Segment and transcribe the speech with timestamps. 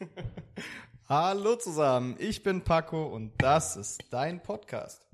[1.08, 5.06] Hallo zusammen, ich bin Paco und das ist dein Podcast.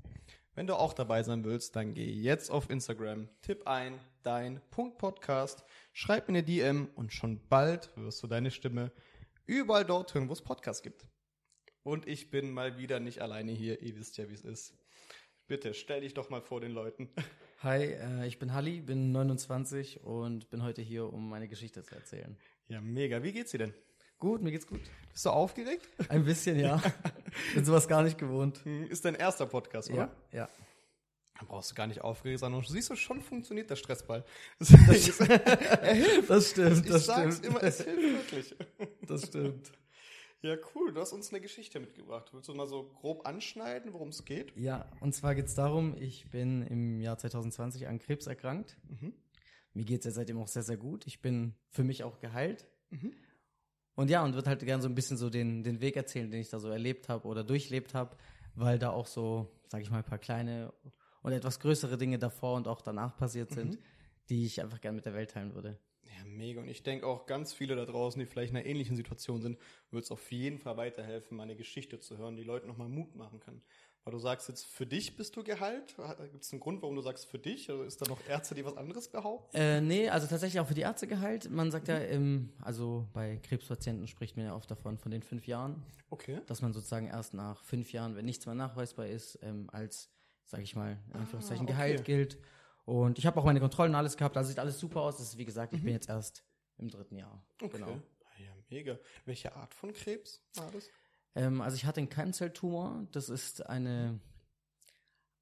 [0.55, 4.97] Wenn du auch dabei sein willst, dann geh jetzt auf Instagram, tipp ein dein Punkt
[4.97, 5.63] Podcast,
[5.93, 8.91] schreib mir eine DM und schon bald wirst du deine Stimme
[9.45, 11.05] überall dort hören, wo es Podcasts gibt.
[11.83, 14.73] Und ich bin mal wieder nicht alleine hier, ihr wisst ja, wie es ist.
[15.47, 17.09] Bitte stell dich doch mal vor den Leuten.
[17.59, 21.95] Hi, äh, ich bin Halli, bin 29 und bin heute hier, um meine Geschichte zu
[21.95, 22.37] erzählen.
[22.67, 23.23] Ja, mega.
[23.23, 23.73] Wie geht's dir denn?
[24.19, 24.81] Gut, mir geht's gut.
[25.13, 25.87] Bist du aufgeregt?
[26.09, 26.81] Ein bisschen, ja.
[27.53, 28.63] bin sowas gar nicht gewohnt.
[28.65, 30.11] Hm, Ist dein erster Podcast, oder?
[30.31, 30.49] Ja, ja.
[31.39, 32.51] Da brauchst du gar nicht aufgeregt sein.
[32.53, 34.23] Und siehst du, schon funktioniert der Stressball.
[34.59, 36.29] er hilft.
[36.29, 37.45] Das stimmt, Ich das sag's stimmt.
[37.55, 38.55] immer, es hilft wirklich.
[39.07, 39.71] Das stimmt.
[40.41, 40.93] Ja, cool.
[40.93, 42.29] Du hast uns eine Geschichte mitgebracht.
[42.33, 44.55] Willst du mal so grob anschneiden, worum es geht?
[44.55, 48.77] Ja, und zwar geht's darum, ich bin im Jahr 2020 an Krebs erkrankt.
[48.87, 49.13] Mhm.
[49.73, 51.05] Mir geht's ja seitdem auch sehr, sehr gut.
[51.05, 52.65] Ich bin für mich auch geheilt.
[52.89, 53.13] Mhm.
[53.97, 56.39] Und ja, und würde halt gerne so ein bisschen so den, den Weg erzählen, den
[56.39, 58.15] ich da so erlebt habe oder durchlebt habe,
[58.53, 60.71] weil da auch so, sag ich mal, ein paar kleine
[61.23, 63.79] und etwas größere Dinge davor und auch danach passiert sind, Mhm.
[64.29, 65.79] die ich einfach gerne mit der Welt teilen würde.
[66.03, 66.61] Ja, mega.
[66.61, 69.57] Und ich denke auch ganz viele da draußen, die vielleicht in einer ähnlichen Situation sind,
[69.89, 73.15] wird es auf jeden Fall weiterhelfen, mal eine Geschichte zu hören, die Leuten nochmal Mut
[73.15, 73.61] machen kann.
[74.07, 75.97] Weil du sagst jetzt, für dich bist du geheilt.
[76.31, 77.69] Gibt es einen Grund, warum du sagst für dich?
[77.69, 79.57] Oder ist da noch Ärzte, die was anderes behaupten?
[79.57, 81.51] Äh, nee, also tatsächlich auch für die Ärzte geheilt.
[81.51, 85.45] Man sagt ja, im, also bei Krebspatienten spricht man ja oft davon, von den fünf
[85.45, 86.39] Jahren, Okay.
[86.45, 90.09] dass man sozusagen erst nach fünf Jahren, wenn nichts mehr nachweisbar ist, ähm, als,
[90.45, 91.73] sag ich mal, in Anführungszeichen okay.
[91.73, 92.37] geheilt gilt.
[92.85, 95.17] Und ich habe auch meine Kontrollen und alles gehabt, also sieht alles super aus.
[95.17, 96.45] Das ist, wie gesagt, ich bin jetzt erst
[96.77, 97.43] im dritten Jahr.
[97.61, 97.73] Okay.
[97.73, 97.99] Genau.
[98.23, 98.97] Ah Ja, mega.
[99.25, 100.85] Welche Art von Krebs war das?
[101.37, 103.05] Ähm, also ich hatte einen Keimzelltumor.
[103.11, 104.19] Das ist eine,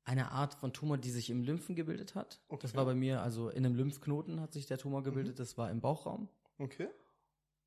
[0.03, 2.39] eine Art von Tumor, die sich im Lymphen gebildet hat.
[2.49, 2.61] Okay.
[2.63, 5.39] Das war bei mir, also in einem Lymphknoten hat sich der Tumor gebildet.
[5.39, 6.29] Das war im Bauchraum.
[6.59, 6.89] Okay.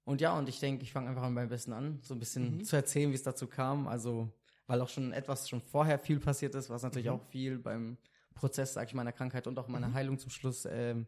[0.04, 2.58] Und ja, und ich denke, ich fange einfach an beim Besten an, so ein bisschen
[2.58, 2.64] Mhm.
[2.64, 3.86] zu erzählen, wie es dazu kam.
[3.88, 4.28] Also,
[4.66, 7.12] weil auch schon etwas schon vorher viel passiert ist, was natürlich Mhm.
[7.14, 7.96] auch viel beim
[8.34, 9.94] Prozess, sag ich, meiner Krankheit und auch meiner Mhm.
[9.94, 11.06] Heilung zum Schluss, ähm,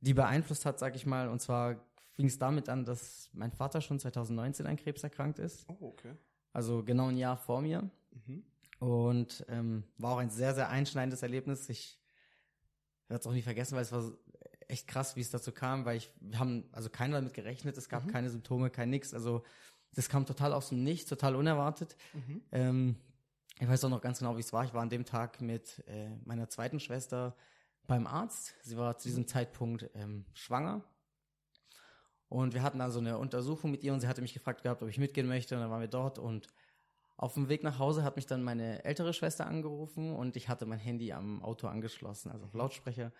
[0.00, 1.28] die beeinflusst hat, sag ich mal.
[1.28, 1.76] Und zwar
[2.12, 5.64] fing es damit an, dass mein Vater schon 2019 an Krebs erkrankt ist.
[5.68, 6.14] Oh, okay.
[6.52, 7.90] Also genau ein Jahr vor mir.
[8.26, 8.42] Mhm.
[8.78, 11.68] Und ähm, war auch ein sehr, sehr einschneidendes Erlebnis.
[11.68, 11.98] Ich
[13.08, 14.10] werde es auch nie vergessen, weil es war
[14.68, 17.88] echt krass, wie es dazu kam, weil ich, wir haben also keiner damit gerechnet, es
[17.88, 18.10] gab Mhm.
[18.10, 19.12] keine Symptome, kein nix.
[19.14, 19.42] Also
[19.94, 21.96] das kam total aus dem Nichts, total unerwartet.
[22.14, 22.42] Mhm.
[22.52, 22.96] Ähm,
[23.60, 24.64] ich weiß auch noch ganz genau, wie es war.
[24.64, 27.36] Ich war an dem Tag mit äh, meiner zweiten Schwester
[27.86, 28.54] beim Arzt.
[28.62, 30.82] Sie war zu diesem Zeitpunkt ähm, schwanger.
[32.32, 34.82] Und wir hatten dann so eine Untersuchung mit ihr und sie hatte mich gefragt gehabt,
[34.82, 35.54] ob ich mitgehen möchte.
[35.54, 36.46] Und dann waren wir dort und
[37.18, 40.64] auf dem Weg nach Hause hat mich dann meine ältere Schwester angerufen und ich hatte
[40.64, 43.12] mein Handy am Auto angeschlossen, also auf Lautsprecher.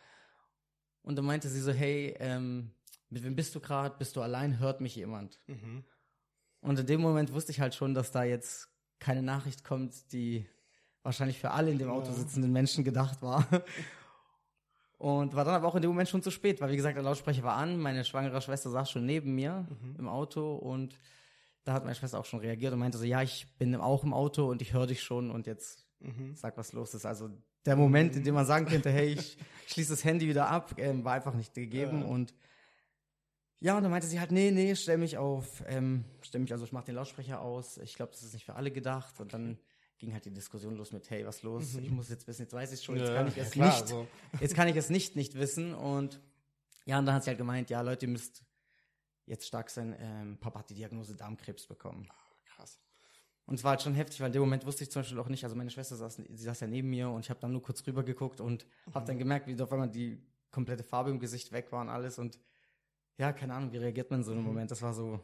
[1.02, 2.70] Und dann meinte sie so, hey, ähm,
[3.10, 3.94] mit wem bist du gerade?
[3.98, 4.58] Bist du allein?
[4.58, 5.38] Hört mich jemand?
[5.46, 5.84] Mhm.
[6.62, 10.46] Und in dem Moment wusste ich halt schon, dass da jetzt keine Nachricht kommt, die
[11.02, 13.46] wahrscheinlich für alle in dem Auto sitzenden Menschen gedacht war.
[15.02, 17.02] Und war dann aber auch in dem Moment schon zu spät, weil wie gesagt, der
[17.02, 19.96] Lautsprecher war an, meine schwangere Schwester saß schon neben mir Mhm.
[19.98, 20.96] im Auto und
[21.64, 24.14] da hat meine Schwester auch schon reagiert und meinte so, ja, ich bin auch im
[24.14, 26.36] Auto und ich höre dich schon und jetzt Mhm.
[26.36, 27.04] sag, was los ist.
[27.04, 27.30] Also
[27.66, 31.02] der Moment, in dem man sagen könnte, hey, ich schließe das Handy wieder ab, ähm,
[31.04, 32.06] war einfach nicht gegeben Ja.
[32.06, 32.32] und
[33.58, 36.64] ja, und dann meinte sie halt, nee, nee, stell mich auf, ähm, stell mich, also
[36.64, 37.78] ich mach den Lautsprecher aus.
[37.78, 39.18] Ich glaube, das ist nicht für alle gedacht.
[39.20, 39.58] Und dann
[40.02, 41.74] ging halt die Diskussion los mit, hey, was los?
[41.74, 41.84] Mhm.
[41.84, 43.68] Ich muss jetzt wissen, jetzt weiß ich schon, jetzt Ja, kann ich ja, es klar,
[43.68, 44.08] nicht, so.
[44.40, 45.74] jetzt kann ich es nicht nicht wissen.
[45.74, 46.20] Und
[46.86, 48.44] ja, und dann hat sie halt gemeint, ja, Leute, ihr müsst
[49.26, 49.94] jetzt stark sein.
[49.96, 52.08] Ähm, Papa hat die Diagnose Darmkrebs bekommen.
[52.44, 52.80] Krass.
[53.46, 55.28] Und es war halt schon heftig, weil in dem Moment wusste ich zum Beispiel auch
[55.28, 57.62] nicht, also meine Schwester saß, sie saß ja neben mir und ich habe dann nur
[57.62, 60.20] kurz rüber geguckt und habe dann gemerkt, wie auf einmal die
[60.50, 62.40] komplette Farbe im Gesicht weg war und alles und
[63.18, 64.46] ja, keine Ahnung, wie reagiert man in so einem Mhm.
[64.48, 64.70] Moment?
[64.72, 65.20] Das war so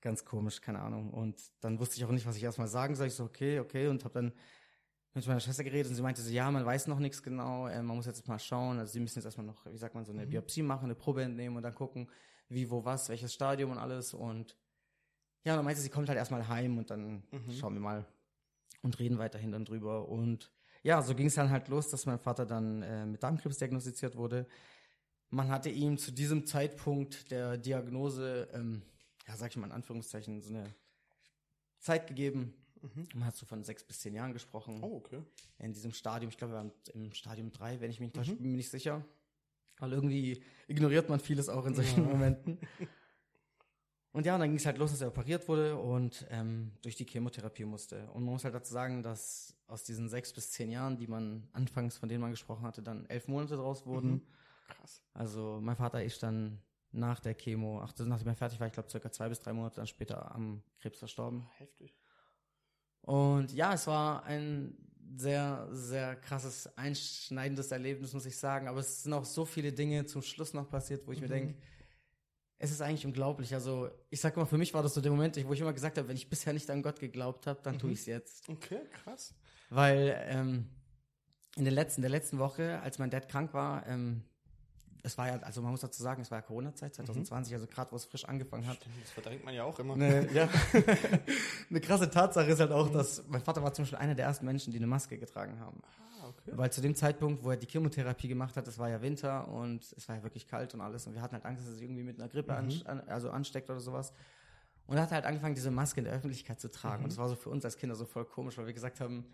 [0.00, 1.10] ganz komisch, keine Ahnung.
[1.12, 3.06] Und dann wusste ich auch nicht, was ich erstmal sagen soll.
[3.08, 4.32] Ich so, okay, okay, und habe dann
[5.14, 7.82] mit meiner Schwester geredet und sie meinte so, ja, man weiß noch nichts genau, äh,
[7.82, 8.78] man muss jetzt mal schauen.
[8.78, 10.30] Also sie müssen jetzt erstmal noch, wie sagt man, so eine Mhm.
[10.30, 12.08] Biopsie machen, eine Probe entnehmen und dann gucken,
[12.48, 14.14] wie, wo, was, welches Stadium und alles.
[14.14, 14.56] Und
[15.44, 17.52] ja, dann meinte sie, sie kommt halt erstmal heim und dann Mhm.
[17.52, 18.06] schauen wir mal
[18.82, 20.08] und reden weiterhin dann drüber.
[20.08, 20.52] Und
[20.82, 24.14] ja, so ging es dann halt los, dass mein Vater dann äh, mit Darmkrebs diagnostiziert
[24.14, 24.46] wurde.
[25.30, 28.82] Man hatte ihm zu diesem Zeitpunkt der Diagnose, ähm,
[29.28, 30.74] ja, sag ich mal in Anführungszeichen, so eine
[31.78, 32.54] Zeit gegeben.
[32.80, 33.08] Mhm.
[33.14, 34.82] Man hat so von sechs bis zehn Jahren gesprochen.
[34.82, 35.22] Oh, okay.
[35.58, 38.32] In diesem Stadium, ich glaube, wir waren im Stadium drei, wenn ich mich nicht täusche,
[38.32, 38.38] Mhm.
[38.38, 39.04] bin mir nicht sicher.
[39.78, 42.08] Weil irgendwie ignoriert man vieles auch in solchen Ja.
[42.14, 42.58] Momenten.
[44.12, 46.96] Und ja, und dann ging es halt los, dass er operiert wurde und ähm, durch
[46.96, 48.06] die Chemotherapie musste.
[48.12, 51.46] Und man muss halt dazu sagen, dass aus diesen sechs bis zehn Jahren, die man
[51.52, 54.10] anfangs, von denen man gesprochen hatte, dann elf Monate draus wurden.
[54.12, 54.22] Mhm.
[54.68, 55.02] Krass.
[55.14, 56.58] Also mein Vater ist dann
[56.92, 59.76] nach der Chemo, ach, nachdem er fertig war, ich glaube circa zwei bis drei Monate
[59.76, 61.46] dann später am Krebs verstorben.
[61.58, 61.94] Heftig.
[63.02, 64.76] Und ja, es war ein
[65.16, 68.68] sehr, sehr krasses, einschneidendes Erlebnis, muss ich sagen.
[68.68, 71.54] Aber es sind auch so viele Dinge zum Schluss noch passiert, wo ich mir denke,
[72.58, 73.54] es ist eigentlich unglaublich.
[73.54, 75.96] Also, ich sag mal, für mich war das so der Moment, wo ich immer gesagt
[75.96, 78.48] habe, wenn ich bisher nicht an Gott geglaubt habe, dann tue ich es jetzt.
[78.48, 79.34] Okay, krass.
[79.70, 80.68] Weil ähm,
[81.56, 84.24] in der letzten, der letzten Woche, als mein Dad krank war, ähm,
[85.02, 87.90] es war ja, also man muss dazu sagen, es war ja Corona-Zeit 2020, also gerade
[87.92, 88.76] wo es frisch angefangen hat.
[88.76, 89.94] Stimmt, das verdrängt man ja auch immer.
[89.94, 90.48] Eine, ja.
[91.70, 94.44] eine krasse Tatsache ist halt auch, dass mein Vater war zum Beispiel einer der ersten
[94.46, 95.80] Menschen, die eine Maske getragen haben.
[96.20, 96.52] Ah, okay.
[96.56, 99.84] Weil zu dem Zeitpunkt, wo er die Chemotherapie gemacht hat, es war ja Winter und
[99.96, 101.82] es war ja wirklich kalt und alles und wir hatten halt Angst, dass er sich
[101.82, 104.12] irgendwie mit einer Grippe anst- an, also ansteckt oder sowas.
[104.86, 107.04] Und er hat halt angefangen, diese Maske in der Öffentlichkeit zu tragen.
[107.04, 109.26] Und das war so für uns als Kinder so voll komisch, weil wir gesagt haben,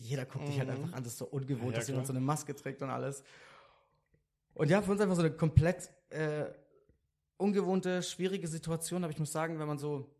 [0.00, 2.20] jeder guckt dich halt einfach an, das ist so ungewohnt, Ja, dass jemand so eine
[2.20, 3.22] Maske trägt und alles.
[4.54, 6.46] Und ja, für uns einfach so eine komplett äh,
[7.36, 9.04] ungewohnte, schwierige Situation.
[9.04, 10.10] Aber ich muss sagen, wenn man so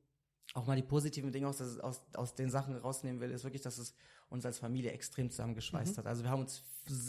[0.54, 3.62] auch mal die positiven Dinge aus, das- aus, aus den Sachen rausnehmen will, ist wirklich,
[3.62, 3.94] dass es
[4.28, 6.06] uns als Familie extrem zusammengeschweißt hat.
[6.06, 6.64] Also wir haben uns,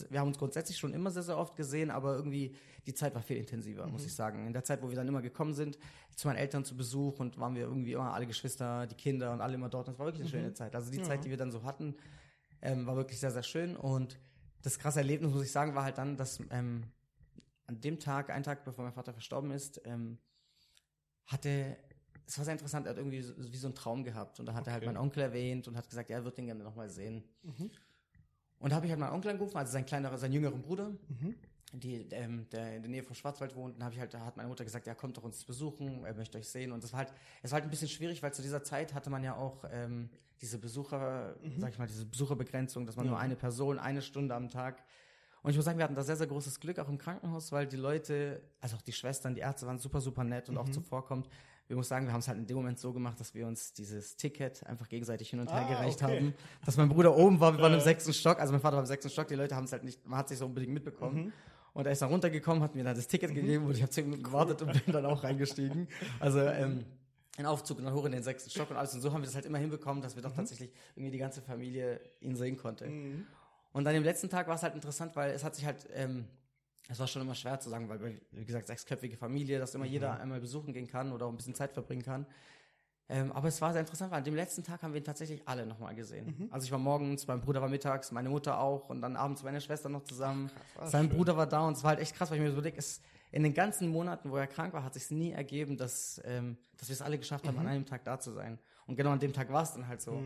[0.10, 2.56] wir haben uns grundsätzlich schon immer sehr, sehr oft gesehen, aber irgendwie
[2.86, 4.46] die Zeit war viel intensiver, muss ich sagen.
[4.46, 5.78] In der Zeit, wo wir dann immer gekommen sind,
[6.16, 9.42] zu meinen Eltern zu Besuch und waren wir irgendwie immer alle Geschwister, die Kinder und
[9.42, 9.88] alle immer dort.
[9.88, 10.76] Und es war wirklich eine schöne Zeit.
[10.76, 11.96] Also die Zeit, die wir dann so hatten,
[12.62, 13.76] ähm, war wirklich sehr, sehr schön.
[13.76, 14.20] Und
[14.62, 16.84] das krasse Erlebnis, muss ich sagen, war halt dann, dass ähm,
[17.68, 20.18] an dem Tag, einen Tag bevor mein Vater verstorben ist, ähm,
[21.26, 21.78] hatte,
[22.28, 24.40] es war sehr interessant, er hat irgendwie so, wie so einen Traum gehabt.
[24.40, 24.94] Und da hat er halt Okay.
[24.94, 27.24] meinen Onkel erwähnt und hat gesagt, ja, er wird den gerne nochmal sehen.
[28.60, 30.92] Und da habe ich halt meinen Onkel angerufen, also sein kleinerer, seinen jüngeren Bruder,
[31.74, 33.76] die, ähm, der in der Nähe vom Schwarzwald wohnt.
[33.76, 36.14] Und habe ich halt, da hat meine Mutter gesagt, ja, kommt doch uns besuchen, er
[36.14, 36.72] möchte euch sehen.
[36.72, 37.14] Und das war halt,
[37.44, 40.10] es war halt ein bisschen schwierig, weil zu dieser Zeit hatte man ja auch ähm,
[40.42, 44.50] diese Besucher, sag ich mal, diese Besucherbegrenzung, dass man nur eine Person, eine Stunde am
[44.50, 44.84] Tag.
[45.46, 47.68] Und ich muss sagen, wir hatten da sehr, sehr großes Glück, auch im Krankenhaus, weil
[47.68, 51.30] die Leute, also auch die Schwestern, die Ärzte waren super, super nett und auch zuvorkommt.
[51.68, 53.72] Wir muss sagen, wir haben es halt in dem Moment so gemacht, dass wir uns
[53.74, 56.18] dieses Ticket einfach gegenseitig hin und her Ah, gereicht okay.
[56.18, 56.34] haben.
[56.66, 58.88] Dass mein Bruder oben war, wir waren im sechsten Stock, also mein Vater war im
[58.88, 61.32] sechsten Stock, die Leute haben es halt nicht, man hat sich so unbedingt mitbekommen.
[61.74, 64.06] Und er ist dann runtergekommen, hat mir dann das Ticket gegeben und ich habe zehn
[64.06, 65.88] Minuten gewartet und bin dann auch reingestiegen.
[66.20, 66.86] Also ähm,
[67.38, 68.96] ein Aufzug und dann hoch in den sechsten Stock und alles.
[68.96, 71.42] Und so haben wir das halt immer hinbekommen, dass wir doch tatsächlich irgendwie die ganze
[71.42, 72.86] Familie ihn sehen konnte.
[73.76, 76.30] Und dann im letzten Tag war es halt interessant, weil es hat sich halt, ähm,
[76.88, 80.18] es war schon immer schwer zu sagen, weil, wie gesagt, sechsköpfige Familie, dass immer jeder
[80.18, 82.26] einmal besuchen gehen kann oder auch ein bisschen Zeit verbringen kann.
[83.10, 85.46] Ähm, aber es war sehr interessant, weil an dem letzten Tag haben wir ihn tatsächlich
[85.46, 86.48] alle nochmal gesehen.
[86.52, 89.60] Also ich war morgens, mein Bruder war mittags, meine Mutter auch und dann abends meine
[89.60, 90.50] Schwester noch zusammen.
[90.80, 91.18] Ach, Sein schön.
[91.18, 93.02] Bruder war da und es war halt echt krass, weil ich mir so überlege, es,
[93.32, 96.88] in den ganzen Monaten, wo er krank war, hat sich nie ergeben, dass, ähm, dass
[96.88, 98.58] wir es alle geschafft haben, an einem Tag da zu sein.
[98.88, 100.24] Und genau an dem Tag war es dann halt so.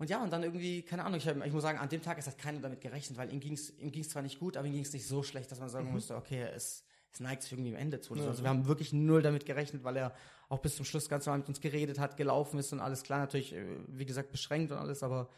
[0.00, 2.16] Und ja, und dann irgendwie, keine Ahnung, ich, hab, ich muss sagen, an dem Tag
[2.16, 4.72] ist halt keiner damit gerechnet, weil ihm ging's ihm ging's zwar nicht gut, aber ihm
[4.72, 7.76] ging's nicht so schlecht, dass man sagen müsste, okay, es, es neigt sich irgendwie im
[7.76, 8.14] Ende zu.
[8.14, 8.30] so.
[8.30, 10.14] Also wir haben wirklich null damit gerechnet, weil er
[10.48, 13.18] auch bis zum Schluss ganz normal mit uns geredet hat, gelaufen ist und alles klar,
[13.18, 15.28] natürlich, äh, wie gesagt, beschränkt und alles, aber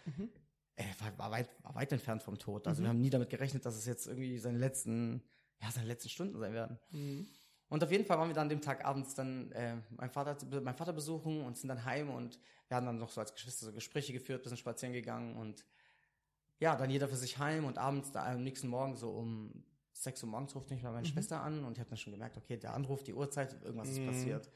[0.76, 2.68] er war, war, weit, war weit entfernt vom Tod.
[2.68, 5.24] Also wir haben nie damit gerechnet, dass es jetzt irgendwie seine letzten,
[5.60, 6.78] ja, seine letzten Stunden sein werden.
[7.72, 10.36] Und auf jeden Fall waren wir dann an dem Tag abends dann äh, mein Vater,
[10.60, 12.38] mein Vater besuchen und sind dann heim und
[12.68, 15.64] wir haben dann noch so als Geschwister so Gespräche geführt, bisschen spazieren gegangen und
[16.58, 19.64] ja, dann jeder für sich heim und abends da, am nächsten Morgen so um
[19.94, 22.36] 6 Uhr morgens ruft mich mal meine Schwester an und ich habe dann schon gemerkt,
[22.36, 24.50] okay, der Anruf, die Uhrzeit, irgendwas ist passiert.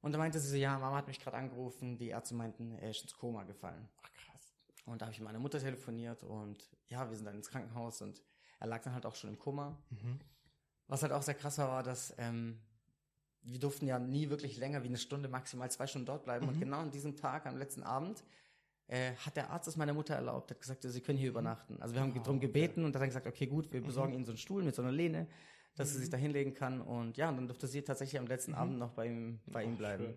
[0.00, 2.88] Und da meinte sie so, ja, Mama hat mich gerade angerufen, die Ärzte meinten, er
[2.88, 3.86] ist ins Koma gefallen.
[4.02, 4.54] Ach, krass.
[4.86, 8.00] Und da habe ich mit meiner Mutter telefoniert und ja, wir sind dann ins Krankenhaus
[8.00, 8.22] und
[8.60, 9.76] er lag dann halt auch schon im Koma.
[10.88, 12.58] Was halt auch sehr krass war, war, dass ähm,
[13.42, 16.48] wir durften ja nie wirklich länger wie eine Stunde, maximal zwei Stunden dort bleiben.
[16.48, 18.22] Und genau an diesem Tag, am letzten Abend,
[18.88, 21.80] äh, hat der Arzt es meiner Mutter erlaubt, hat gesagt, sie können hier übernachten.
[21.80, 24.32] Also wir haben darum gebeten und hat dann gesagt, okay, gut, wir besorgen Ihnen so
[24.32, 25.26] einen Stuhl mit so einer Lehne,
[25.76, 26.80] dass sie sich da hinlegen kann.
[26.80, 29.76] Und ja, und dann durfte sie tatsächlich am letzten Abend noch bei ihm, bei ihm
[29.76, 30.04] bleiben.
[30.04, 30.14] schön.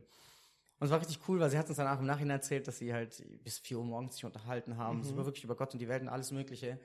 [0.80, 2.92] Und es war richtig cool, weil sie hat uns danach im Nachhinein erzählt, dass sie
[2.92, 5.01] halt bis 4 Uhr morgens sich unterhalten haben.
[5.01, 6.80] Es war wirklich über Gott und die Welt und alles Mögliche.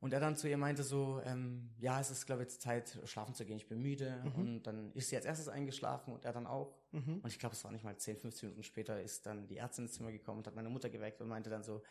[0.00, 2.98] Und er dann zu ihr meinte so, ähm, ja, es ist, glaube ich, jetzt Zeit,
[3.04, 4.22] schlafen zu gehen, ich bin müde.
[4.36, 6.74] Und dann ist sie als erstes eingeschlafen und er dann auch.
[7.22, 9.84] Und ich glaube, es war nicht mal 10, 15 Minuten später, ist dann die Ärztin
[9.86, 11.82] ins Zimmer gekommen und hat meine Mutter geweckt und meinte dann so,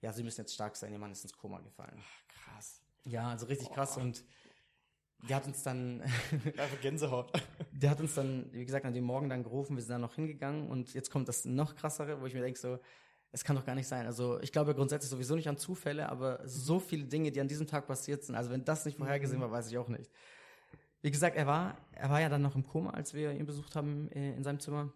[0.00, 1.98] ja, sie müssen jetzt stark sein, ihr Mann ist ins Koma gefallen.
[2.28, 2.82] Krass.
[3.04, 4.24] Ja, also richtig krass und
[5.28, 6.00] die hat uns dann,
[6.56, 7.32] Einfach Gänsehaut.
[7.70, 10.16] der hat uns dann, wie gesagt, an dem Morgen dann gerufen, wir sind dann noch
[10.16, 12.80] hingegangen und jetzt kommt das noch krassere, wo ich mir denke so,
[13.32, 14.06] es kann doch gar nicht sein.
[14.06, 17.66] Also ich glaube grundsätzlich sowieso nicht an Zufälle, aber so viele Dinge, die an diesem
[17.66, 20.10] Tag passiert sind, also wenn das nicht vorhergesehen war, weiß ich auch nicht.
[21.00, 23.74] Wie gesagt, er war, er war ja dann noch im Koma, als wir ihn besucht
[23.74, 24.92] haben äh, in seinem Zimmer.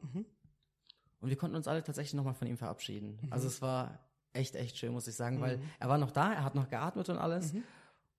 [1.20, 3.18] Und wir konnten uns alle tatsächlich nochmal von ihm verabschieden.
[3.30, 6.44] Also es war echt, echt schön, muss ich sagen, weil er war noch da, er
[6.44, 7.52] hat noch geatmet und alles.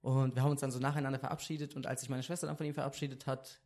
[0.02, 2.66] Und wir haben uns dann so nacheinander verabschiedet und als sich meine Schwester dann von
[2.66, 3.62] ihm verabschiedet hat,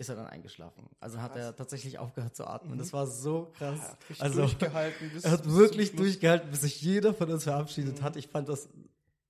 [0.00, 0.88] ist er dann eingeschlafen.
[0.98, 1.42] Also hat Krass.
[1.42, 2.74] er tatsächlich aufgehört zu atmen.
[2.74, 2.78] Mhm.
[2.78, 3.78] Das war so krass.
[3.78, 8.02] Er hat richtig also er hat wirklich durchgehalten, bis sich jeder von uns verabschiedet Mhm.
[8.02, 8.16] hat.
[8.16, 8.68] Ich fand das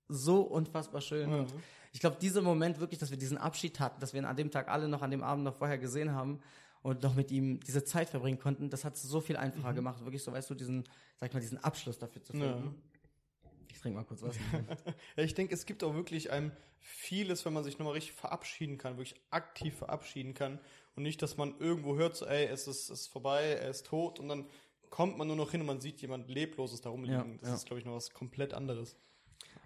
[0.09, 1.31] so unfassbar schön.
[1.31, 1.47] Mhm.
[1.93, 4.51] ich glaube, dieser Moment wirklich, dass wir diesen Abschied hatten, dass wir ihn an dem
[4.51, 6.39] Tag alle noch an dem Abend noch vorher gesehen haben
[6.83, 9.77] und noch mit ihm diese Zeit verbringen konnten, das hat es so viel einfacher Mhm.
[9.77, 10.05] gemacht.
[10.05, 10.85] Wirklich so, weißt du, diesen,
[11.19, 12.53] sag ich mal, diesen Abschluss dafür zu Ja.
[12.55, 12.81] finden.
[13.81, 14.37] Ich trinke mal kurz was.
[15.17, 18.77] Ja, ich denke, es gibt auch wirklich einem vieles, wenn man sich nochmal richtig verabschieden
[18.77, 20.61] kann, wirklich aktiv verabschieden kann
[20.97, 23.87] und nicht, dass man irgendwo hört, so, ey, es ist, es ist vorbei, er ist
[23.87, 24.45] tot und dann
[24.91, 27.33] kommt man nur noch hin und man sieht jemand Lebloses da rumliegen.
[27.33, 27.55] Ja, das ja.
[27.55, 28.97] ist, glaube ich, noch was komplett anderes.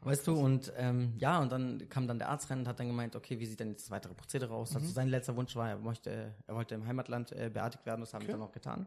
[0.02, 2.86] Weißt du, und ähm, ja, und dann kam dann der Arzt rein und hat dann
[2.86, 4.70] gemeint, okay, wie sieht denn jetzt das weitere Prozedere aus?
[4.70, 4.76] Mhm.
[4.76, 8.14] Also sein letzter Wunsch war, er möchte, er wollte im Heimatland äh, beerdigt werden, das
[8.14, 8.28] haben Okay.
[8.28, 8.86] wir dann auch getan.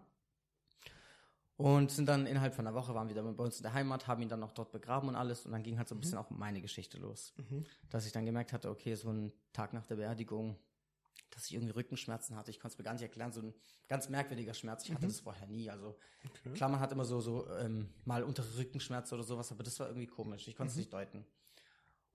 [1.57, 4.05] Und sind dann innerhalb von einer Woche waren wir dann bei uns in der Heimat,
[4.05, 6.19] haben ihn dann auch dort begraben und alles und dann ging halt so ein bisschen
[6.19, 7.33] auch meine Geschichte los.
[7.37, 7.65] Mhm.
[7.89, 10.55] Dass ich dann gemerkt hatte, okay, so ein Tag nach der Beerdigung,
[11.31, 12.51] dass ich irgendwie Rückenschmerzen hatte.
[12.51, 13.53] Ich konnte es mir gar nicht erklären, so ein
[13.87, 14.83] ganz merkwürdiger Schmerz.
[14.83, 15.09] Ich hatte Mhm.
[15.09, 15.67] das vorher nie.
[15.69, 15.97] Also
[16.29, 16.53] Okay.
[16.53, 19.87] Klar, man hat immer so, so ähm, mal untere Rückenschmerzen oder sowas, aber das war
[19.87, 20.47] irgendwie komisch.
[20.47, 20.81] Ich konnte es Mhm.
[20.81, 21.17] nicht deuten.
[21.17, 21.25] Und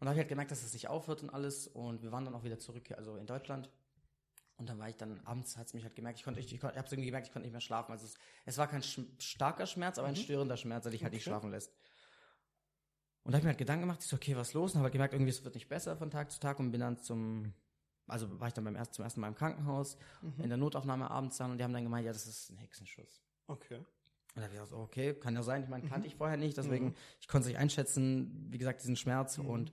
[0.00, 1.66] da habe ich halt gemerkt, dass es nicht aufhört und alles.
[1.66, 3.68] Und wir waren dann auch wieder zurück, also in Deutschland.
[4.62, 6.54] Und dann war ich dann abends, hat es mich halt gemerkt, ich konnte, ich, ich,
[6.54, 7.90] ich habe irgendwie gemerkt, ich konnte nicht mehr schlafen.
[7.90, 8.14] Also es,
[8.44, 10.18] es war kein sch starker Schmerz, aber ein Mhm.
[10.18, 11.30] störender Schmerz, der dich halt nicht Okay.
[11.30, 11.72] schlafen lässt.
[13.24, 14.70] Und da habe ich mir halt Gedanken gemacht, ich so, okay, was ist los?
[14.70, 16.80] Und habe halt gemerkt, irgendwie es wird nicht besser von Tag zu Tag und bin
[16.80, 17.52] dann zum,
[18.06, 20.42] also war ich dann beim ersten, zum ersten Mal im Krankenhaus, Mhm.
[20.44, 23.20] in der Notaufnahme abends dann und die haben dann gemeint, ja, das ist ein Hexenschuss.
[23.48, 23.78] Okay.
[23.78, 23.86] Und
[24.36, 25.64] da habe ich auch so, okay, kann ja sein.
[25.64, 26.12] Ich meine, kannte Mhm.
[26.12, 26.94] ich vorher nicht, deswegen, Mhm.
[27.20, 29.46] ich konnte es nicht einschätzen, wie gesagt, diesen Schmerz Mhm.
[29.46, 29.72] und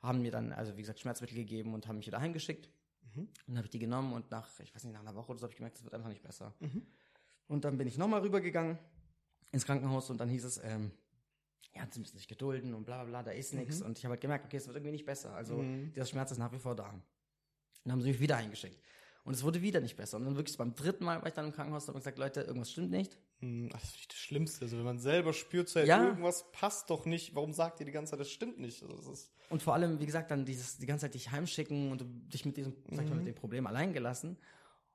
[0.00, 2.70] haben mir dann, also wie gesagt, Schmerzmittel gegeben und haben mich wieder heimgeschickt.
[3.14, 3.20] Mhm.
[3.22, 5.38] Und dann habe ich die genommen und nach, ich weiß nicht, nach einer Woche oder
[5.38, 6.54] so habe ich gemerkt, es wird einfach nicht besser.
[6.60, 6.86] Mhm.
[7.48, 8.78] Und dann bin ich nochmal rübergegangen
[9.52, 10.92] ins Krankenhaus und dann hieß es, ähm,
[11.74, 13.80] ja, sie müssen sich gedulden und bla bla bla, da ist nichts.
[13.80, 13.86] Mhm.
[13.86, 15.34] Und ich habe halt gemerkt, okay, es wird irgendwie nicht besser.
[15.34, 15.92] Also Mhm.
[15.92, 16.90] dieser Schmerz ist nach wie vor da.
[16.90, 17.02] Und
[17.84, 18.80] dann haben sie mich wieder eingeschickt.
[19.24, 20.16] Und es wurde wieder nicht besser.
[20.16, 22.40] Und dann wirklich beim dritten Mal war ich dann im Krankenhaus und habe gesagt, Leute,
[22.42, 23.16] irgendwas stimmt nicht.
[23.40, 24.64] Hm, Das ist nicht das Schlimmste.
[24.64, 26.04] Also wenn man selber spürt, so, ey, Ja.
[26.06, 28.82] irgendwas passt doch nicht, warum sagt ihr die ganze Zeit, das stimmt nicht?
[28.82, 32.04] Also das Und vor allem, wie gesagt, dann dieses, die ganze Zeit dich heimschicken und
[32.32, 33.24] dich mit diesem, sag ich mal, Mhm.
[33.24, 34.36] mit dem Problem allein gelassen.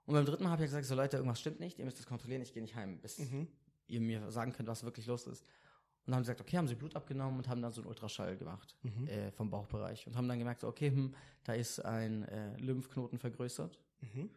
[0.05, 2.05] Und beim dritten Mal habe ich gesagt, so Leute, irgendwas stimmt nicht, ihr müsst das
[2.05, 3.47] kontrollieren, ich gehe nicht heim, bis mhm.
[3.87, 5.41] ihr mir sagen könnt, was wirklich los ist.
[5.41, 7.87] Und dann haben sie gesagt, okay, haben sie Blut abgenommen und haben dann so einen
[7.89, 9.07] Ultraschall gemacht Mhm.
[9.07, 13.17] äh, vom Bauchbereich und haben dann gemerkt, so, okay, hm, da ist ein äh, Lymphknoten
[13.17, 13.79] vergrößert.
[14.01, 14.29] Mhm.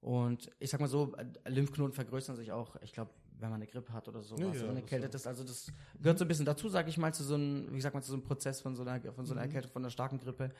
[0.00, 3.66] Und ich sag mal so, äh, Lymphknoten vergrößern sich auch, ich glaube, wenn man eine
[3.66, 5.14] Grippe hat oder sowas, Ja, ja, Kälte ja.
[5.14, 5.26] ist.
[5.26, 7.94] Also das gehört so ein bisschen dazu, sage ich mal, zu so einem, wie sagt
[7.94, 9.48] man, zu so einem Prozess von so einer, von so einer Mhm.
[9.48, 10.50] Erkältung, von einer starken Grippe.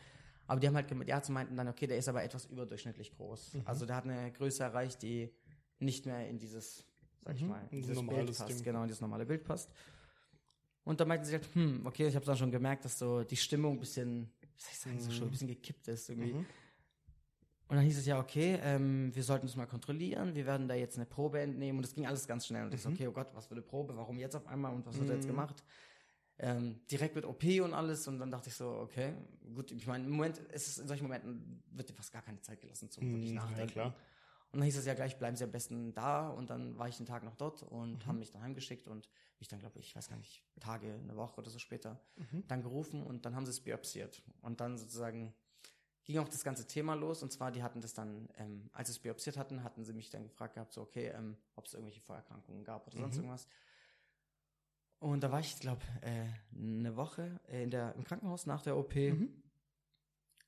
[0.47, 3.55] Aber die haben halt, die Ärzte meinten dann, okay, der ist aber etwas überdurchschnittlich groß.
[3.55, 3.63] Mhm.
[3.65, 5.31] Also der hat eine Größe erreicht, die
[5.79, 6.85] nicht mehr in dieses,
[7.25, 8.63] sag ich Mhm, mal, in so dieses Bild passt, Ding.
[8.65, 9.71] genau, in dieses normale Bild passt.
[10.85, 13.37] Und da meinten sie halt, hm, okay, ich habe dann schon gemerkt, dass so die
[13.37, 15.15] Stimmung ein bisschen, wie soll ich sagen, so Mhm.
[15.15, 16.35] schon ein bisschen gekippt ist irgendwie.
[17.67, 17.71] Mhm.
[17.71, 20.75] Und dann hieß es ja, okay, ähm, wir sollten es mal kontrollieren, wir werden da
[20.75, 22.65] jetzt eine Probe entnehmen und es ging alles ganz schnell.
[22.65, 22.95] Und ich so, Mhm.
[22.95, 25.15] okay, oh Gott, was für eine Probe, warum jetzt auf einmal und was wird da
[25.15, 25.29] jetzt Mhm.
[25.29, 25.65] gemacht?
[26.39, 29.15] Ähm, direkt mit OP und alles und dann dachte ich so, okay,
[29.55, 32.41] gut, ich meine, im Moment ist es in solchen Momenten, wird dir fast gar keine
[32.43, 33.73] Zeit gelassen zum Mhm, ja, nachdenken.
[33.73, 33.95] klar.
[34.53, 36.97] Und dann hieß es ja gleich, bleiben Sie am besten da und dann war ich
[36.99, 38.07] den Tag noch dort und Mhm.
[38.07, 39.09] haben mich dann heimgeschickt und
[39.39, 42.45] mich dann, glaube ich, ich weiß gar nicht, Tage, eine Woche oder so später, Mhm.
[42.49, 44.23] dann gerufen und dann haben sie es biopsiert.
[44.43, 45.35] Und dann sozusagen
[46.07, 47.23] ging auch das ganze Thema los.
[47.23, 50.09] Und zwar, die hatten das dann, ähm, als sie es biopsiert hatten, hatten sie mich
[50.09, 53.23] dann gefragt gehabt, so, okay, ähm, ob es irgendwelche Vorerkrankungen gab oder sonst Mhm.
[53.25, 53.49] irgendwas.
[54.99, 58.77] Und da war ich, glaube äh, eine Woche äh, in der, im Krankenhaus nach der
[58.77, 58.95] OP.
[58.95, 59.43] Mhm.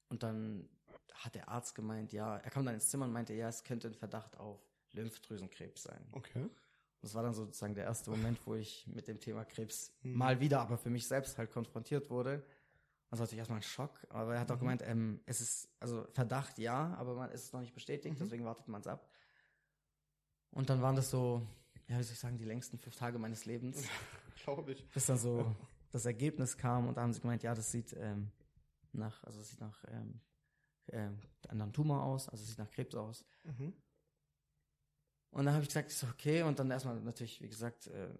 [0.08, 0.68] Und dann
[1.12, 3.88] hat der Arzt gemeint, ja, er kam dann ins Zimmer und meinte, ja, es könnte
[3.88, 4.60] ein Verdacht auf
[4.92, 6.06] Lymphdrüsenkrebs sein.
[6.12, 6.48] Okay.
[7.00, 10.16] Das war dann sozusagen der erste Moment, wo ich mit dem Thema Krebs Mhm.
[10.16, 12.42] mal wieder, aber für mich selbst halt konfrontiert wurde.
[13.10, 14.60] Also hatte ich erstmal einen Schock, aber er hat auch Mhm.
[14.60, 18.24] gemeint, ähm, es ist, also Verdacht ja, aber man ist es noch nicht bestätigt, Mhm.
[18.24, 19.08] deswegen wartet man es ab.
[20.50, 21.46] Und dann waren das so,
[21.88, 23.82] ja, wie soll ich sagen, die längsten fünf Tage meines Lebens,
[24.44, 24.86] Glaube ich.
[24.90, 25.54] bis dann so
[25.92, 28.30] das Ergebnis kam und da haben sie gemeint, ja, das sieht ähm,
[28.92, 30.20] nach, also es sieht nach ähm,
[30.88, 33.24] ähm, einem Tumor aus, also es sieht nach Krebs aus.
[33.44, 33.72] Mhm.
[35.30, 38.14] Und dann habe ich gesagt, so, okay, und dann erstmal natürlich, wie gesagt, äh,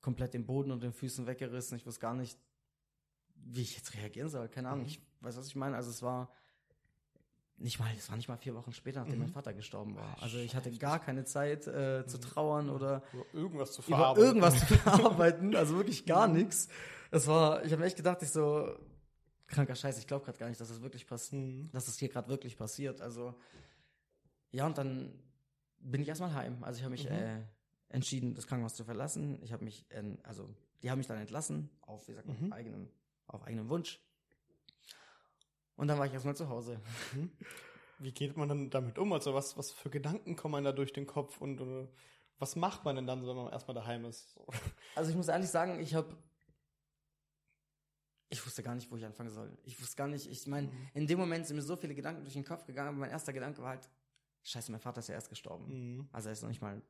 [0.00, 1.76] komplett den Boden und den Füßen weggerissen.
[1.76, 2.36] Ich wusste gar nicht,
[3.46, 4.48] wie ich jetzt reagieren soll.
[4.48, 4.88] Keine Ahnung, Mhm.
[4.88, 5.76] ich weiß, was ich meine.
[5.76, 6.30] Also es war
[7.56, 9.24] nicht mal, es war nicht mal vier Wochen später, nachdem Mhm.
[9.26, 10.20] mein Vater gestorben war.
[10.22, 12.22] Also ich hatte gar keine Zeit äh, zu Mhm.
[12.22, 14.24] trauern oder Über irgendwas zu über verarbeiten.
[14.26, 15.54] irgendwas zu verarbeiten.
[15.56, 16.68] Also wirklich gar nichts.
[17.10, 18.76] Es war, ich habe echt gedacht, ich so,
[19.46, 21.70] kranker Scheiß, ich glaube gerade gar nicht, dass das wirklich passiert Mhm.
[21.72, 23.00] dass das hier gerade wirklich passiert.
[23.00, 23.34] Also,
[24.50, 25.12] ja, und dann
[25.78, 26.62] bin ich erstmal heim.
[26.64, 27.14] Also ich habe mich Mhm.
[27.16, 27.40] äh,
[27.88, 29.38] entschieden, das Krankenhaus zu verlassen.
[29.42, 30.48] Ich habe mich, äh, also
[30.82, 32.52] die haben mich dann entlassen, auf, wie sagt man, Mhm.
[33.26, 34.00] Auf eigenem Wunsch.
[35.76, 36.80] Und dann war ich erstmal zu Hause.
[37.98, 39.12] Wie geht man dann damit um?
[39.12, 41.88] Also was, was für Gedanken kommen da durch den Kopf und äh,
[42.38, 44.38] was macht man denn dann, wenn man erstmal daheim ist?
[44.94, 46.16] Also ich muss ehrlich sagen, ich habe
[48.30, 49.56] ich wusste gar nicht, wo ich anfangen soll.
[49.62, 50.88] Ich wusste gar nicht, ich meine, Mhm.
[50.94, 53.32] in dem Moment sind mir so viele Gedanken durch den Kopf gegangen, aber mein erster
[53.32, 53.88] Gedanke war halt,
[54.42, 55.66] scheiße, mein Vater ist ja erst gestorben.
[55.98, 56.08] Mhm.
[56.12, 56.82] Also er ist noch nicht mal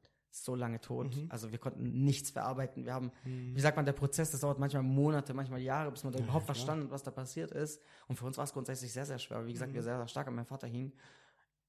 [0.43, 1.15] so lange tot.
[1.17, 1.27] Mhm.
[1.31, 2.85] Also wir konnten nichts verarbeiten.
[2.85, 3.55] Wir haben, Mhm.
[3.55, 6.25] wie sagt man, der Prozess, das dauert manchmal Monate, manchmal Jahre, bis man da Ja,
[6.25, 6.55] überhaupt klar.
[6.57, 7.81] verstanden hat, was da passiert ist.
[8.09, 9.39] Und für uns war es grundsätzlich sehr, sehr schwer.
[9.39, 9.77] Weil, Wie gesagt, Mhm.
[9.77, 10.93] wir sehr, sehr stark an meinem Vater hingen.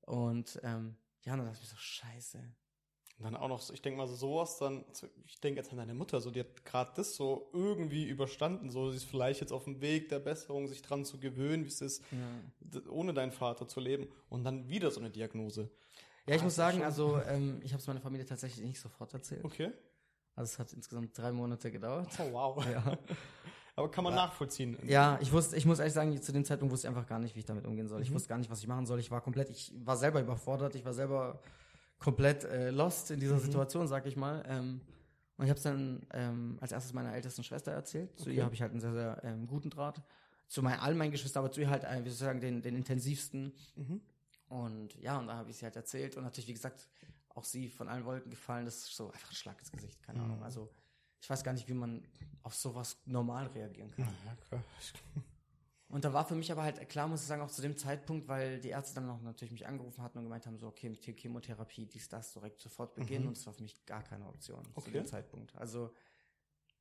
[0.02, 2.40] Und ähm, ja, dann dachte ich mir so, scheiße.
[3.18, 4.84] Und dann auch noch, so, ich denke mal so sowas, dann,
[5.26, 8.90] ich denke jetzt an deine Mutter, so die hat gerade das so irgendwie überstanden, so
[8.92, 11.80] sie ist vielleicht jetzt auf dem Weg der Besserung, sich dran zu gewöhnen, wie es
[11.80, 12.82] ist, Ja.
[12.90, 15.70] ohne deinen Vater zu leben und dann wieder so eine Diagnose.
[16.28, 18.80] Ja, ich Ah, muss sagen, schon- also ähm, ich habe es meiner Familie tatsächlich nicht
[18.80, 19.44] sofort erzählt.
[19.46, 19.72] Okay.
[20.36, 22.10] Also es hat insgesamt drei Monate gedauert.
[22.20, 22.66] Oh, wow.
[22.72, 22.98] Ja.
[23.78, 24.26] Aber kann man Ja.
[24.28, 24.78] nachvollziehen.
[24.88, 27.36] ja, ich wusste, ich muss ehrlich sagen, zu dem Zeitpunkt wusste ich einfach gar nicht,
[27.36, 28.02] wie ich damit umgehen soll.
[28.02, 28.16] Ich Mhm.
[28.16, 29.00] wusste gar nicht, was ich machen soll.
[29.00, 31.42] Ich war komplett, ich war selber überfordert, ich war selber
[32.00, 33.40] komplett äh, lost in dieser Mhm.
[33.42, 34.44] Situation, sag ich mal.
[34.48, 34.80] Ähm,
[35.38, 38.18] und ich habe es dann ähm, als erstes meiner ältesten Schwester erzählt.
[38.18, 38.36] Zu Okay.
[38.38, 40.02] ihr habe ich halt einen sehr, sehr ähm, guten Draht.
[40.48, 42.62] Zu meinen, all meinen Geschwistern, aber zu ihr halt, äh, wie soll ich sagen, den,
[42.62, 43.52] den intensivsten.
[43.76, 44.00] Mhm.
[44.64, 46.88] Und ja, und da habe ich sie halt erzählt und natürlich, wie gesagt,
[47.30, 48.66] auch sie von allen Wolken gefallen.
[48.66, 50.26] Das ist so einfach ein Schlag ins Gesicht, keine Mhm.
[50.26, 50.44] Ahnung.
[50.44, 50.72] Also
[51.22, 52.08] ich weiß gar nicht, wie man
[52.44, 54.08] auf sowas normal reagieren kann.
[54.26, 54.64] Ja, klar.
[55.88, 58.28] Und da war für mich aber halt klar, muss ich sagen, auch zu dem Zeitpunkt,
[58.28, 61.06] weil die Ärzte dann auch natürlich mich angerufen hatten und gemeint haben, so, okay, mit
[61.06, 63.24] der Chemotherapie, dies, das, direkt sofort beginnen.
[63.24, 63.28] Mhm.
[63.30, 64.92] Und es war für mich gar keine Option zu Okay.
[64.92, 65.56] dem Zeitpunkt.
[65.56, 65.94] Also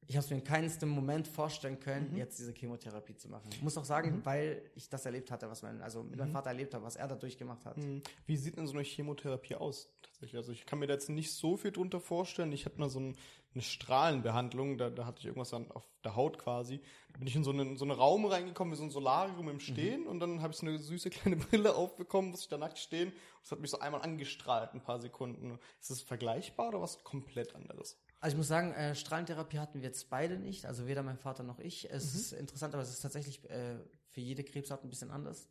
[0.07, 2.17] ich habe es mir in keinem Moment vorstellen können, Mhm.
[2.19, 3.49] jetzt diese Chemotherapie zu machen.
[3.53, 4.25] Ich muss auch sagen, Mhm.
[4.25, 6.33] weil ich das erlebt hatte, was mein, also mit meinem Mhm.
[6.33, 7.77] Vater erlebt habe, was er da durchgemacht hat.
[7.77, 8.03] Hm.
[8.27, 9.89] Wie sieht denn so eine Chemotherapie aus?
[10.03, 10.37] Tatsächlich.
[10.37, 12.53] Also ich kann mir da jetzt nicht so viel drunter vorstellen.
[12.53, 13.17] Ich hatte mal so ein,
[13.55, 16.81] eine Strahlenbehandlung, da, da hatte ich irgendwas an, auf der Haut quasi.
[17.13, 19.61] Da bin ich in so einen, so einen Raum reingekommen, wie so ein Solarium im
[19.61, 21.37] Stehen und dann habe ich so eine süße kleine
[21.69, 23.13] Brille aufbekommen, musste ich da nackt stehen.
[23.43, 25.59] Das hat mich so einmal angestrahlt, ein paar Sekunden.
[25.81, 27.97] Ist das vergleichbar oder was komplett anderes?
[28.25, 31.43] Also ich muss sagen, äh, Strahlentherapie hatten wir jetzt beide nicht, also weder mein Vater
[31.43, 31.91] noch ich.
[31.91, 32.21] Es Mhm.
[32.21, 33.77] ist interessant, aber es ist tatsächlich äh,
[34.09, 35.51] für jede Krebsart ein bisschen anders.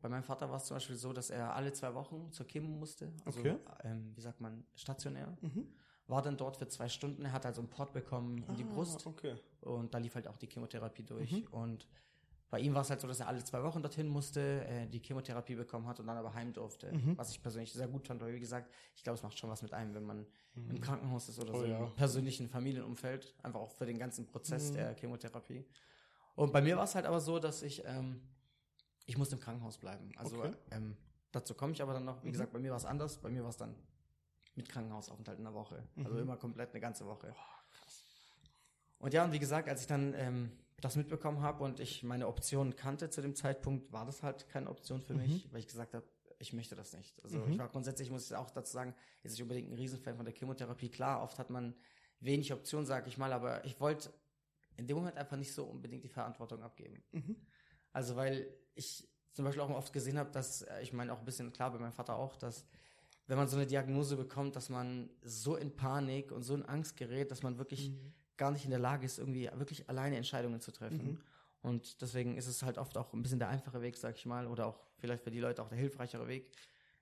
[0.00, 2.68] Bei meinem Vater war es zum Beispiel so, dass er alle zwei Wochen zur Chemo
[2.68, 3.12] musste.
[3.26, 3.56] Also, Okay.
[3.82, 5.36] ähm, wie sagt man, stationär.
[5.42, 5.68] Mhm.
[6.06, 7.26] War dann dort für zwei Stunden.
[7.26, 9.36] Er hat also einen Port bekommen in die Ah, Brust Okay.
[9.60, 11.30] und da lief halt auch die Chemotherapie durch.
[11.30, 11.46] Mhm.
[11.50, 11.86] Und
[12.54, 15.00] bei ihm war es halt so, dass er alle zwei Wochen dorthin musste, äh, die
[15.00, 16.92] Chemotherapie bekommen hat und dann aber heim durfte.
[16.92, 17.18] Mhm.
[17.18, 19.60] Was ich persönlich sehr gut fand, weil wie gesagt, ich glaube, es macht schon was
[19.62, 20.80] mit einem, wenn man im Mhm.
[20.80, 21.78] Krankenhaus ist oder Oh so ja.
[21.80, 24.74] im persönlichen Familienumfeld, einfach auch für den ganzen Prozess Mhm.
[24.74, 25.66] der Chemotherapie.
[26.36, 28.20] Und bei mir war es halt aber so, dass ich, ähm,
[29.06, 30.12] ich musste im Krankenhaus bleiben.
[30.16, 30.52] Also Okay.
[30.70, 30.96] ähm,
[31.32, 32.22] dazu komme ich aber dann noch.
[32.22, 32.32] Wie Mhm.
[32.34, 33.18] gesagt, bei mir war es anders.
[33.18, 33.74] Bei mir war es dann
[34.54, 35.82] mit Krankenhausaufenthalt in der Woche.
[35.96, 36.20] Also Mhm.
[36.22, 37.34] immer komplett eine ganze Woche.
[39.00, 40.52] Und ja, und wie gesagt, als ich dann ähm,
[40.84, 44.68] das mitbekommen habe und ich meine Option kannte zu dem Zeitpunkt, war das halt keine
[44.68, 46.06] Option für mich, weil ich gesagt habe,
[46.38, 47.22] ich möchte das nicht.
[47.24, 47.52] Also Mhm.
[47.52, 50.34] ich war grundsätzlich, muss ich auch dazu sagen, jetzt nicht unbedingt ein Riesenfan von der
[50.34, 50.90] Chemotherapie.
[50.90, 51.74] Klar, oft hat man
[52.20, 54.12] wenig Optionen, sag ich mal, aber ich wollte
[54.76, 57.02] in dem Moment einfach nicht so unbedingt die Verantwortung abgeben.
[57.12, 57.36] Mhm.
[57.92, 61.24] Also weil ich zum Beispiel auch oft gesehen habe, dass, äh, ich meine auch ein
[61.24, 62.66] bisschen klar bei meinem Vater auch, dass
[63.26, 66.96] wenn man so eine Diagnose bekommt, dass man so in Panik und so in Angst
[66.96, 68.12] gerät, dass man wirklich Mhm.
[68.36, 71.12] Gar nicht in der Lage ist, irgendwie wirklich alleine Entscheidungen zu treffen.
[71.12, 71.20] Mhm.
[71.62, 74.46] Und deswegen ist es halt oft auch ein bisschen der einfache Weg, sag ich mal,
[74.46, 76.50] oder auch vielleicht für die Leute auch der hilfreichere Weg,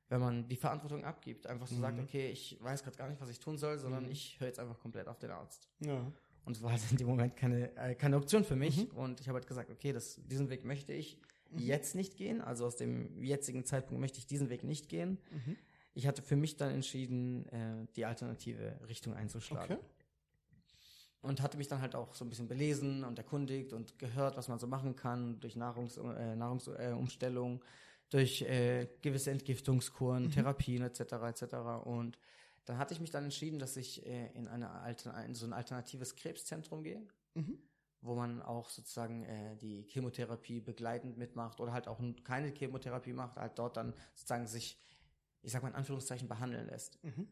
[0.09, 1.47] wenn man die Verantwortung abgibt.
[1.47, 1.81] Einfach so Mhm.
[1.81, 4.11] sagt, okay, ich weiß gerade gar nicht, was ich tun soll, sondern Mhm.
[4.13, 5.69] ich höre jetzt einfach komplett auf den Arzt.
[5.81, 6.13] Ja.
[6.45, 8.89] Und es war halt in dem Moment keine, äh, keine Option für mich.
[8.93, 8.97] Mhm.
[8.99, 11.19] Und ich habe halt gesagt, okay, das, diesen Weg möchte ich
[11.51, 11.59] Mhm.
[11.59, 12.41] jetzt nicht gehen.
[12.41, 15.19] Also aus dem jetzigen Zeitpunkt möchte ich diesen Weg nicht gehen.
[15.31, 15.57] Mhm.
[15.95, 19.77] Ich hatte für mich dann entschieden, äh, die alternative Richtung einzuschlagen.
[19.77, 19.85] Okay.
[21.23, 24.49] Und hatte mich dann halt auch so ein bisschen belesen und erkundigt und gehört, was
[24.49, 27.65] man so machen kann durch Nahrungs, äh, Nahrungsumstellung, äh, Umstellung,
[28.11, 30.31] durch äh, gewisse Entgiftungskuren, Mhm.
[30.33, 31.29] Therapien etc.
[31.29, 31.55] etc.
[31.85, 32.19] Und
[32.65, 35.53] dann hatte ich mich dann entschieden, dass ich äh, in, eine Altern in so ein
[35.53, 37.57] alternatives Krebszentrum gehe, Mhm.
[38.01, 43.37] wo man auch sozusagen äh, die Chemotherapie begleitend mitmacht oder halt auch keine Chemotherapie macht,
[43.37, 44.77] halt dort dann sozusagen sich,
[45.43, 46.99] ich sag mal in Anführungszeichen, behandeln lässt.
[47.05, 47.29] Mhm.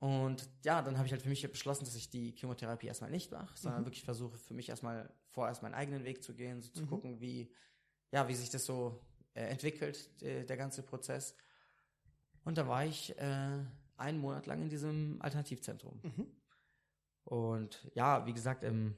[0.00, 3.32] Und ja, dann habe ich halt für mich beschlossen, dass ich die Chemotherapie erstmal nicht
[3.32, 3.86] mache, sondern Mhm.
[3.86, 6.86] wirklich versuche für mich erstmal vorerst meinen eigenen Weg zu gehen, so zu Mhm.
[6.88, 7.52] gucken, wie,
[8.12, 9.00] ja, wie sich das so
[9.34, 11.34] äh, entwickelt, äh, der ganze Prozess.
[12.44, 13.58] Und da war ich äh,
[13.96, 16.00] einen Monat lang in diesem Alternativzentrum.
[16.02, 16.26] Mhm.
[17.24, 18.96] Und ja, wie gesagt, ähm,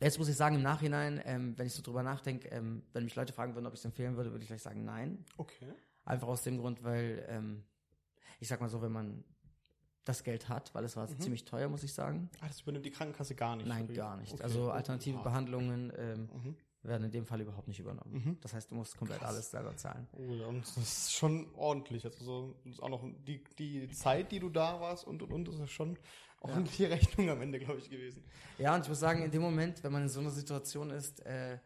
[0.00, 3.14] jetzt muss ich sagen, im Nachhinein, ähm, wenn ich so drüber nachdenke, ähm, wenn mich
[3.14, 5.24] Leute fragen würden, ob ich es empfehlen würde, würde ich gleich sagen, nein.
[5.36, 5.72] Okay.
[6.04, 7.64] Einfach aus dem Grund, weil, ähm,
[8.40, 9.22] ich sag mal so, wenn man
[10.04, 11.20] das Geld hat, weil es war Mhm.
[11.20, 12.28] ziemlich teuer, muss ich sagen.
[12.40, 13.66] Ah, das übernimmt die Krankenkasse gar nicht.
[13.68, 14.32] Nein, gar nicht.
[14.32, 14.42] Okay.
[14.42, 15.22] Also alternative Ah.
[15.22, 16.56] Behandlungen, ähm, Mhm.
[16.82, 18.12] werden in dem Fall überhaupt nicht übernommen.
[18.12, 18.38] Mhm.
[18.40, 19.28] Das heißt, du musst komplett Krass.
[19.30, 20.08] alles selber zahlen.
[20.14, 22.04] Oh ja, und das ist schon ordentlich.
[22.04, 25.60] Also so, auch noch die, die Zeit, die du da warst und und und, das
[25.60, 25.96] ist schon
[26.40, 28.24] ordentliche Rechnung am Ende, glaube ich, gewesen.
[28.58, 31.24] Ja, und ich muss sagen, in dem Moment, wenn man in so einer Situation ist,
[31.24, 31.58] äh,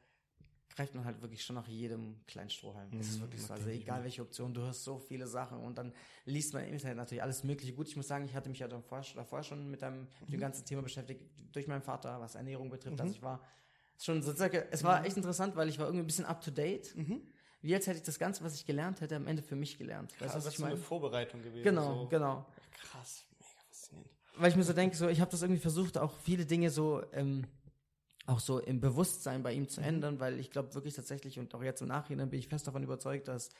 [0.76, 2.90] greift man halt wirklich schon nach jedem kleinen Strohhalm.
[2.96, 3.52] Das ist Mhm, wirklich so.
[3.54, 5.92] Also egal welche Option, du hörst so viele Sachen und dann
[6.26, 7.72] liest man im Internet natürlich alles Mögliche.
[7.72, 10.40] Gut, ich muss sagen, ich hatte mich ja davor, davor schon mit, dem, mit dem
[10.40, 12.96] ganzen Thema beschäftigt, durch meinen Vater, was Ernährung betrifft.
[12.96, 13.00] Mhm.
[13.00, 13.40] Also ich war
[13.98, 16.94] schon sozusagen, es war echt interessant, weil ich war irgendwie ein bisschen up to date.
[16.94, 17.22] Mhm.
[17.62, 20.12] Wie als hätte ich das Ganze, was ich gelernt hätte, am Ende für mich gelernt.
[20.12, 20.76] Weißt du, Also was das ich ist so eine?
[20.76, 21.64] Vorbereitung gewesen.
[21.64, 22.08] Genau, so.
[22.08, 22.46] genau.
[22.82, 24.10] Krass, mega faszinierend.
[24.36, 27.02] weil ich mir so denke, so, ich habe das irgendwie versucht, auch viele Dinge so,
[27.12, 27.46] ähm,
[28.26, 31.62] auch so im Bewusstsein bei ihm zu ändern, weil ich glaube wirklich tatsächlich und auch
[31.62, 33.50] jetzt im Nachhinein bin ich fest davon überzeugt, dass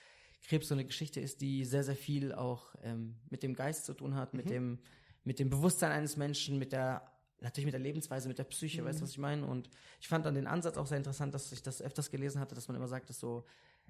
[0.42, 3.94] Krebs so eine Geschichte ist, die sehr, sehr viel auch ähm, mit dem Geist zu
[3.94, 4.78] tun hat, mit dem,
[5.24, 7.02] mit dem Bewusstsein eines Menschen, mit der,
[7.40, 9.46] natürlich mit der Lebensweise, mit der Psyche, weißt du, was ich meine?
[9.46, 12.54] Und ich fand dann den Ansatz auch sehr interessant, dass ich das öfters gelesen hatte,
[12.54, 13.44] dass man immer sagt, dass so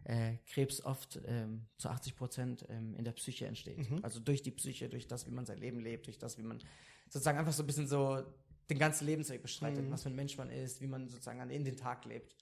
[0.04, 3.78] äh, Krebs oft ähm, zu 80 Prozent ähm, in der Psyche entsteht.
[4.02, 6.60] Also durch die Psyche, durch das, wie man sein Leben lebt, durch das, wie man
[7.08, 8.22] sozusagen einfach so ein bisschen so
[8.68, 11.76] den ganzen Lebensweg beschreitet, was für ein Mensch man ist, wie man sozusagen in den
[11.76, 12.34] Tag lebt.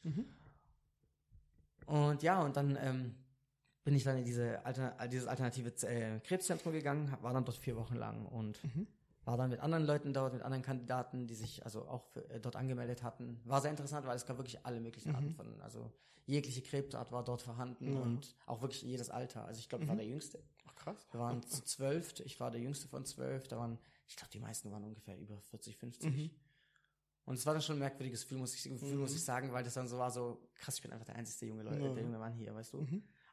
[1.87, 3.15] Und ja, und dann ähm,
[3.85, 7.45] bin ich dann in diese Alter, äh, dieses alternative äh, Krebszentrum gegangen, hab- war dann
[7.45, 8.59] dort vier Wochen lang und
[9.27, 12.41] war dann mit anderen Leuten dort, mit anderen Kandidaten, die sich also auch für, äh,
[12.41, 13.41] dort angemeldet hatten.
[13.45, 15.91] War sehr interessant, weil es gab wirklich alle möglichen Arten von, also
[16.27, 19.45] jegliche Krebsart war dort vorhanden und auch wirklich jedes Alter.
[19.45, 20.39] Also ich glaube, ich war der Jüngste.
[20.77, 21.07] Ach, krass.
[21.11, 24.41] Wir waren zu zwölf, ich war der Jüngste von zwölf, da waren, ich glaube, die
[24.41, 26.07] meisten waren ungefähr über 40, 50.
[27.27, 29.65] Und es war dann schon ein merkwürdiges Gefühl, muss ich, Gefühl, muss ich sagen, weil
[29.65, 32.19] das dann so war, so krass, ich bin einfach der einzige junge Leute, der junge
[32.19, 32.79] Mann hier, weißt du?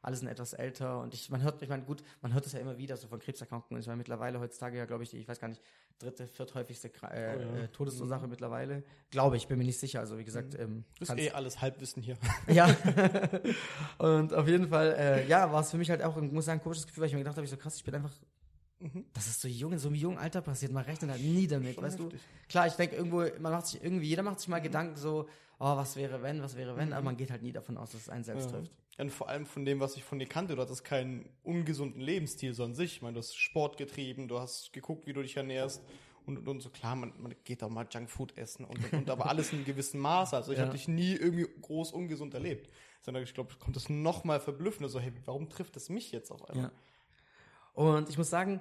[0.02, 2.58] Alle sind etwas älter und ich, man hört, ich meine, gut, man hört es ja
[2.58, 3.80] immer wieder so von Krebserkrankungen.
[3.80, 5.62] Ich meine, mittlerweile heutzutage ja, glaube ich, die, ich weiß gar nicht,
[6.00, 7.62] dritte, vierthäufigste äh, Oh ja.
[7.62, 8.82] äh, Todesursache mittlerweile.
[9.10, 10.00] Glaube ich, bin mir nicht sicher.
[10.00, 12.16] Also wie gesagt, ähm, Das ist eh alles Halbwissen hier.
[12.48, 12.66] ja.
[13.98, 16.58] und auf jeden Fall, äh, ja, war es für mich halt auch, ich muss sagen,
[16.58, 18.12] ein komisches Gefühl, weil ich mir gedacht habe, ich so krass, ich bin einfach,
[19.12, 21.74] das ist so jung, in so einem jungen Alter passiert, man rechnet halt nie damit,
[21.74, 22.20] Schon weißt heftig.
[22.20, 22.48] du?
[22.48, 25.76] Klar, ich denke irgendwo, man macht sich irgendwie, jeder macht sich mal Gedanken so, oh,
[25.76, 28.08] was wäre wenn, was wäre wenn, aber man geht halt nie davon aus, dass es
[28.08, 28.72] einen selbst trifft.
[28.98, 32.52] Und vor allem von dem, was ich von dir kannte, du hattest keinen ungesunden Lebensstil
[32.52, 32.96] so an sich.
[32.96, 35.82] Ich meine, du hast Sport getrieben, du hast geguckt, wie du dich ernährst
[36.26, 36.68] und, und, und so.
[36.68, 39.64] Klar, man, man geht auch mal Junkfood essen und, und, und aber alles in einem
[39.64, 40.36] gewissen Maße.
[40.36, 40.64] Also ich Ja.
[40.66, 42.68] habe dich nie irgendwie groß ungesund erlebt.
[43.00, 44.88] Sondern ich glaube, kommt das noch mal verblüffender.
[44.90, 46.66] So, hey, warum trifft es mich jetzt auf einmal?
[46.66, 46.72] Ja.
[47.72, 48.60] Und ich muss sagen,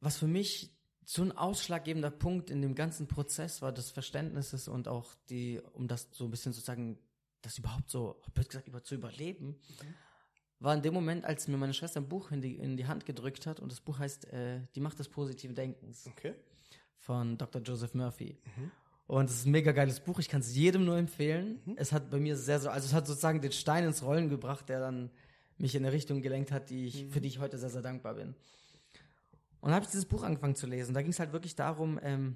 [0.00, 0.70] was für mich
[1.04, 5.88] so ein ausschlaggebender Punkt in dem ganzen Prozess war des Verständnisses und auch die, um
[5.88, 6.98] das so ein bisschen sozusagen,
[7.42, 9.60] das überhaupt so, blöd gesagt, über, zu überleben,
[10.60, 13.04] war in dem Moment, als mir meine Schwester ein Buch in die, in die Hand
[13.04, 16.34] gedrückt hat und das Buch heißt äh, Die Macht des positiven Denkens Okay.
[16.98, 17.60] von Dr.
[17.62, 18.38] Joseph Murphy.
[19.08, 21.60] Und es ist ein mega geiles Buch, ich kann es jedem nur empfehlen.
[21.76, 24.68] Es hat bei mir sehr so, also es hat sozusagen den Stein ins Rollen gebracht,
[24.68, 25.10] der dann
[25.62, 28.14] mich in eine Richtung gelenkt hat, die ich, für die ich heute sehr, sehr dankbar
[28.14, 28.34] bin.
[29.60, 30.92] Und dann habe ich dieses Buch angefangen zu lesen.
[30.92, 32.34] Da ging es halt wirklich darum, ähm,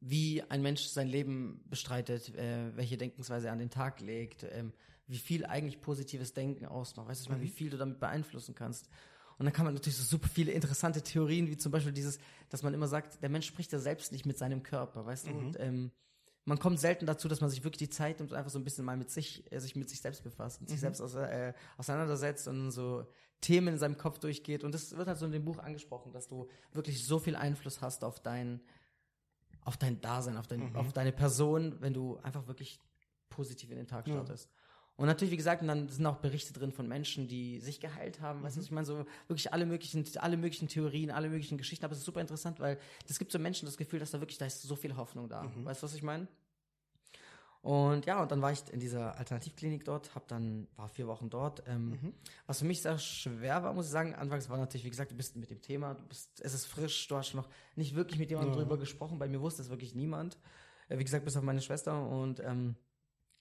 [0.00, 4.74] wie ein Mensch sein Leben bestreitet, äh, welche Denkensweise er an den Tag legt, ähm,
[5.06, 7.08] wie viel eigentlich positives Denken ausmacht.
[7.08, 8.90] Weißt du, meine, wie viel du damit beeinflussen kannst.
[9.38, 12.18] Und dann kann man natürlich so super viele interessante Theorien, wie zum Beispiel dieses,
[12.50, 15.30] dass man immer sagt, der Mensch spricht ja selbst nicht mit seinem Körper, weißt du?
[15.30, 15.90] Und, ähm,
[16.46, 18.64] man kommt selten dazu, dass man sich wirklich die Zeit nimmt und einfach so ein
[18.64, 21.52] bisschen mal mit sich, äh, sich mit sich selbst befasst, mit sich selbst aus, äh,
[21.76, 23.04] auseinandersetzt und so
[23.40, 24.62] Themen in seinem Kopf durchgeht.
[24.62, 27.82] Und das wird halt so in dem Buch angesprochen, dass du wirklich so viel Einfluss
[27.82, 28.60] hast auf dein,
[29.62, 32.78] auf dein Dasein, auf, dein, auf deine Person, wenn du einfach wirklich
[33.28, 34.48] positiv in den Tag startest.
[34.96, 38.20] Und natürlich, wie gesagt, und dann sind auch Berichte drin von Menschen, die sich geheilt
[38.20, 38.42] haben.
[38.42, 41.84] Weißt du, was ich meine, so wirklich alle möglichen, alle möglichen Theorien, alle möglichen Geschichten.
[41.84, 44.38] Aber es ist super interessant, weil es gibt so Menschen das Gefühl, dass da wirklich,
[44.38, 45.44] da ist so viel Hoffnung da.
[45.64, 46.28] Weißt du, was ich meine?
[47.66, 51.30] Und ja, und dann war ich in dieser Alternativklinik dort, hab dann, war vier Wochen
[51.30, 51.64] dort.
[51.66, 51.98] Ähm,
[52.46, 54.14] Was für mich sehr schwer war, muss ich sagen.
[54.14, 57.08] Anfangs war natürlich, wie gesagt, du bist mit dem Thema, du bist, es ist frisch,
[57.08, 59.18] du hast noch nicht wirklich mit jemandem drüber gesprochen.
[59.18, 60.38] Bei mir wusste es wirklich niemand.
[60.88, 62.08] Äh, wie gesagt, bis auf meine Schwester.
[62.08, 62.76] Und ähm,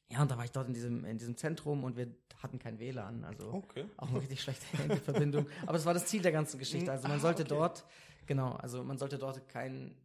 [0.10, 2.08] ja, und da war ich dort in diesem, in diesem Zentrum und wir
[2.41, 3.24] hatten kein WLAN.
[3.24, 3.86] Also Okay.
[3.98, 5.48] auch eine richtig schlechte Handyverbindung.
[5.63, 6.91] Aber das war das Ziel der ganzen Geschichte.
[6.91, 7.50] Also man Ah, sollte okay.
[7.50, 7.86] dort,
[8.26, 9.96] genau, also man sollte dort kein,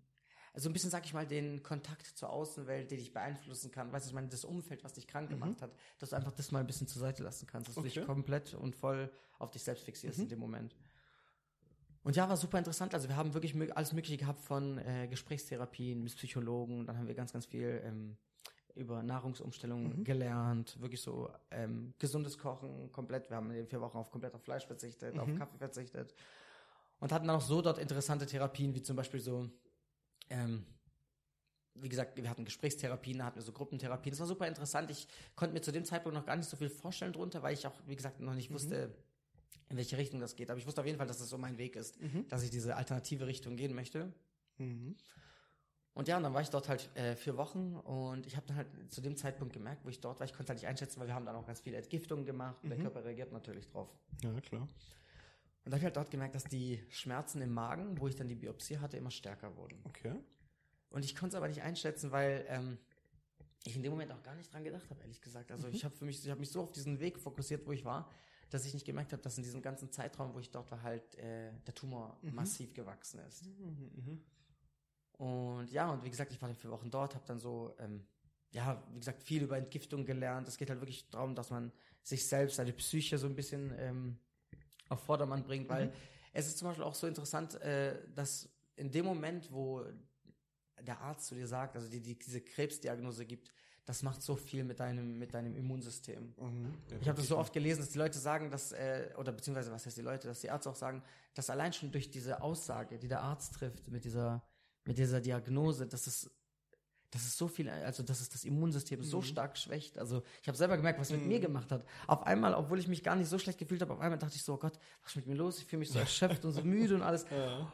[0.54, 3.92] also ein bisschen, sag ich mal, den Kontakt zur Außenwelt, der dich beeinflussen kann.
[3.92, 6.50] Weißt du, ich meine, das Umfeld, was dich krank gemacht hat, dass du einfach das
[6.50, 7.90] mal ein bisschen zur Seite lassen kannst, dass du Okay.
[7.90, 10.74] dich komplett und voll auf dich selbst fixierst in dem Moment.
[12.02, 12.94] Und ja, war super interessant.
[12.94, 16.86] Also wir haben wirklich alles Mögliche gehabt von äh, Gesprächstherapien bis Psychologen.
[16.86, 18.16] Dann haben wir ganz, ganz viel ähm,
[18.74, 20.80] über Nahrungsumstellung gelernt.
[20.80, 23.30] Wirklich so ähm, gesundes Kochen komplett.
[23.30, 26.14] Wir haben in den vier Wochen auf komplett auf Fleisch verzichtet, auf Kaffee verzichtet.
[27.00, 29.48] Und hatten dann auch so dort interessante Therapien, wie zum Beispiel so
[30.28, 30.64] ähm,
[31.74, 34.12] wie gesagt, wir hatten Gesprächstherapien, da hatten wir so Gruppentherapien.
[34.12, 34.90] Das war super interessant.
[34.90, 37.66] Ich konnte mir zu dem Zeitpunkt noch gar nicht so viel vorstellen drunter, weil ich
[37.66, 38.94] auch, wie gesagt, noch nicht wusste,
[39.68, 40.50] in welche Richtung das geht.
[40.50, 42.76] Aber ich wusste auf jeden Fall, dass das so mein Weg ist, dass ich diese
[42.76, 44.12] alternative Richtung gehen möchte.
[46.00, 46.02] Mhm.
[46.02, 48.56] Und ja, und dann war ich dort halt äh, vier Wochen und ich habe dann
[48.56, 51.08] halt zu dem Zeitpunkt gemerkt, wo ich dort war, ich konnte halt nicht einschätzen, weil
[51.08, 53.88] wir haben dann auch ganz viele Entgiftungen gemacht und der Körper reagiert natürlich drauf.
[54.22, 54.62] Ja, klar.
[54.62, 54.68] Und
[55.64, 58.34] dann habe ich halt dort gemerkt, dass die Schmerzen im Magen, wo ich dann die
[58.34, 59.78] Biopsie hatte, immer stärker wurden.
[59.84, 60.14] Okay.
[60.88, 62.78] Und ich konnte es aber nicht einschätzen, weil ähm,
[63.64, 65.52] ich in dem Moment auch gar nicht dran gedacht habe, ehrlich gesagt.
[65.52, 67.84] Also ich habe für mich, ich habe mich so auf diesen Weg fokussiert, wo ich
[67.84, 68.10] war,
[68.48, 71.14] dass ich nicht gemerkt habe, dass in diesem ganzen Zeitraum, wo ich dort war, halt
[71.16, 73.44] äh, der Tumor massiv gewachsen ist.
[75.20, 78.06] Und ja, und wie gesagt, ich war dann vier Wochen dort, habe dann so, ähm,
[78.52, 80.48] ja, wie gesagt, viel über Entgiftung gelernt.
[80.48, 84.18] Es geht halt wirklich darum, dass man sich selbst, seine Psyche so ein bisschen ähm,
[84.88, 85.92] auf Vordermann bringt, weil
[86.33, 89.85] es ist zum Beispiel auch so interessant, äh, dass in dem Moment, wo
[90.80, 93.52] der Arzt zu dir sagt, also die, die diese Krebsdiagnose gibt,
[93.85, 96.33] das macht so viel mit deinem, mit deinem Immunsystem.
[96.98, 99.85] Ich habe das so oft gelesen, dass die Leute sagen, dass, äh, oder beziehungsweise was
[99.85, 101.02] heißt die Leute, dass die Ärzte auch sagen,
[101.35, 104.42] dass allein schon durch diese Aussage, die der Arzt trifft, mit dieser,
[104.84, 106.30] mit dieser Diagnose, dass es,
[107.10, 109.98] dass es so viel, also dass es das Immunsystem so stark schwächt.
[109.98, 111.84] Also ich habe selber gemerkt, was es mit mir gemacht hat.
[112.06, 114.44] Auf einmal, obwohl ich mich gar nicht so schlecht gefühlt habe, auf einmal dachte ich
[114.44, 115.58] so, oh Gott, was ist mit mir los?
[115.58, 117.26] Ich fühle mich so erschöpft und so müde und alles.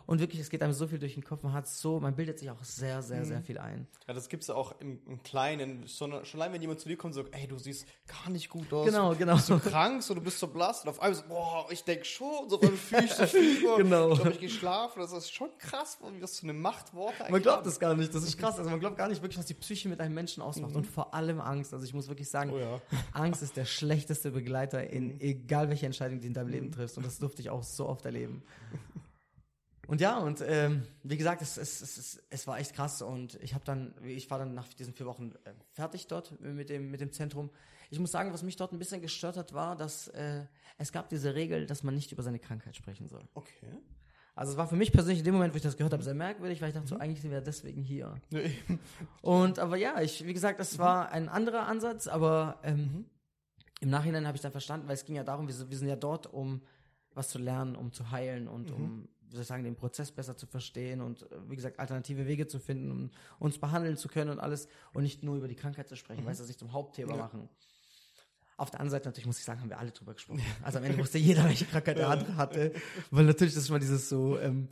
[0.07, 1.43] Und wirklich, es geht einem so viel durch den Kopf.
[1.43, 3.87] Man hat so, man bildet sich auch sehr, sehr, sehr viel ein.
[4.09, 5.87] Ja, das gibt's ja auch im, im Kleinen.
[5.87, 8.49] Schon, schon allein, wenn jemand zu dir kommt und sagt, ey, du siehst gar nicht
[8.49, 8.87] gut aus.
[8.87, 9.35] Genau, genau.
[9.35, 10.83] Bist du krank, so, du bist so blass.
[10.83, 12.49] Und auf einmal so, boah, ich denk schon.
[12.49, 13.77] So, auf einmal fühle ich so Fieber.
[13.77, 14.13] Genau.
[14.13, 15.01] Ich habe nicht geschlafen.
[15.01, 18.23] Das ist schon krass, wie das so eine Machtworte Man glaubt das gar nicht, das
[18.23, 18.59] ist krass.
[18.59, 20.75] Also man glaubt gar nicht wirklich, was die Psyche mit einem Menschen ausmacht.
[20.75, 21.75] Und vor allem Angst.
[21.75, 22.81] Also ich muss wirklich sagen, Oh ja.
[23.13, 26.97] Angst ist der schlechteste Begleiter in egal welche Entscheidung, die du in deinem Leben triffst.
[26.97, 28.43] Und das durfte ich auch so oft erleben.
[29.87, 33.03] Und ja, und ähm, wie gesagt, es, es, es, es, es war echt krass.
[33.03, 36.71] Und ich habe dann, ich war dann nach diesen vier Wochen äh, fertig dort mit
[36.71, 37.51] dem, mit dem Zentrum.
[37.91, 40.45] Ich muss sagen, was mich dort ein bisschen gestört hat, war, dass äh,
[40.79, 43.23] es gab diese Regel, dass man nicht über seine Krankheit sprechen soll.
[43.35, 43.73] Okay.
[44.37, 46.15] Also es war für mich persönlich in dem Moment, wo ich das gehört habe, sehr
[46.15, 48.15] merkwürdig, weil ich dachte, so, eigentlich sind wir deswegen hier.
[48.31, 48.79] Ja, eben.
[49.23, 53.05] Und aber ja, ich, wie gesagt, das war ein anderer Ansatz, aber ähm, Mhm.
[53.81, 55.89] im Nachhinein habe ich dann verstanden, weil es ging ja darum, wir sind, wir sind
[55.89, 56.61] ja dort, um
[57.15, 60.37] was zu lernen, um zu heilen und um, wie soll ich sagen, den Prozess besser
[60.37, 64.31] zu verstehen und äh, wie gesagt, alternative Wege zu finden, um uns behandeln zu können
[64.31, 66.73] und alles und nicht nur über die Krankheit zu sprechen, weil es das nicht zum
[66.75, 67.49] Hauptthema machen.
[68.59, 70.41] Auf der anderen Seite natürlich muss ich sagen, haben wir alle drüber gesprochen.
[70.63, 72.73] Also am Ende wusste jeder, welche Krankheit der andere hatte.
[73.11, 74.69] Weil natürlich das ist mal dieses so, ähm,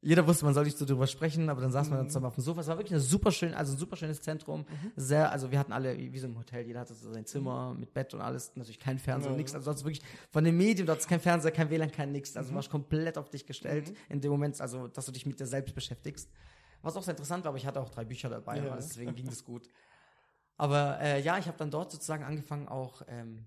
[0.00, 2.34] jeder wusste, man soll nicht so drüber sprechen, aber dann saß man dann zusammen auf
[2.34, 2.60] dem Sofa.
[2.60, 4.66] Es war wirklich eine super schön, also ein super schönes Zentrum.
[4.96, 7.92] Sehr, also wir hatten alle, wie, so im Hotel, jeder hatte so sein Zimmer mit
[7.94, 9.36] Bett und alles, natürlich kein Fernseher, Ja.
[9.36, 9.54] nichts.
[9.54, 12.36] Also sonst wirklich von den Medien, dort ist kein Fernseher, kein WLAN, kein nix.
[12.36, 15.40] Also du warst komplett auf dich gestellt in dem Moment, also dass du dich mit
[15.40, 16.28] dir selbst beschäftigst.
[16.82, 18.72] Was auch sehr interessant war, aber ich hatte auch drei Bücher dabei, Ja.
[18.72, 19.68] alles, deswegen ging das gut.
[20.56, 23.44] Aber äh, ja, ich habe dann dort sozusagen angefangen, auch ähm,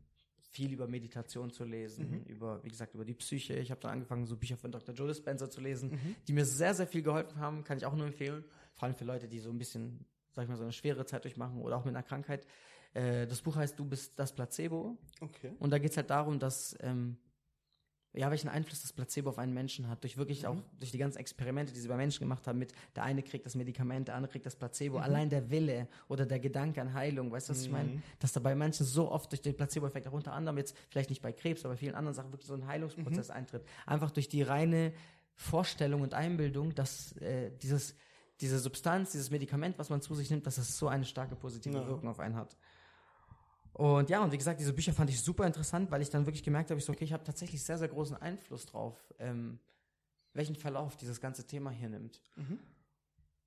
[0.49, 3.53] viel über Meditation zu lesen, über, wie gesagt, über die Psyche.
[3.55, 4.95] Ich habe dann angefangen, so Bücher von Dr.
[4.95, 5.91] Joe Dispenza zu lesen,
[6.27, 8.43] die mir sehr, sehr viel geholfen haben, kann ich auch nur empfehlen.
[8.73, 11.23] Vor allem für Leute, die so ein bisschen, sag ich mal, so eine schwere Zeit
[11.23, 12.45] durchmachen oder auch mit einer Krankheit.
[12.93, 14.97] Äh, das Buch heißt Du bist das Placebo.
[15.21, 15.53] Okay.
[15.59, 17.17] Und da geht es halt darum, dass, ähm,
[18.17, 20.03] ja, welchen Einfluss das Placebo auf einen Menschen hat.
[20.03, 23.03] Durch wirklich auch, durch die ganzen Experimente, die sie bei Menschen gemacht haben, mit der
[23.03, 24.97] eine kriegt das Medikament, der andere kriegt das Placebo.
[24.97, 28.01] Allein der Wille oder der Gedanke an Heilung, weißt du, was ich meine?
[28.19, 31.21] Dass da bei Menschen so oft durch den Placebo-Effekt, auch unter anderem jetzt vielleicht nicht
[31.21, 33.63] bei Krebs, aber bei vielen anderen Sachen wirklich so ein Heilungsprozess eintritt.
[33.85, 34.93] Einfach durch die reine
[35.35, 37.95] Vorstellung und Einbildung, dass äh, dieses,
[38.41, 41.77] diese Substanz, dieses Medikament, was man zu sich nimmt, dass es so eine starke positive
[41.77, 41.87] Ja.
[41.87, 42.57] Wirkung auf einen hat.
[43.77, 46.41] Und ja, und wie gesagt, diese Bücher fand ich super interessant, weil ich dann wirklich
[46.43, 49.59] gemerkt habe, ich so, okay, ich habe tatsächlich sehr, sehr großen Einfluss drauf, ähm,
[50.33, 52.19] welchen Verlauf dieses ganze Thema hier nimmt.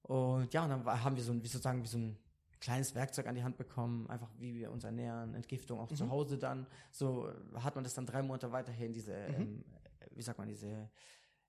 [0.03, 2.17] Und ja, und dann haben wir so ein, wie sozusagen, wie so ein
[2.61, 6.39] kleines Werkzeug an die Hand bekommen, einfach wie wir uns ernähren, Entgiftung auch zu Hause
[6.39, 6.67] dann.
[6.93, 9.65] So äh, hat man das dann drei Monate weiterhin diese, ähm,
[10.13, 10.91] wie sagt man, diese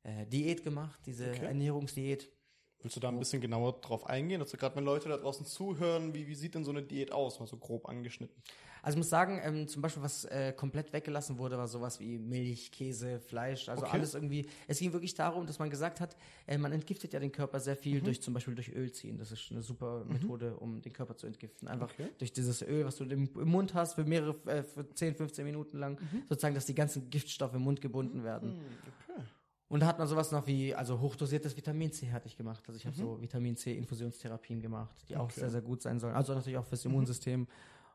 [0.04, 1.46] äh, Diät gemacht, diese Okay.
[1.46, 2.32] Ernährungsdiät.
[2.80, 4.41] Willst du da ein bisschen genauer drauf eingehen?
[4.41, 7.39] Also gerade wenn Leute da draußen zuhören, wie, wie sieht denn so eine Diät aus?
[7.39, 8.41] Mal so grob angeschnitten.
[8.84, 12.17] Also ich muss sagen, ähm, zum Beispiel, was äh, komplett weggelassen wurde, war sowas wie
[12.17, 13.94] Milch, Käse, Fleisch, also Okay.
[13.94, 14.48] alles irgendwie.
[14.67, 16.15] Es ging wirklich darum, dass man gesagt hat,
[16.48, 19.17] äh, man entgiftet ja den Körper sehr viel durch zum Beispiel durch Öl ziehen.
[19.17, 21.67] Das ist eine super Methode, um den Körper zu entgiften.
[21.67, 22.10] Einfach Okay.
[22.17, 25.46] durch dieses Öl, was du im, im Mund hast, für mehrere, äh, für 10, 15
[25.46, 28.56] Minuten lang, sozusagen, dass die ganzen Giftstoffe im Mund gebunden werden.
[28.88, 29.24] Okay.
[29.67, 32.62] Und da hat man sowas noch wie, also hochdosiertes Vitamin C hatte ich gemacht.
[32.67, 35.39] Also ich habe so Vitamin C Infusionstherapien gemacht, die auch Okay.
[35.39, 36.13] sehr, sehr gut sein sollen.
[36.13, 37.48] Also natürlich auch fürs Immunsystem.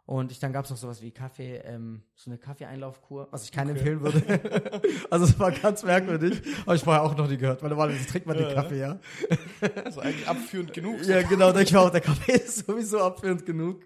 [0.06, 3.50] Und ich, dann gab es noch sowas wie Kaffee, ähm, so eine Kaffeeeinlaufkur, was ich
[3.50, 3.90] keinen Okay.
[3.90, 4.80] empfehlen würde.
[5.10, 8.28] also es war ganz merkwürdig, aber ich vorher auch noch nie gehört, weil normalerweise trinkt
[8.28, 8.54] man den.
[8.54, 9.00] Kaffee, ja.
[9.84, 11.04] Also eigentlich abführend genug.
[11.04, 13.82] Ja, genau, denke ich mir auch, der Kaffee ist sowieso abführend genug.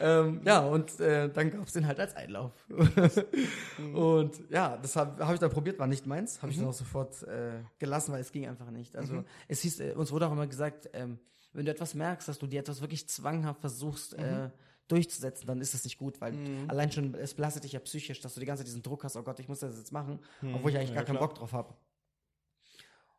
[0.00, 2.50] Ähm, ja, und äh, dann gab es den halt als Einlauf.
[3.94, 6.72] und ja, das habe hab ich dann probiert, war nicht meins, habe ich dann auch
[6.72, 8.96] sofort äh, gelassen, weil es ging einfach nicht.
[8.96, 11.20] Also es hieß, äh, uns wurde auch immer gesagt, ähm,
[11.52, 14.50] wenn du etwas merkst, dass du dir etwas wirklich zwanghaft versuchst äh,
[14.90, 16.34] durchzusetzen, dann ist das nicht gut, weil
[16.68, 19.16] allein schon, es belastet dich ja psychisch, dass du die ganze Zeit diesen Druck hast,
[19.16, 20.18] oh Gott, ich muss das jetzt machen,
[20.54, 21.28] obwohl ich eigentlich ja, gar keinen klar.
[21.28, 21.74] Bock drauf habe.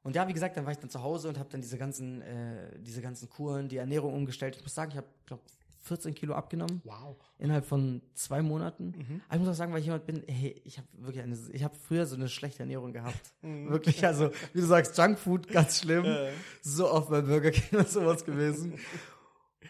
[0.03, 2.21] Und ja, wie gesagt, dann war ich dann zu Hause und habe dann diese ganzen,
[2.21, 4.55] äh, diese ganzen Kuren, die Ernährung umgestellt.
[4.55, 5.43] Ich muss sagen, ich habe, glaube
[5.83, 7.17] 14 Kilo abgenommen Wow.
[7.39, 9.21] innerhalb von zwei Monaten.
[9.27, 11.63] Aber ich muss auch sagen, weil ich jemand bin, hey, ich habe wirklich eine, ich
[11.63, 13.19] habe früher so eine schlechte Ernährung gehabt.
[13.41, 16.05] Wirklich, also wie du sagst, Junkfood, ganz schlimm.
[16.05, 16.31] Äh.
[16.61, 18.77] So oft bei Burger King und sowas gewesen.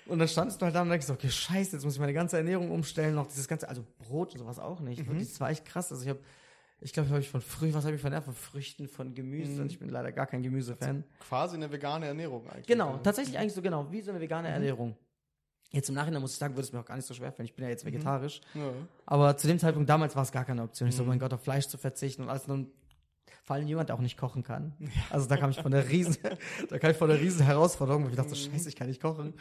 [0.05, 2.37] Und dann standest du halt da und denkst, okay, scheiße, jetzt muss ich meine ganze
[2.37, 5.05] Ernährung umstellen, noch dieses ganze, also Brot und sowas auch nicht.
[5.05, 5.91] Wirklich, das war echt krass.
[5.91, 6.19] Also ich habe,
[6.79, 9.71] ich glaube, habe ich von früh, was habe ich von von Früchten, von Gemüse und
[9.71, 11.03] ich bin leider gar kein Gemüsefan.
[11.19, 12.67] Quasi eine vegane Ernährung eigentlich.
[12.67, 12.97] Genau, Ja.
[12.99, 14.95] tatsächlich eigentlich so genau, wie so eine vegane Ernährung.
[15.73, 17.45] Jetzt im Nachhinein muss ich sagen, würde es mir auch gar nicht so schwer fallen.
[17.45, 18.41] Ich bin ja jetzt vegetarisch.
[18.55, 18.71] Ja.
[19.05, 20.89] Aber zu dem Zeitpunkt damals war es gar keine Option.
[20.89, 22.65] Ich so, mein Gott, auf Fleisch zu verzichten und alles nur
[23.43, 24.73] vor allem jemand, der auch nicht kochen kann.
[25.09, 26.17] Also da kam ich von der riesen,
[26.69, 29.01] da kam ich von der riesen Herausforderung, wo ich dachte, so, scheiße, ich kann nicht
[29.01, 29.33] kochen.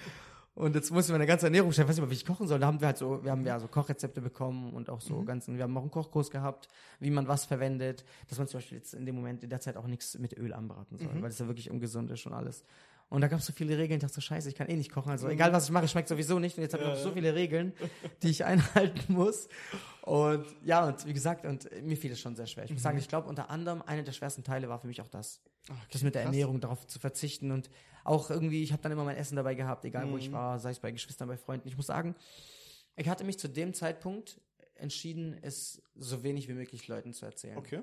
[0.55, 2.49] Und jetzt muss ich meine ganze Ernährung stellen, ich weiß nicht mehr, wie ich kochen
[2.49, 2.59] soll.
[2.59, 5.57] Da haben wir halt so, wir haben ja so Kochrezepte bekommen und auch so ganzen,
[5.57, 8.93] wir haben auch einen Kochkurs gehabt, wie man was verwendet, dass man zum Beispiel jetzt
[8.95, 11.47] in dem Moment, in der Zeit auch nichts mit Öl anbraten soll, weil das ja
[11.47, 12.65] wirklich ungesund ist und alles.
[13.11, 14.93] Und da gab es so viele Regeln, ich dachte so, scheiße, ich kann eh nicht
[14.93, 15.11] kochen.
[15.11, 16.57] Also egal was ich mache, schmeckt sowieso nicht.
[16.57, 17.73] Und jetzt habe ich noch so viele Regeln,
[18.23, 19.49] die ich einhalten muss.
[20.03, 22.65] Und ja, und wie gesagt, und mir fiel es schon sehr schwer.
[22.65, 25.09] Ich muss sagen, ich glaube, unter anderem eine der schwersten Teile war für mich auch
[25.09, 25.41] das.
[25.91, 26.33] das mit der krass.
[26.33, 27.51] Ernährung, darauf zu verzichten.
[27.51, 27.69] Und
[28.05, 30.71] auch irgendwie, ich habe dann immer mein Essen dabei gehabt, egal wo ich war, sei
[30.71, 31.67] es bei Geschwistern, bei Freunden.
[31.67, 32.15] Ich muss sagen,
[32.95, 34.41] ich hatte mich zu dem Zeitpunkt
[34.77, 37.59] entschieden, es so wenig wie möglich Leuten zu erzählen.
[37.59, 37.83] Okay.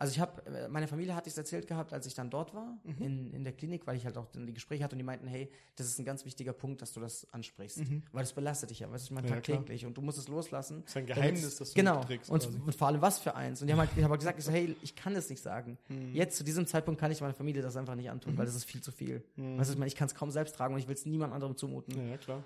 [0.00, 2.78] Also ich habe, meine Familie hatte ich es erzählt gehabt, als ich dann dort war,
[3.00, 5.26] in, in der Klinik, weil ich halt auch dann die Gespräche hatte und die meinten,
[5.26, 7.80] hey, das ist ein ganz wichtiger Punkt, dass du das ansprichst.
[8.12, 10.28] Weil das belastet dich ja, weißt du, ich meine, Ja, tagtäglich und du musst es
[10.28, 10.84] loslassen.
[10.86, 11.98] ist ein Geheimnis, das du Genau.
[11.98, 12.72] mitträgst Und, quasi.
[12.78, 13.60] vor allem was für eins.
[13.60, 15.42] Und die haben halt, ich habe halt gesagt, ich so, hey, ich kann es nicht
[15.42, 15.76] sagen.
[16.12, 18.66] Jetzt, zu diesem Zeitpunkt kann ich meiner Familie das einfach nicht antun, weil das ist
[18.66, 19.24] viel zu viel.
[19.36, 21.32] Weißt du, ich meine, ich kann es kaum selbst tragen und ich will es niemand
[21.34, 22.08] anderem zumuten.
[22.08, 22.44] Ja, klar.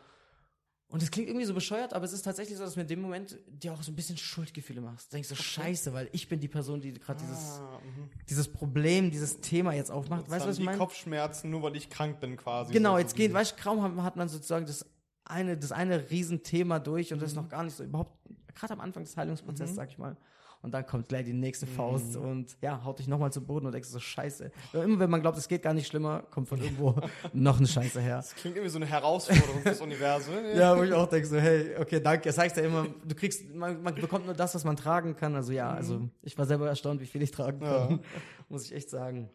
[0.93, 2.89] Und es klingt irgendwie so bescheuert, aber es ist tatsächlich so, dass du mir in
[2.89, 5.11] dem Moment dir auch so ein bisschen Schuldgefühle machst.
[5.11, 8.11] Du denkst so, scheiße, weil ich bin die Person, die gerade dieses, Ah, mhm.
[8.29, 10.29] dieses Problem, dieses Thema jetzt aufmacht.
[10.29, 10.77] Weißt du, was ich meine?
[10.77, 12.75] Kopfschmerzen, nur weil ich krank bin quasi.
[12.75, 14.85] Genau, So jetzt geht, weißt du, kaum hat, man sozusagen das
[15.25, 18.13] eine, das eine Riesenthema durch und das ist noch gar nicht so überhaupt,
[18.55, 20.19] gerade am Anfang des Heilungsprozesses, sag ich mal.
[20.63, 23.73] Und dann kommt gleich die nächste Faust und ja, haut dich nochmal zu Boden und
[23.73, 24.53] denkst so, scheiße.
[24.73, 26.95] Immer wenn man glaubt, es geht gar nicht schlimmer, kommt von irgendwo
[27.33, 28.17] noch eine Scheiße her.
[28.17, 30.35] Das klingt irgendwie so eine Herausforderung fürs Universum.
[30.55, 32.29] Ja, wo ich auch denke so, hey, okay, danke.
[32.29, 35.35] Das heißt ja immer, du kriegst, man, man bekommt nur das, was man tragen kann.
[35.35, 38.01] Also ja, also ich war selber erstaunt, wie viel ich tragen kann,
[38.49, 39.31] muss ich echt sagen.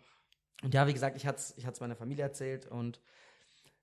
[0.64, 3.02] Und ja, wie gesagt, ich hatte es ich hat's meiner Familie erzählt und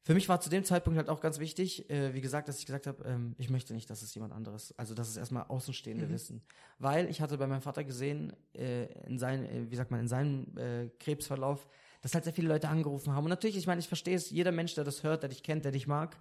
[0.04, 2.66] für mich war zu dem Zeitpunkt halt auch ganz wichtig, äh, wie gesagt, dass ich
[2.66, 6.10] gesagt habe, ähm, ich möchte nicht, dass es jemand anderes, also dass es erstmal Außenstehende
[6.10, 6.42] wissen.
[6.78, 10.08] Weil ich hatte bei meinem Vater gesehen, äh, in seinem, äh, wie sagt man, in
[10.08, 11.66] seinem äh, Krebsverlauf,
[12.02, 13.24] dass halt sehr viele Leute angerufen haben.
[13.24, 15.64] Und natürlich, ich meine, ich verstehe es, jeder Mensch, der das hört, der dich kennt,
[15.64, 16.18] der dich mag,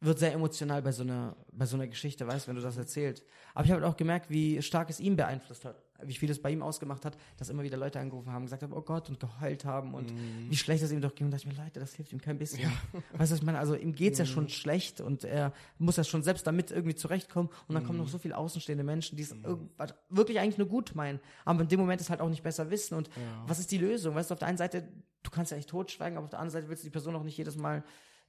[0.00, 3.24] wird sehr emotional bei so einer, bei so einer Geschichte, weißt, wenn du das erzählst.
[3.52, 6.40] Aber ich habe halt auch gemerkt, wie stark es ihn beeinflusst hat, wie viel es
[6.40, 9.20] bei ihm ausgemacht hat, dass immer wieder Leute angerufen haben, gesagt haben, oh Gott, und
[9.20, 10.12] geheult haben und
[10.48, 11.26] wie schlecht es ihm doch ging.
[11.26, 12.70] Und dachte ich mir, Leute, das hilft ihm kein bisschen.
[12.92, 13.58] Weißt du, was ich meine?
[13.58, 17.50] Also ihm geht's ja schon schlecht und er muss ja schon selbst damit irgendwie zurechtkommen.
[17.68, 20.94] Und dann kommen noch so viele außenstehende Menschen, die es irgendwas wirklich eigentlich nur gut
[20.94, 22.96] meinen, aber in dem Moment es halt auch nicht besser wissen.
[22.96, 23.10] Und
[23.46, 24.14] was ist die Lösung?
[24.14, 24.88] Weißt du, auf der einen Seite,
[25.22, 27.24] du kannst ja nicht totschweigen, aber auf der anderen Seite willst du die Person auch
[27.24, 27.84] nicht jedes Mal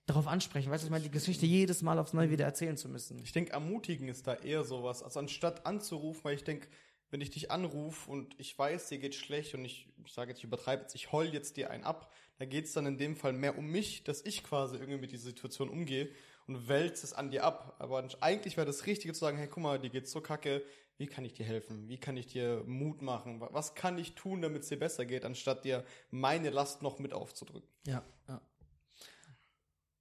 [0.05, 0.69] darauf ansprechen.
[0.71, 3.19] Weißt du, ich meine, die Geschichte jedes Mal aufs Neue wieder erzählen zu müssen.
[3.19, 5.01] Ich denke, ermutigen ist da eher sowas.
[5.01, 6.67] Also anstatt anzurufen, weil ich denke,
[7.13, 10.39] wenn ich dich anrufe und ich weiß, dir geht schlecht und ich, ich sage jetzt,
[10.39, 13.15] ich übertreibe jetzt, ich heul jetzt dir einen ab, da geht es dann in dem
[13.15, 16.09] Fall mehr um mich, dass ich quasi irgendwie mit dieser Situation umgehe
[16.47, 17.75] und wälze es an dir ab.
[17.77, 20.63] Aber eigentlich wäre das Richtige zu sagen, hey, guck mal, dir geht's so kacke,
[20.97, 21.87] wie kann ich dir helfen?
[21.87, 23.39] Wie kann ich dir Mut machen?
[23.39, 26.97] Wa- Was kann ich tun, damit es dir besser geht, anstatt dir meine Last noch
[26.97, 27.69] mit aufzudrücken?
[27.85, 28.41] Ja, ja.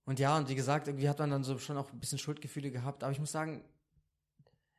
[0.06, 2.70] Und ja, und wie gesagt, irgendwie hat man dann so schon auch ein bisschen Schuldgefühle
[2.70, 3.62] gehabt, aber ich muss sagen,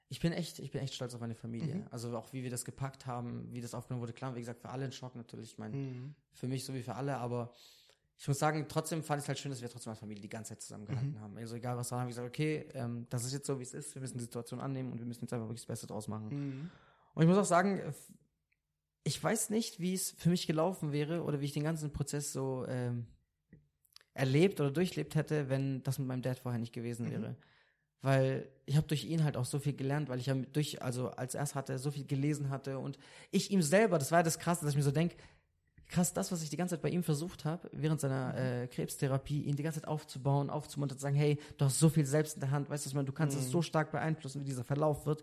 [0.09, 1.75] ich bin echt, ich bin echt stolz auf meine Familie.
[1.91, 4.13] Also auch wie wir das gepackt haben, wie das aufgenommen wurde.
[4.13, 5.53] Klar, wie gesagt, für alle ein Schock natürlich.
[5.53, 5.75] Ich meine,
[6.33, 7.53] für mich so wie für alle, aber
[8.17, 10.29] ich muss sagen, trotzdem fand ich es halt schön, dass wir trotzdem als Familie die
[10.29, 11.35] ganze Zeit zusammengehalten haben.
[11.37, 13.73] Also egal was war, haben wir gesagt, okay, ähm, das ist jetzt so, wie es
[13.73, 16.07] ist, wir müssen die Situation annehmen und wir müssen jetzt einfach wirklich das Beste draus
[16.07, 16.29] machen.
[17.15, 17.91] Und ich muss auch sagen, äh,
[19.03, 22.31] ich weiß nicht, wie es für mich gelaufen wäre oder wie ich den ganzen Prozess
[22.31, 23.07] so ähm,
[24.13, 27.35] erlebt oder durchlebt hätte, wenn das mit meinem Dad vorher nicht gewesen wäre.
[28.03, 31.09] Weil ich habe durch ihn halt auch so viel gelernt, weil ich ja durch, also
[31.11, 32.99] als erst hatte, so viel gelesen hatte und
[33.31, 35.15] ich ihm selber, das war ja das Krasse, dass ich mir so denke,
[35.87, 39.43] krass, das, was ich die ganze Zeit bei ihm versucht habe, während seiner äh, Krebstherapie,
[39.43, 42.41] ihn die ganze Zeit aufzubauen, aufzumuntern, zu sagen, hey, du hast so viel selbst in
[42.41, 45.21] der Hand, weißt du, du kannst es so stark beeinflussen, wie dieser Verlauf wird.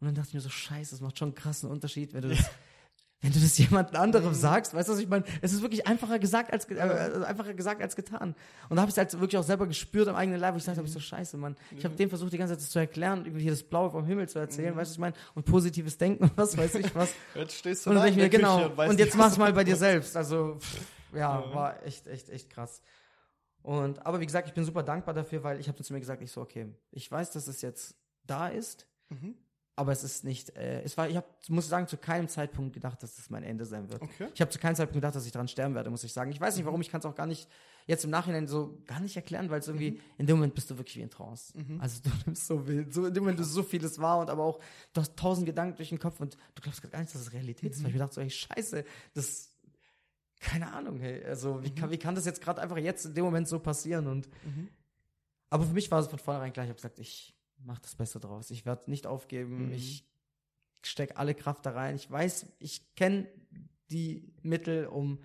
[0.00, 2.28] Und dann dachte ich mir so, scheiße, das macht schon einen krassen Unterschied, wenn du
[2.28, 2.50] das,
[3.22, 5.24] wenn du das jemand anderem sagst, weißt du, was ich meine?
[5.42, 6.80] Es ist wirklich einfacher gesagt als, äh,
[7.26, 8.34] einfacher gesagt als getan.
[8.68, 10.64] Und da habe ich es halt wirklich auch selber gespürt am eigenen Leib, wo ich
[10.64, 11.56] dachte, hab ich so scheiße, Mann.
[11.76, 14.04] Ich habe dem versucht, die ganze Zeit das zu erklären, irgendwie hier das Blaue vom
[14.06, 15.14] Himmel zu erzählen, weißt du, was ich meine?
[15.34, 17.12] Und positives Denken und was weiß ich was.
[17.34, 19.64] Jetzt stehst du Und dann da ich mir, genau, und nicht, jetzt mach's mal bei
[19.64, 20.16] dir selbst.
[20.16, 20.80] Also, pff,
[21.14, 22.80] ja, war echt, echt, echt krass.
[23.62, 26.22] Und, aber wie gesagt, ich bin super dankbar dafür, weil ich habe zu mir gesagt,
[26.22, 29.34] ich so, okay, ich weiß, dass es jetzt da ist, Mhm.
[29.80, 33.02] Aber es ist nicht, äh, es war, ich habe, muss sagen, zu keinem Zeitpunkt gedacht,
[33.02, 34.02] dass das mein Ende sein wird.
[34.02, 34.28] Okay.
[34.34, 36.30] Ich habe zu keinem Zeitpunkt gedacht, dass ich daran sterben werde, muss ich sagen.
[36.32, 37.48] Ich weiß nicht warum, ich kann es auch gar nicht
[37.86, 40.76] jetzt im Nachhinein so gar nicht erklären, weil es irgendwie, in dem Moment bist du
[40.76, 41.54] wirklich wie in Trance.
[41.78, 44.44] Also du nimmst so wild, so in dem Moment ist so vieles wahr und aber
[44.44, 44.60] auch,
[44.92, 47.72] du hast tausend Gedanken durch den Kopf und du glaubst gar nicht, dass es Realität
[47.72, 49.56] ist, weil ich mir dachte so, hey, scheiße, das,
[50.40, 53.24] keine Ahnung, hey, also wie kann, wie kann das jetzt gerade einfach jetzt in dem
[53.24, 54.08] Moment so passieren?
[54.08, 54.28] Und,
[55.48, 57.34] aber für mich war es von vornherein klar, ich habe gesagt, ich
[57.64, 59.72] mache das Beste draus, ich werde nicht aufgeben, Mhm.
[59.72, 60.04] ich
[60.82, 63.28] stecke alle Kraft da rein, ich weiß, ich kenne
[63.90, 65.18] die Mittel, um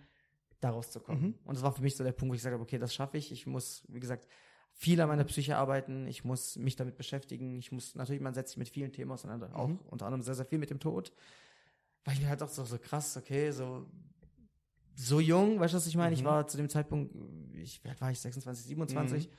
[0.60, 1.22] da rauszukommen.
[1.24, 1.36] Mhm.
[1.46, 3.18] Und das war für mich so der Punkt, wo ich gesagt habe, okay, das schaffe
[3.18, 3.32] ich.
[3.32, 4.28] Ich muss, wie gesagt,
[4.72, 6.08] viel an meiner Psyche arbeiten.
[6.08, 7.58] Ich muss mich damit beschäftigen.
[7.60, 9.56] Ich muss, natürlich, man setzt sich mit vielen Themen auseinander.
[9.56, 9.80] Auch Mhm.
[9.86, 11.14] unter anderem sehr, sehr viel mit dem Tod.
[12.04, 13.86] Weil ich mir halt auch so, so krass, okay, so,
[14.96, 16.14] so jung, weißt du, was ich meine?
[16.16, 16.26] Ich Mhm.
[16.28, 17.14] war zu dem Zeitpunkt,
[17.54, 19.30] ich, wie alt war ich, 26, 27?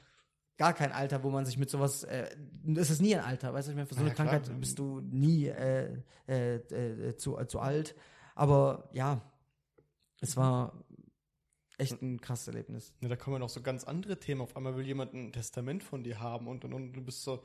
[0.59, 2.35] Gar kein Alter, wo man sich mit sowas, äh,
[2.77, 4.29] es ist nie ein Alter, weißt du, ich meine, für so Ja, eine klar.
[4.29, 7.95] Krankheit bist du nie äh, äh, äh, zu, äh, zu alt.
[8.35, 9.21] Aber ja,
[10.21, 10.85] es war
[11.79, 12.95] echt ein krasses Erlebnis.
[13.03, 14.41] Ja, da kommen ja noch so ganz andere Themen.
[14.41, 17.43] Auf einmal will jemand ein Testament von dir haben und, und, und du bist so,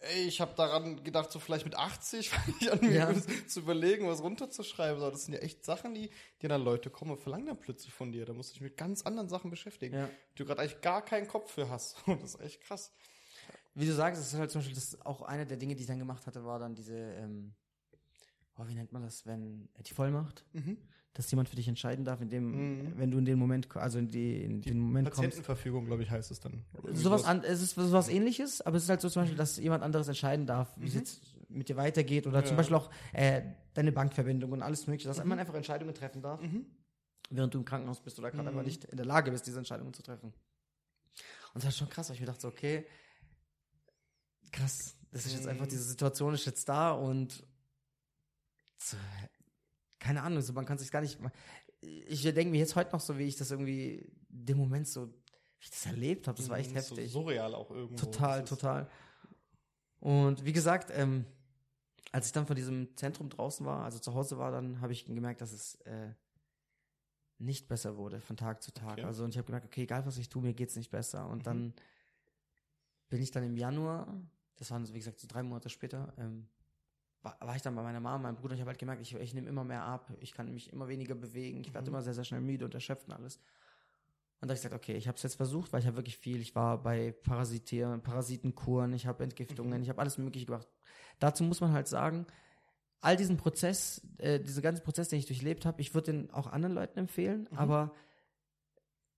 [0.00, 3.14] ey, ich habe daran gedacht, so vielleicht mit 80 fange ich an, mir Ja.
[3.46, 5.00] zu überlegen, was runterzuschreiben.
[5.00, 6.10] So, das sind ja echt Sachen, die,
[6.42, 8.24] die dann Leute kommen und verlangen dann plötzlich von dir.
[8.24, 10.06] Da musst du dich mit ganz anderen Sachen beschäftigen, Ja.
[10.06, 11.96] die du gerade eigentlich gar keinen Kopf für hast.
[12.06, 12.92] Und das ist echt krass.
[13.74, 15.86] Wie du sagst, es ist halt zum Beispiel das auch eine der Dinge, die ich
[15.86, 17.54] dann gemacht hatte, war dann diese, ähm,
[18.60, 20.76] oh, wie nennt man das, wenn die Vollmacht, Mhm.
[21.14, 22.98] dass jemand für dich entscheiden darf, in dem, Mhm.
[22.98, 25.16] wenn du in den Moment, also in, die, in den Moment kommst.
[25.22, 26.64] Patientenverfügung, glaube ich, heißt es dann.
[26.92, 29.82] Sowas an, es ist sowas ähnliches, aber es ist halt so zum Beispiel, dass jemand
[29.82, 32.56] anderes entscheiden darf, wie es jetzt mit dir weitergeht oder zum Ja.
[32.58, 33.42] Beispiel auch äh,
[33.74, 36.64] deine Bankverbindung und alles mögliche, dass man einfach Entscheidungen treffen darf, Mhm.
[37.30, 38.48] während du im Krankenhaus bist oder gerade Mhm.
[38.48, 40.32] einfach nicht in der Lage bist, diese Entscheidungen zu treffen.
[41.54, 42.86] Und das ist schon krass, weil ich mir dachte, so, okay,
[44.52, 45.70] krass, das ist jetzt einfach, Mhm.
[45.70, 47.44] diese Situation ist jetzt da und
[48.82, 48.96] so,
[49.98, 51.18] keine Ahnung, so man kann sich gar nicht,
[51.82, 55.62] ich denke mir jetzt heute noch so, wie ich das irgendwie, dem Moment so, wie
[55.64, 57.12] ich das erlebt habe, das war echt Mhm, so heftig.
[57.12, 57.96] surreal auch irgendwo.
[57.96, 58.90] Total, Das total.
[59.98, 61.26] Und wie gesagt, ähm,
[62.12, 65.04] als ich dann von diesem Zentrum draußen war, also zu Hause war, dann habe ich
[65.04, 66.14] gemerkt, dass es äh,
[67.38, 68.92] nicht besser wurde von Tag zu Tag.
[68.92, 69.04] Okay.
[69.04, 71.26] Also und ich habe gemerkt, okay, egal was ich tue, mir geht's nicht besser.
[71.28, 71.42] Und Mhm.
[71.44, 71.74] dann
[73.10, 74.08] bin ich dann im Januar,
[74.56, 76.48] das waren so, wie gesagt so drei Monate später, ähm,
[77.22, 78.54] war, war ich dann bei meiner Mama, meinem Bruder.
[78.54, 81.14] Ich habe halt gemerkt, ich, ich nehme immer mehr ab, ich kann mich immer weniger
[81.14, 81.94] bewegen, ich werde Mhm.
[81.96, 83.36] immer sehr, sehr schnell müde und erschöpft und alles.
[84.42, 86.16] Und da habe ich gesagt, okay, ich habe es jetzt versucht, weil ich habe wirklich
[86.16, 86.40] viel.
[86.40, 89.82] Ich war bei Parasitieren, Parasitenkuren, ich habe Entgiftungen, Mhm.
[89.82, 90.66] ich habe alles Mögliche gemacht.
[91.18, 92.26] Dazu muss man halt sagen,
[93.02, 96.46] all diesen Prozess, äh, diesen ganzen Prozess, den ich durchlebt habe, ich würde den auch
[96.46, 97.58] anderen Leuten empfehlen, Mhm.
[97.58, 97.92] aber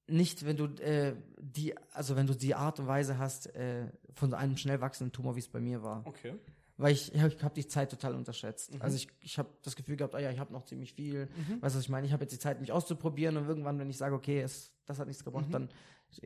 [0.08, 4.34] nicht, wenn du äh, die, also wenn du die Art und Weise hast äh, von
[4.34, 6.04] einem schnell wachsenden Tumor, wie es bei mir war.
[6.06, 6.34] Okay.
[6.82, 8.74] Weil ich, ich habe hab die Zeit total unterschätzt.
[8.74, 8.82] Mhm.
[8.82, 11.26] Also ich, ich habe das Gefühl gehabt, ah ja, ich habe noch ziemlich viel.
[11.26, 11.62] Mhm.
[11.62, 12.06] Weißt du, was ich meine?
[12.06, 14.98] Ich habe jetzt die Zeit, mich auszuprobieren und irgendwann, wenn ich sage, okay, es, das
[14.98, 15.52] hat nichts gebracht, Mhm.
[15.52, 15.68] dann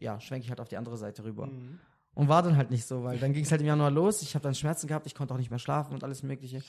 [0.00, 1.46] ja, schwenke ich halt auf die andere Seite rüber.
[1.46, 1.78] Mhm.
[2.14, 4.22] Und war dann halt nicht so, weil dann ging es halt im Januar los.
[4.22, 6.56] Ich habe dann Schmerzen gehabt, ich konnte auch nicht mehr schlafen und alles Mögliche.
[6.56, 6.64] Und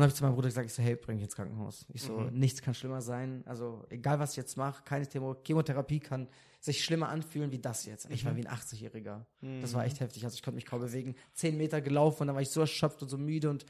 [0.00, 1.84] dann habe ich zu meinem Bruder gesagt, ich so, hey, bring mich ins Krankenhaus.
[1.92, 2.38] Ich so, Mhm.
[2.38, 3.42] nichts kann schlimmer sein.
[3.46, 6.26] Also egal, was ich jetzt mache, keine Chemo Chemotherapie kann
[6.64, 8.08] sich schlimmer anfühlen wie das jetzt.
[8.10, 8.36] Ich war Mhm.
[8.38, 9.26] wie ein 80-Jähriger.
[9.42, 9.60] Mhm.
[9.60, 10.24] Das war echt heftig.
[10.24, 11.14] Also ich konnte mich kaum bewegen.
[11.34, 13.66] Zehn Meter gelaufen und dann war ich so erschöpft und so müde und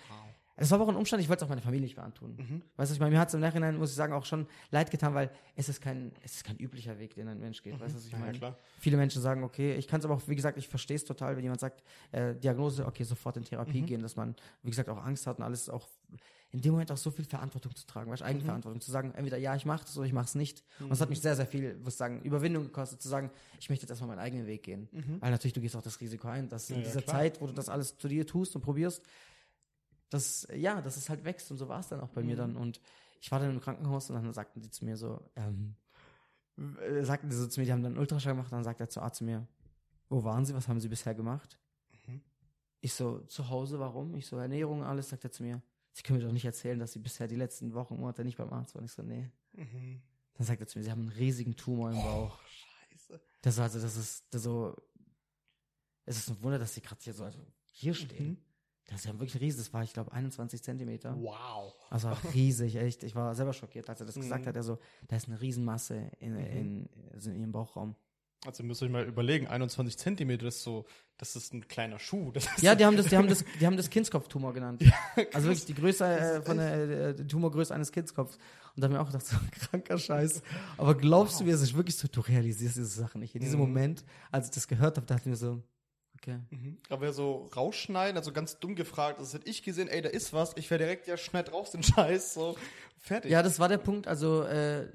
[0.57, 2.37] es war aber auch ein Umstand, ich wollte es auch meiner Familie nicht mehr antun.
[2.37, 2.63] Mhm.
[2.77, 4.89] Weißt du, ich meine, mir hat es im Nachhinein, muss ich sagen, auch schon leid
[4.93, 7.73] getan, weil es ist kein, es ist kein üblicher Weg, den ein Mensch geht.
[7.81, 8.19] Weißt du, was ich Mhm.
[8.21, 8.39] Ja, meine?
[8.39, 8.59] klar.
[8.79, 11.35] Viele Menschen sagen, okay, ich kann es aber auch, wie gesagt, ich verstehe es total,
[11.37, 11.83] wenn jemand sagt,
[12.13, 13.87] äh, Diagnose, okay, sofort in Therapie Mhm.
[13.87, 15.89] gehen, dass man, wie gesagt, auch Angst hat und alles auch
[16.55, 19.37] in dem Moment auch so viel Verantwortung zu tragen, weißt, du, Eigenverantwortung zu sagen, entweder
[19.39, 20.63] ja, ich mache das oder ich mache es nicht.
[20.79, 23.83] Und es hat mich sehr, sehr viel, muss sagen, Überwindung gekostet, zu sagen, ich möchte
[23.83, 24.89] jetzt erstmal meinen eigenen Weg gehen.
[24.93, 25.21] Mhm.
[25.21, 27.17] Weil natürlich, du gehst auch das Risiko ein, dass Ja, in ja, dieser klar.
[27.17, 29.03] Zeit, wo du das alles zu dir tust und probierst,
[30.11, 32.39] dass, ja, dass es halt wächst und so war es dann auch bei mir Mhm.
[32.39, 32.57] dann.
[32.57, 32.81] Und
[33.21, 35.75] ich war dann im Krankenhaus und dann sagten die zu mir so, ähm,
[36.57, 38.89] äh, sagten die so zu mir, die haben dann einen Ultraschall gemacht, dann sagt der
[38.89, 39.45] zu Arzt zu mir,
[40.09, 41.59] wo waren Sie, was haben Sie bisher gemacht?
[42.07, 42.21] Mhm.
[42.81, 44.15] Ich so, zu Hause, warum?
[44.15, 45.61] Ich so, Ernährung, alles, sagt er zu mir.
[45.97, 48.53] Sie können mir doch nicht erzählen, dass Sie bisher die letzten Wochen, Monate nicht beim
[48.53, 48.85] Arzt waren.
[48.85, 49.31] Ich so, nee.
[49.53, 50.03] Mhm.
[50.35, 52.39] Dann sagt er zu mir, Sie haben einen riesigen Tumor im Bauch.
[52.91, 53.21] Scheiße.
[53.43, 54.75] Das war also, das ist das so,
[56.05, 58.31] es ist ein Wunder, dass Sie gerade hier so, also hier stehen.
[58.31, 58.37] Mhm.
[58.87, 61.17] Das ist ja wirklich riesig, das war, ich glaube, 21 Zentimeter.
[61.17, 61.73] Wow.
[61.91, 63.05] Also riesig, echt.
[63.05, 64.23] Ich war selber schockiert, als er das Mhm.
[64.23, 64.57] gesagt hat.
[64.57, 67.95] Er so, da ist eine Riesenmasse in, in, also in ihrem Bauchraum.
[68.47, 70.85] Also müsst ihr euch mal überlegen, 21 Zentimeter ist so,
[71.17, 72.33] das ist ein kleiner Schuh.
[72.61, 74.83] Ja, die haben das, die haben das, die haben das Kindskopftumor genannt.
[75.33, 76.75] also wirklich die Größe äh, von der
[77.09, 78.37] äh, Tumorgröße eines Kindskopfs.
[78.77, 79.37] Und da haben wir auch gedacht, so
[79.71, 80.43] kranker Scheiß.
[80.77, 83.35] Aber glaubst du mir, es ist wirklich so, du realisierst diese Sachen nicht.
[83.35, 83.67] In diesem Mhm.
[83.67, 85.63] Moment, als ich das gehört habe, dachte ich mir so,
[86.17, 86.41] okay.
[86.51, 86.77] Mhm.
[86.91, 90.53] Aber so rausschneiden, also ganz dumm gefragt, das hätte ich gesehen, ey, da ist was,
[90.57, 92.57] ich wäre direkt, ja, schneid raus den Scheiß, so,
[92.99, 93.31] fertig.
[93.31, 94.07] Ja, das war der Punkt.
[94.09, 94.89] Also äh,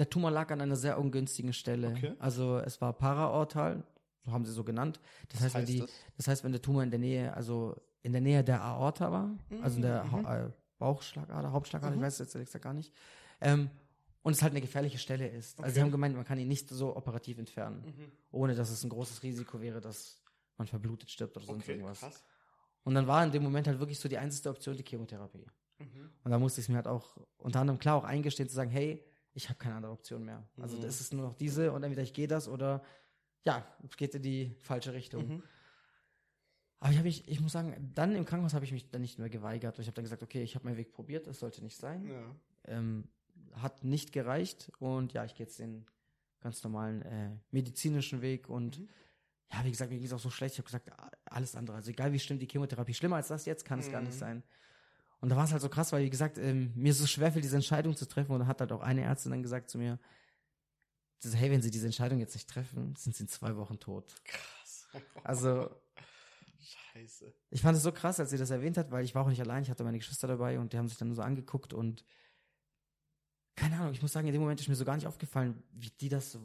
[0.00, 1.88] der Tumor lag an einer sehr ungünstigen Stelle.
[1.90, 2.14] Okay.
[2.18, 3.84] Also es war paraortal,
[4.24, 4.98] so haben sie so genannt.
[5.28, 5.90] Das Was heißt, wenn heißt die, das?
[6.16, 6.28] das?
[6.28, 9.30] heißt, wenn der Tumor in der Nähe, also in der Nähe der Aorta war,
[9.62, 10.12] also in der Mhm.
[10.12, 11.98] Hau- äh, Bauchschlagader, Hauptschlagader, Mhm.
[12.00, 12.92] ich weiß jetzt ehrlich gesagt gar nicht.
[13.42, 13.70] Ähm,
[14.22, 15.58] und es halt eine gefährliche Stelle ist.
[15.58, 15.84] Also sie Okay.
[15.84, 18.12] haben gemeint, man kann ihn nicht so operativ entfernen, Mhm.
[18.32, 20.22] ohne dass es ein großes Risiko wäre, dass
[20.56, 22.00] man verblutet stirbt oder sonst Okay, irgendwas.
[22.00, 22.22] krass.
[22.84, 25.46] Und dann war in dem Moment halt wirklich so die einzige Option die Chemotherapie.
[25.78, 26.10] Mhm.
[26.24, 28.70] Und da musste ich es mir halt auch unter anderem klar auch eingestehen zu sagen,
[28.70, 30.48] hey, ich habe keine andere Option mehr.
[30.60, 30.82] Also Mhm.
[30.82, 32.82] das ist nur noch diese und entweder ich gehe das oder
[33.44, 35.26] ja, es geht in die falsche Richtung.
[35.36, 35.42] Mhm.
[36.80, 39.18] Aber ich habe mich, ich muss sagen, dann im Krankenhaus habe ich mich dann nicht
[39.18, 39.78] mehr geweigert.
[39.78, 42.06] Ich habe dann gesagt, okay, ich habe meinen Weg probiert, es sollte nicht sein.
[42.08, 42.34] Ja.
[42.64, 43.08] Ähm,
[43.52, 45.84] hat nicht gereicht und ja, ich gehe jetzt den
[46.40, 48.88] ganz normalen äh, medizinischen Weg und Mhm.
[49.52, 50.54] ja, wie gesagt, mir ging es auch so schlecht.
[50.54, 50.90] Ich habe gesagt,
[51.26, 51.76] alles andere.
[51.76, 54.18] Also egal wie schlimm die Chemotherapie, schlimmer als das jetzt kann es gar nicht Mhm.
[54.18, 54.42] sein.
[55.20, 57.32] Und da war es halt so krass, weil wie gesagt, ähm, mir ist es schwer,
[57.32, 58.32] für diese Entscheidung zu treffen.
[58.32, 59.98] Und da hat halt auch eine Ärztin dann gesagt zu mir,
[61.22, 64.14] so, hey, wenn Sie diese Entscheidung jetzt nicht treffen, sind Sie in zwei Wochen tot.
[64.24, 64.88] Krass.
[65.22, 65.70] Also
[66.58, 67.32] Scheiße.
[67.50, 69.40] ich fand es so krass, als sie das erwähnt hat, weil ich war auch nicht
[69.40, 72.04] allein, ich hatte meine Geschwister dabei und die haben sich dann so angeguckt und
[73.56, 75.90] keine Ahnung, ich muss sagen, in dem Moment ist mir so gar nicht aufgefallen, wie
[75.90, 76.40] die das so,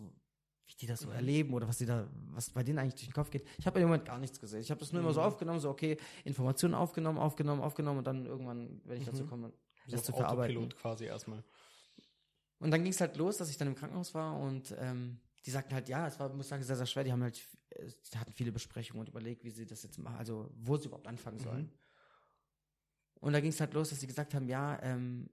[0.67, 1.15] wie die das so Mhm.
[1.15, 3.47] erleben oder was die da, was bei denen eigentlich durch den Kopf geht.
[3.57, 4.61] Ich habe in dem Moment gar nichts gesehen.
[4.61, 5.27] Ich habe das nur immer so Mhm.
[5.27, 9.27] aufgenommen, so okay, Informationen aufgenommen, aufgenommen, aufgenommen und dann irgendwann, wenn ich dazu Mhm.
[9.29, 9.53] komme,
[9.85, 10.57] So das zu auf verarbeiten.
[10.57, 11.43] Autopilot quasi erstmal.
[12.59, 15.51] Und dann ging es halt los, dass ich dann im Krankenhaus war und ähm, die
[15.51, 17.03] sagten halt, ja, es war, muss ich sagen, sehr, sehr schwer.
[17.03, 17.39] Die haben halt,
[17.69, 20.87] äh, die hatten viele Besprechungen und überlegt, wie sie das jetzt machen, also wo sie
[20.87, 21.65] überhaupt anfangen sollen.
[21.65, 21.71] Mhm.
[23.19, 25.29] Und da ging es halt los, dass sie gesagt haben, ja, ähm,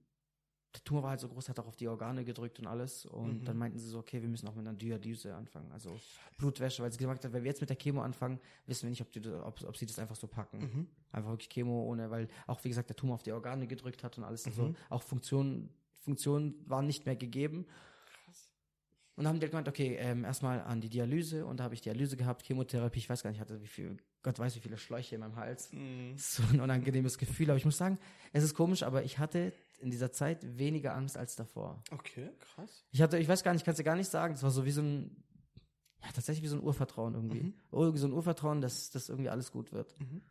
[0.74, 3.04] der Tumor war halt so groß, hat auch auf die Organe gedrückt und alles.
[3.04, 3.44] Und Mhm.
[3.44, 5.98] dann meinten sie so, okay, wir müssen auch mit einer Dialyse anfangen, also
[6.38, 9.02] Blutwäsche, weil sie gesagt hat, wenn wir jetzt mit der Chemo anfangen, wissen wir nicht,
[9.02, 10.58] ob, die, ob, ob sie das einfach so packen.
[10.60, 10.86] Mhm.
[11.12, 14.16] Einfach wirklich Chemo ohne, weil auch, wie gesagt, der Tumor auf die Organe gedrückt hat
[14.16, 14.62] und alles und so.
[14.68, 14.76] Mhm.
[14.88, 15.68] Auch Funktionen,
[16.04, 17.66] Funktionen waren nicht mehr gegeben.
[18.24, 18.50] Krass.
[19.16, 21.82] Und dann haben die gemeint, okay, ähm, erstmal an die Dialyse und da habe ich
[21.82, 24.78] Dialyse gehabt, Chemotherapie, ich weiß gar nicht, ich hatte wie viel, Gott weiß, wie viele
[24.78, 25.70] Schläuche in meinem Hals.
[25.72, 26.14] Mhm.
[26.16, 27.98] So ein unangenehmes Gefühl, aber ich muss sagen,
[28.32, 29.52] es ist komisch, aber ich hatte
[29.82, 31.82] in dieser Zeit weniger Angst als davor.
[31.90, 32.84] Okay, krass.
[32.90, 34.50] Ich hatte, ich weiß gar nicht, ich kann es dir gar nicht sagen, es war
[34.50, 35.24] so wie so ein,
[36.02, 37.42] ja, tatsächlich wie so ein Urvertrauen irgendwie.
[37.42, 37.54] Mhm.
[37.70, 39.98] Irgendwie so ein Urvertrauen, dass, dass irgendwie alles gut wird.
[40.00, 40.22] Mhm.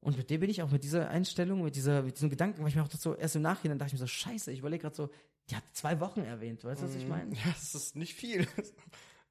[0.00, 2.68] Und mit dem bin ich auch mit dieser Einstellung, mit dieser, mit diesem Gedanken, weil
[2.68, 4.94] ich mir auch so, erst im Nachhinein dachte ich mir so, scheiße, ich überlege gerade
[4.94, 5.08] so,
[5.50, 7.08] die hat zwei Wochen erwähnt, weißt du, was ich Mhm.
[7.08, 7.34] meine?
[7.34, 8.46] Ja, das ist nicht viel.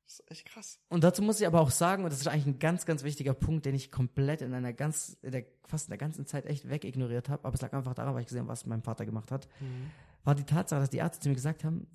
[0.05, 0.79] Das ist echt krass.
[0.89, 3.33] Und dazu muss ich aber auch sagen, und das ist eigentlich ein ganz, ganz wichtiger
[3.33, 6.69] Punkt, den ich komplett in einer ganz, in der, fast in der ganzen Zeit echt
[6.69, 9.31] wegignoriert habe, aber es lag einfach daran, weil ich gesehen habe, was mein Vater gemacht
[9.31, 9.47] hat,
[10.23, 11.87] war die Tatsache, dass die Ärzte zu mir gesagt haben,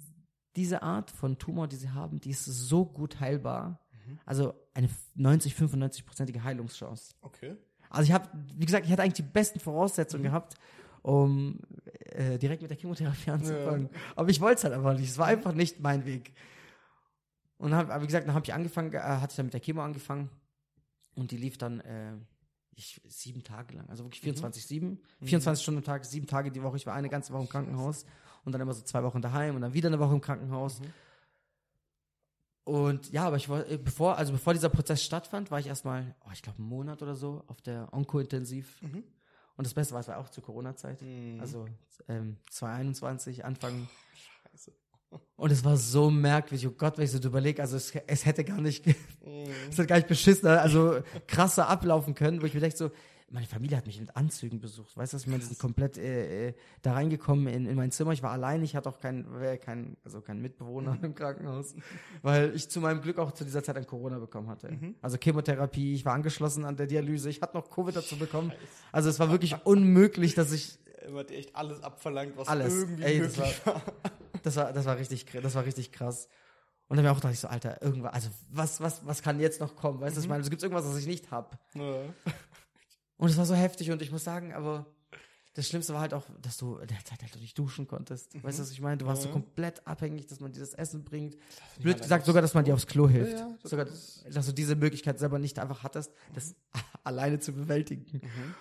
[0.57, 3.81] diese Art von Tumor, die sie haben, die ist so gut heilbar.
[4.27, 7.15] Also eine 90, 95-prozentige Heilungschance.
[7.21, 7.57] Okay.
[7.89, 10.55] Also ich habe, wie gesagt, ich hatte eigentlich die besten Voraussetzungen gehabt,
[11.03, 11.59] um
[11.95, 13.89] äh, direkt mit der Chemotherapie anzufangen.
[14.17, 15.09] Aber ich wollte es halt einfach nicht.
[15.11, 16.33] Es war einfach nicht mein Weg.
[17.61, 19.83] Und hab, wie gesagt, dann habe ich angefangen, äh, hatte ich dann mit der Chemo
[19.83, 20.31] angefangen
[21.15, 22.15] und die lief dann äh,
[22.75, 26.63] ich, sieben Tage lang, also wirklich 24, 7, 24 Stunden am Tag, sieben Tage die
[26.63, 26.79] Woche.
[26.79, 28.07] Ich war eine ganze Woche im Krankenhaus
[28.45, 30.81] und dann immer so zwei Wochen daheim und dann wieder eine Woche im Krankenhaus.
[30.81, 30.87] Mhm.
[32.65, 36.15] Und ja, aber ich war, äh, bevor, also bevor dieser Prozess stattfand, war ich erstmal,
[36.27, 38.81] oh, ich glaube, einen Monat oder so auf der Onko-Intensiv.
[38.81, 39.05] Mhm.
[39.57, 41.03] Und das Beste war, es war auch zur Corona-Zeit.
[41.03, 41.41] Mhm.
[41.41, 41.67] Also
[42.09, 43.87] ähm, 2021, Anfang.
[44.15, 44.73] Scheiße.
[45.37, 46.67] Und es war so merkwürdig.
[46.69, 48.95] Oh Gott, wenn ich so überlege, also es, es hätte gar nicht, Mhm.
[49.71, 52.91] es hätte gar nicht beschissener, also krasser ablaufen können, wo ich mir denke so,
[53.33, 54.97] meine Familie hat mich mit Anzügen besucht.
[54.97, 55.19] Weißt du?
[55.19, 58.11] Die sind komplett äh, äh, da reingekommen in, in mein Zimmer.
[58.13, 61.75] Ich war allein, ich hatte auch keinen, äh, kein, also keinen Mitbewohner im Krankenhaus,
[62.23, 64.77] weil ich zu meinem Glück auch zu dieser Zeit an Corona bekommen hatte.
[65.01, 68.53] Also Chemotherapie, ich war angeschlossen an der Dialyse, ich hatte noch Covid dazu bekommen.
[68.91, 72.75] Also es war wirklich unmöglich, dass ich Immer dir echt alles abverlangt, was Alles.
[72.75, 73.81] irgendwie Ey, möglich war.
[74.43, 76.29] Das war, das war richtig, das war richtig krass.
[76.89, 79.39] Und dann habe ich auch gedacht, ich so, Alter, irgendwas, also was, was, was kann
[79.39, 80.01] jetzt noch kommen?
[80.01, 80.41] Weißt du, was ich meine?
[80.41, 81.59] Also gibt irgendwas, was ich nicht hab?
[81.75, 82.03] Ja.
[83.17, 84.87] Und es war so heftig und ich muss sagen, aber
[85.55, 88.35] das Schlimmste war halt auch, dass du in der Zeit halt nicht duschen konntest.
[88.43, 88.97] Weißt du, was ich meine?
[88.99, 89.33] Du warst so Mhm.
[89.33, 91.35] komplett abhängig, dass man dir das Essen bringt.
[91.35, 93.39] nicht Blöd gesagt, sogar, dass man dir aufs Klo hilft.
[93.39, 96.55] ja, das sogar, dass du diese Möglichkeit selber nicht einfach hattest, das
[97.05, 98.21] alleine zu bewältigen.
[98.23, 98.55] Mhm.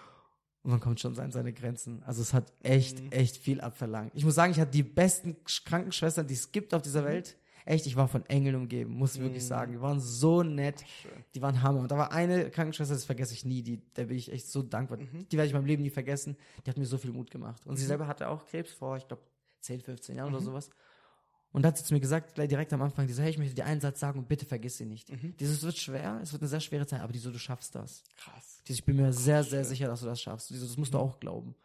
[0.63, 2.03] Und man kommt schon an seine Grenzen.
[2.03, 3.11] Also es hat echt, Mhm.
[3.11, 4.11] echt viel abverlangt.
[4.13, 7.37] Ich muss sagen, ich hatte die besten Sch- Krankenschwestern, die es gibt auf dieser Welt.
[7.65, 9.47] Echt, ich war von Engeln umgeben, muss ich wirklich Mhm.
[9.47, 9.71] sagen.
[9.73, 10.83] Die waren so nett.
[11.01, 11.11] Schön.
[11.35, 11.79] Die waren Hammer.
[11.81, 14.61] Und da war eine Krankenschwester, das vergesse ich nie, die, der bin ich echt so
[14.63, 14.97] dankbar.
[14.97, 15.27] Mhm.
[15.29, 16.35] Die werde ich in meinem Leben nie vergessen.
[16.65, 17.65] Die hat mir so viel Mut gemacht.
[17.67, 19.21] Und sie selber hatte auch Krebs vor, ich glaube,
[19.61, 20.35] 10, 15 Jahren Mhm.
[20.35, 20.69] oder sowas.
[21.51, 23.37] Und da hat sie zu mir gesagt, gleich direkt am Anfang, die so, hey, ich
[23.39, 25.09] möchte dir einen Satz sagen und bitte vergiss sie nicht.
[25.11, 25.35] Mhm.
[25.39, 28.03] Dieses wird schwer, es wird eine sehr schwere Zeit, aber die so, du schaffst das.
[28.17, 28.61] Krass.
[28.67, 30.51] Die so, ich bin mir sehr, sehr sicher, dass du das schaffst.
[30.51, 31.55] Die so, das musst du auch glauben.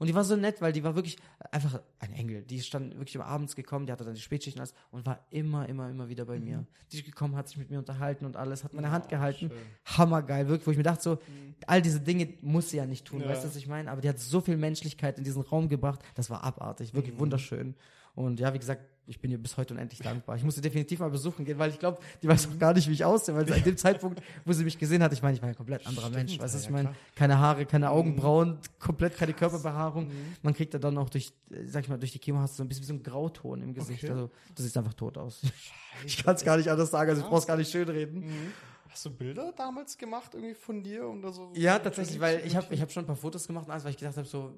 [0.00, 1.18] Und die war so nett, weil die war wirklich
[1.50, 2.42] einfach ein Engel.
[2.42, 5.06] Die ist dann wirklich immer abends gekommen, die hatte dann die Spätschichten und alles und
[5.06, 6.64] war immer, immer, immer wieder bei mir.
[6.92, 9.48] Die ist gekommen, hat sich mit mir unterhalten und alles, hat meine Hand Oh, gehalten.
[9.50, 9.96] schön.
[9.98, 11.18] Hammergeil, wirklich, wo ich mir dachte so,
[11.66, 13.28] all diese Dinge muss sie ja nicht tun, Ja.
[13.28, 13.90] weißt du, was ich meine?
[13.90, 17.20] Aber die hat so viel Menschlichkeit in diesen Raum gebracht, das war abartig, wirklich Mhm.
[17.20, 17.74] wunderschön.
[18.14, 20.36] Und ja, wie gesagt, ich bin ihr bis heute unendlich dankbar.
[20.36, 22.92] Ich musste definitiv mal besuchen gehen, weil ich glaube, die weiß auch gar nicht, wie
[22.92, 25.48] ich aussehe, weil an dem Zeitpunkt, wo sie mich gesehen hat, ich meine, ich war
[25.48, 26.38] ein komplett anderer Stimmt, Mensch.
[26.38, 26.90] Weißt du, ja, ich meine?
[26.90, 26.94] Mhm.
[27.16, 30.08] Keine Haare, keine Augenbrauen, komplett keine Körperbehaarung.
[30.08, 30.36] Mhm.
[30.42, 31.32] Man kriegt ja dann auch durch,
[31.66, 33.62] sag ich mal, durch die Chemo hast du so ein bisschen wie so ein Grauton
[33.62, 34.04] im Gesicht.
[34.04, 34.12] Okay.
[34.12, 35.40] Also, du siehst einfach tot aus.
[35.40, 36.06] Scheiße.
[36.06, 38.20] Ich kann es gar nicht anders sagen, also ich brauch's gar nicht schönreden.
[38.20, 38.52] Mhm.
[38.90, 41.52] Hast du Bilder damals gemacht irgendwie von dir da so?
[41.54, 43.92] Ja, tatsächlich, weil ich habe ich hab schon ein paar Fotos gemacht und alles, weil
[43.92, 44.54] ich gedacht habe, so,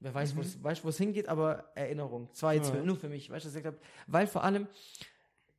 [0.00, 2.28] wer weiß, wo es weiß, wo es hingeht, aber Erinnerung.
[2.32, 2.74] Zwar jetzt Mhm.
[2.74, 2.80] Ja.
[2.80, 3.86] für, nur für mich, weißt du, was ich gesagt habe.
[4.06, 4.66] Weil vor allem,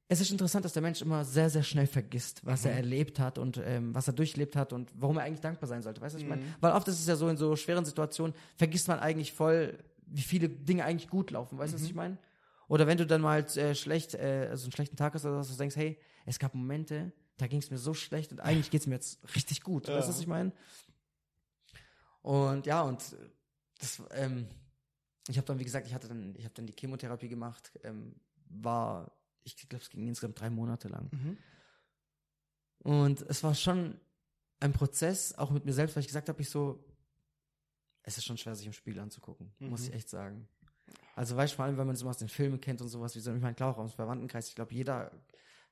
[0.07, 3.37] es ist interessant, dass der Mensch immer sehr, sehr schnell vergisst, was er erlebt hat
[3.37, 6.01] und ähm, was er durchlebt hat und warum er eigentlich dankbar sein sollte.
[6.01, 6.41] Weißt du, was ich meine?
[6.41, 6.55] Mhm.
[6.59, 9.77] Weil oft ist es ja so, in so schweren Situationen vergisst man eigentlich voll,
[10.07, 11.57] wie viele Dinge eigentlich gut laufen.
[11.57, 12.17] Weißt du, was ich meine?
[12.67, 15.49] Oder wenn du dann mal äh, schlecht, äh, also einen schlechten Tag hast, oder dass
[15.49, 18.81] du denkst, hey, es gab Momente, da ging es mir so schlecht und eigentlich geht
[18.81, 19.87] es mir jetzt richtig gut.
[19.87, 19.95] Ja.
[19.97, 20.51] Weißt du, was ich meine?
[22.21, 23.01] Und ja, und
[23.81, 24.47] das, ähm,
[25.27, 28.15] ich habe dann, wie gesagt, ich hatte dann, ich habe dann die Chemotherapie gemacht, ähm,
[28.49, 29.11] war,
[29.43, 31.09] ich glaube, es ging insgesamt drei Monate lang.
[31.11, 31.37] Mhm.
[32.79, 33.99] Und es war schon
[34.59, 36.83] ein Prozess, auch mit mir selbst, weil ich gesagt habe, ich so,
[38.03, 39.87] es ist schon schwer, sich im Spiel anzugucken, muss Mhm.
[39.87, 40.47] ich echt sagen.
[41.15, 43.15] Also weißt du, vor allem, wenn man es immer aus den Filmen kennt und sowas,
[43.15, 45.11] wie so, ich meine, klar, auch aus dem Verwandtenkreis, ich glaube, jeder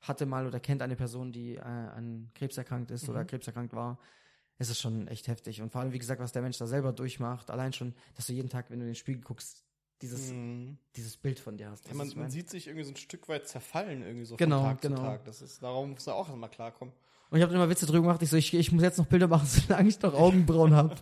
[0.02, 3.28] hatte mal oder kennt eine Person, die äh, an Krebs erkrankt ist oder Mhm.
[3.28, 4.00] krebserkrankt war.
[4.60, 5.62] Es ist schon echt heftig.
[5.62, 8.34] Und vor allem, wie gesagt, was der Mensch da selber durchmacht, allein schon, dass du
[8.34, 9.64] jeden Tag, wenn du in den Spiegel guckst,
[10.02, 10.78] dieses, Mhm.
[10.96, 11.86] dieses Bild von dir hast.
[11.86, 14.60] Ja, du, man, man sieht sich irgendwie so ein Stück weit zerfallen, irgendwie so Genau,
[14.60, 14.96] von Tag genau.
[14.98, 15.26] zu Tag.
[15.26, 16.94] Das ist, darum muss er auch erstmal klarkommen.
[17.32, 18.22] Und ich habe immer Witze drüber gemacht.
[18.22, 20.96] Ich so, ich, ich muss jetzt noch Bilder machen, solange ich noch Augenbrauen habe.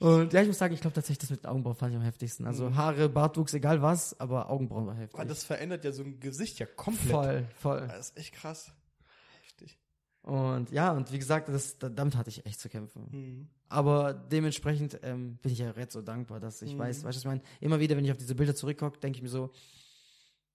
[0.00, 2.02] Und ja, ich muss sagen, ich glaube tatsächlich, das mit den Augenbrauen fand ich am
[2.04, 2.46] heftigsten.
[2.46, 2.76] Also Mhm.
[2.76, 5.18] Haare, Bartwuchs, egal was, aber Augenbrauen war heftig.
[5.18, 7.10] Weil das verändert ja so ein Gesicht ja komplett.
[7.10, 7.86] voll, voll.
[7.88, 8.72] Das ist echt krass.
[10.24, 13.08] Und ja, und wie gesagt, das, da- damit hatte ich echt zu kämpfen.
[13.10, 13.48] Mhm.
[13.68, 16.78] Aber dementsprechend ähm, bin ich ja jetzt so dankbar, dass ich Mhm.
[16.78, 17.42] weiß, weißt du, was ich meine?
[17.60, 19.50] Immer wieder, wenn ich auf diese Bilder zurückgucke, denke ich mir so,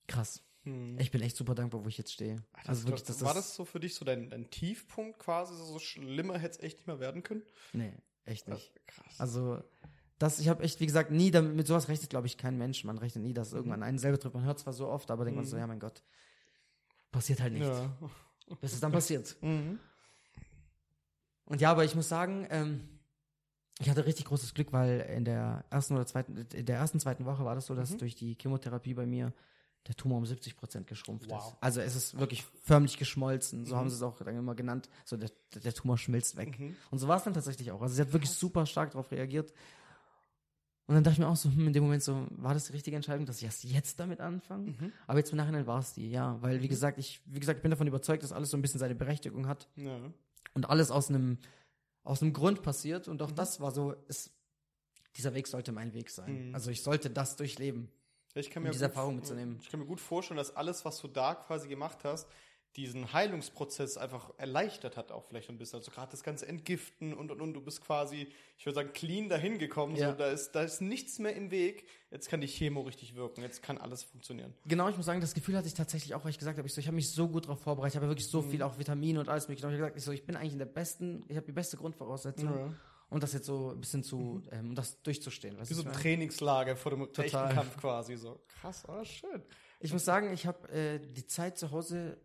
[0.08, 0.42] krass.
[0.64, 0.98] Mhm.
[1.00, 2.44] Ich bin echt super dankbar, wo ich jetzt stehe.
[2.54, 5.20] Ach, das Also wirklich, doch- das war das so für dich so dein, dein Tiefpunkt
[5.20, 5.54] quasi?
[5.56, 7.44] So schlimmer hätte es echt nicht mehr werden können?
[7.74, 7.94] Nee,
[8.26, 8.72] echt nicht.
[8.88, 9.20] Krass.
[9.20, 9.62] Also,
[10.18, 12.84] das, ich habe echt, wie gesagt, nie damit, mit sowas rechnet, glaube ich, kein Mensch.
[12.84, 14.34] Man rechnet nie, dass irgendwann einen selber trifft.
[14.36, 15.60] Man hört zwar so oft, aber denkt man so, Mhm.
[15.62, 16.04] ja, mein Gott,
[17.12, 17.64] passiert halt nicht.
[17.68, 17.96] ja.
[18.62, 19.36] Bis es dann passiert.
[19.42, 19.80] Mhm.
[21.46, 22.82] Und ja, aber ich muss sagen, ähm,
[23.80, 27.26] ich hatte richtig großes Glück, weil in der ersten oder zweiten, in der ersten, zweiten
[27.26, 27.98] Woche war das so, dass Mhm.
[28.00, 29.34] durch die Chemotherapie bei mir
[29.88, 31.54] der Tumor um 70 Prozent geschrumpft Wow.
[31.54, 31.58] ist.
[31.62, 33.66] Also es ist wirklich förmlich geschmolzen.
[33.66, 33.80] So Mhm.
[33.80, 34.90] haben sie es auch dann immer genannt.
[35.06, 35.32] So der,
[35.64, 36.60] der Tumor schmilzt weg.
[36.60, 36.76] Mhm.
[36.92, 37.82] Und so war es dann tatsächlich auch.
[37.82, 39.54] Also sie hat wirklich super stark darauf reagiert.
[40.90, 42.72] Und dann dachte ich mir auch so, hm, in dem Moment so, war das die
[42.74, 44.72] richtige Entscheidung, dass ich erst jetzt damit anfange?
[44.72, 44.92] Mhm.
[45.06, 46.42] Aber jetzt im Nachhinein war es die, ja.
[46.42, 48.80] Weil, wie gesagt, ich, wie gesagt, ich bin davon überzeugt, dass alles so ein bisschen
[48.80, 50.00] seine Berechtigung hat Ja.
[50.56, 51.38] und alles aus einem,
[52.04, 53.08] aus einem Grund passiert.
[53.08, 53.36] Und auch Mhm.
[53.36, 54.32] das war so, es,
[55.16, 56.48] dieser Weg sollte mein Weg sein.
[56.50, 56.56] Mhm.
[56.56, 57.90] Also ich sollte das durchleben.
[58.34, 59.60] Ich kann Um mir diese gut- Erfahrung mitzunehmen.
[59.62, 62.28] Ich kann mir gut vorstellen, dass alles, was du da quasi gemacht hast,
[62.76, 65.80] diesen Heilungsprozess einfach erleichtert hat, auch vielleicht ein bisschen.
[65.80, 67.54] Also gerade das ganze Entgiften und und und.
[67.54, 69.96] Du bist quasi, ich würde sagen, clean dahin gekommen.
[69.96, 70.12] Ja.
[70.12, 71.88] So, da, ist, da ist nichts mehr im Weg.
[72.12, 73.42] Jetzt kann die Chemo richtig wirken.
[73.42, 74.54] Jetzt kann alles funktionieren.
[74.66, 76.74] Genau, ich muss sagen, das Gefühl hatte ich tatsächlich auch, weil ich gesagt habe, ich,
[76.74, 79.20] so, ich habe mich so gut darauf vorbereitet, ich habe wirklich so viel auch Vitamine
[79.20, 79.68] und alles mögliche.
[79.68, 81.78] Ich habe gesagt, ich, so, ich bin eigentlich in der besten, ich habe die beste
[81.78, 82.76] Grundvoraussetzung,
[83.10, 85.58] um das jetzt so ein bisschen zu, ähm, um das durchzustehen.
[85.60, 85.92] Wie so ein?
[85.92, 87.54] Trainingslager vor dem echten Total.
[87.54, 88.16] Kampf quasi.
[88.16, 89.42] So krass, aber schön.
[89.80, 92.18] Ich muss sagen, ich habe äh, die Zeit zu Hause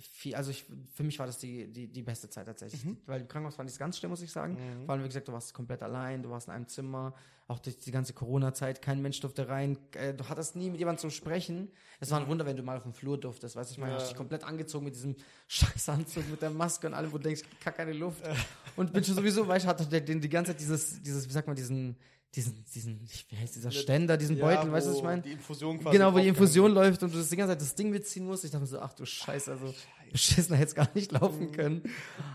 [0.00, 0.64] viel, also ich,
[0.94, 2.84] für mich war das die, die, die beste Zeit tatsächlich.
[2.84, 2.96] Mhm.
[3.06, 4.56] Weil im Krankenhaus fand ich es ganz schlimm, muss ich sagen.
[4.84, 7.14] Vor allem, wie gesagt, du warst komplett allein, du warst in einem Zimmer,
[7.48, 11.00] auch durch die ganze Corona-Zeit, kein Mensch durfte rein, äh, du hattest nie mit jemandem
[11.00, 11.70] zu sprechen.
[12.00, 13.92] Es war ein Wunder, wenn du mal auf dem Flur durftest, weißt du, ich meine,
[13.92, 13.98] Ja.
[13.98, 15.16] hast dich komplett angezogen mit diesem
[15.48, 18.22] Scheißanzug, mit der Maske und allem, wo du denkst, ich kack keine Luft.
[18.76, 21.46] Und bin schon sowieso, weißt du, hatte den, die ganze Zeit dieses, dieses, wie sagt
[21.46, 21.94] man, diesen,
[22.34, 25.20] diesen, diesen, wie heißt dieser Ständer, diesen Beutel, weißt du, was ich meine?
[25.22, 27.74] Die Infusion quasi Genau, wo die Infusion läuft und du das die ganze Zeit das
[27.74, 28.44] Ding mitziehen musst.
[28.44, 29.74] Ich dachte mir so, ach du Scheiße, also
[30.10, 31.52] beschissener hätte es gar nicht laufen Mhm.
[31.52, 31.82] können.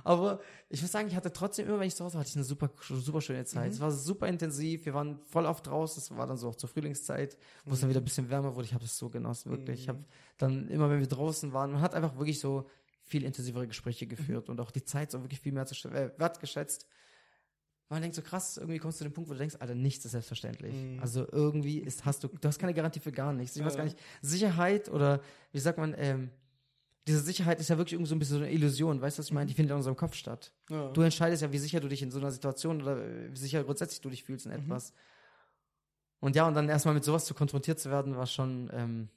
[0.03, 0.39] Aber
[0.69, 2.43] ich muss sagen, ich hatte trotzdem immer, wenn ich zu Hause war, hatte ich eine
[2.45, 3.45] super, super schöne Mhm.
[3.47, 3.71] Zeit.
[3.71, 6.69] Es war super intensiv, wir waren voll oft draußen, es war dann so auch zur
[6.69, 7.35] Frühlingszeit,
[7.65, 7.73] wo Mhm.
[7.73, 8.65] es dann wieder ein bisschen wärmer wurde.
[8.65, 9.81] Ich habe es so genossen, wirklich.
[9.81, 10.03] Ich habe
[10.37, 12.69] dann immer, wenn wir draußen waren, man hat einfach wirklich so
[13.03, 14.09] viel intensivere Gespräche Mhm.
[14.09, 16.85] geführt und auch die Zeit so wirklich viel mehr äh, wertgeschätzt.
[17.89, 20.03] Man denkt so krass, irgendwie kommst du zu dem Punkt, wo du denkst, Alter, nichts
[20.03, 20.73] ist selbstverständlich.
[20.73, 20.99] Mhm.
[20.99, 23.55] Also irgendwie ist, hast du, du hast keine Garantie für gar nichts.
[23.55, 23.77] Ich weiß Ja.
[23.77, 25.21] gar nicht, Sicherheit oder
[25.53, 26.29] wie sagt man, ähm,
[27.07, 29.27] diese Sicherheit ist ja wirklich irgendwie so ein bisschen so eine Illusion, weißt du, was
[29.27, 29.47] ich meine?
[29.47, 30.51] Die findet in unserem Kopf statt.
[30.69, 30.89] Ja.
[30.91, 33.63] Du entscheidest ja, wie sicher du dich in so einer Situation oder äh, wie sicher
[33.63, 34.91] grundsätzlich du dich fühlst in etwas.
[36.19, 39.09] Und ja, und dann erstmal mit sowas zu konfrontiert zu werden, war schon, ähm,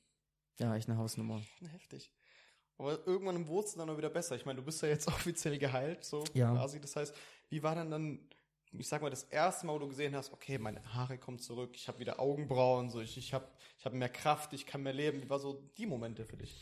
[0.60, 1.40] ja, echt eine Hausnummer.
[1.72, 2.12] Heftig.
[2.78, 4.36] Aber irgendwann wurde es dann auch wieder besser.
[4.36, 6.52] Ich meine, du bist ja jetzt offiziell geheilt, so Ja.
[6.52, 6.80] quasi.
[6.80, 7.14] Das heißt,
[7.48, 8.20] wie war denn dann,
[8.78, 11.70] ich sag mal, das erste Mal, wo du gesehen hast, okay, meine Haare kommen zurück,
[11.74, 13.46] ich habe wieder Augenbrauen, so ich, ich habe
[13.78, 15.22] ich hab mehr Kraft, ich kann mehr leben.
[15.22, 16.54] Wie war so die Momente für dich?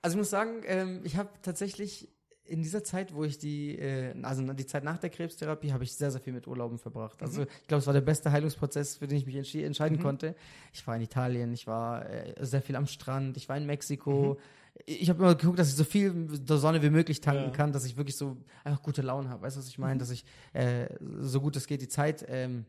[0.00, 2.08] Also ich muss sagen, ähm, ich habe tatsächlich
[2.44, 5.94] in dieser Zeit, wo ich die, äh, also die Zeit nach der Krebstherapie, habe ich
[5.94, 7.22] sehr, sehr viel mit Urlauben verbracht.
[7.22, 10.34] Also ich glaube, es war der beste Heilungsprozess, für den ich mich entschi- entscheiden konnte.
[10.72, 14.38] Ich war in Italien, ich war äh, sehr viel am Strand, ich war in Mexiko.
[14.86, 17.50] Ich habe immer geguckt, dass ich so viel der Sonne wie möglich tanken Ja.
[17.50, 19.42] kann, dass ich wirklich so einfach gute Laune habe.
[19.42, 19.98] Weißt du, was ich meine?
[19.98, 20.86] Dass ich äh,
[21.20, 22.64] so gut es geht die Zeit ähm,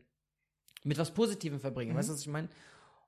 [0.84, 1.94] mit was Positivem verbringe.
[1.94, 2.48] Weißt du, was ich meine?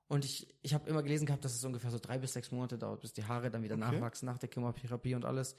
[0.07, 2.77] Und ich, ich habe immer gelesen gehabt, dass es ungefähr so drei bis sechs Monate
[2.77, 3.91] dauert, bis die Haare dann wieder Okay.
[3.91, 5.55] nachwachsen nach der Chemotherapie und alles.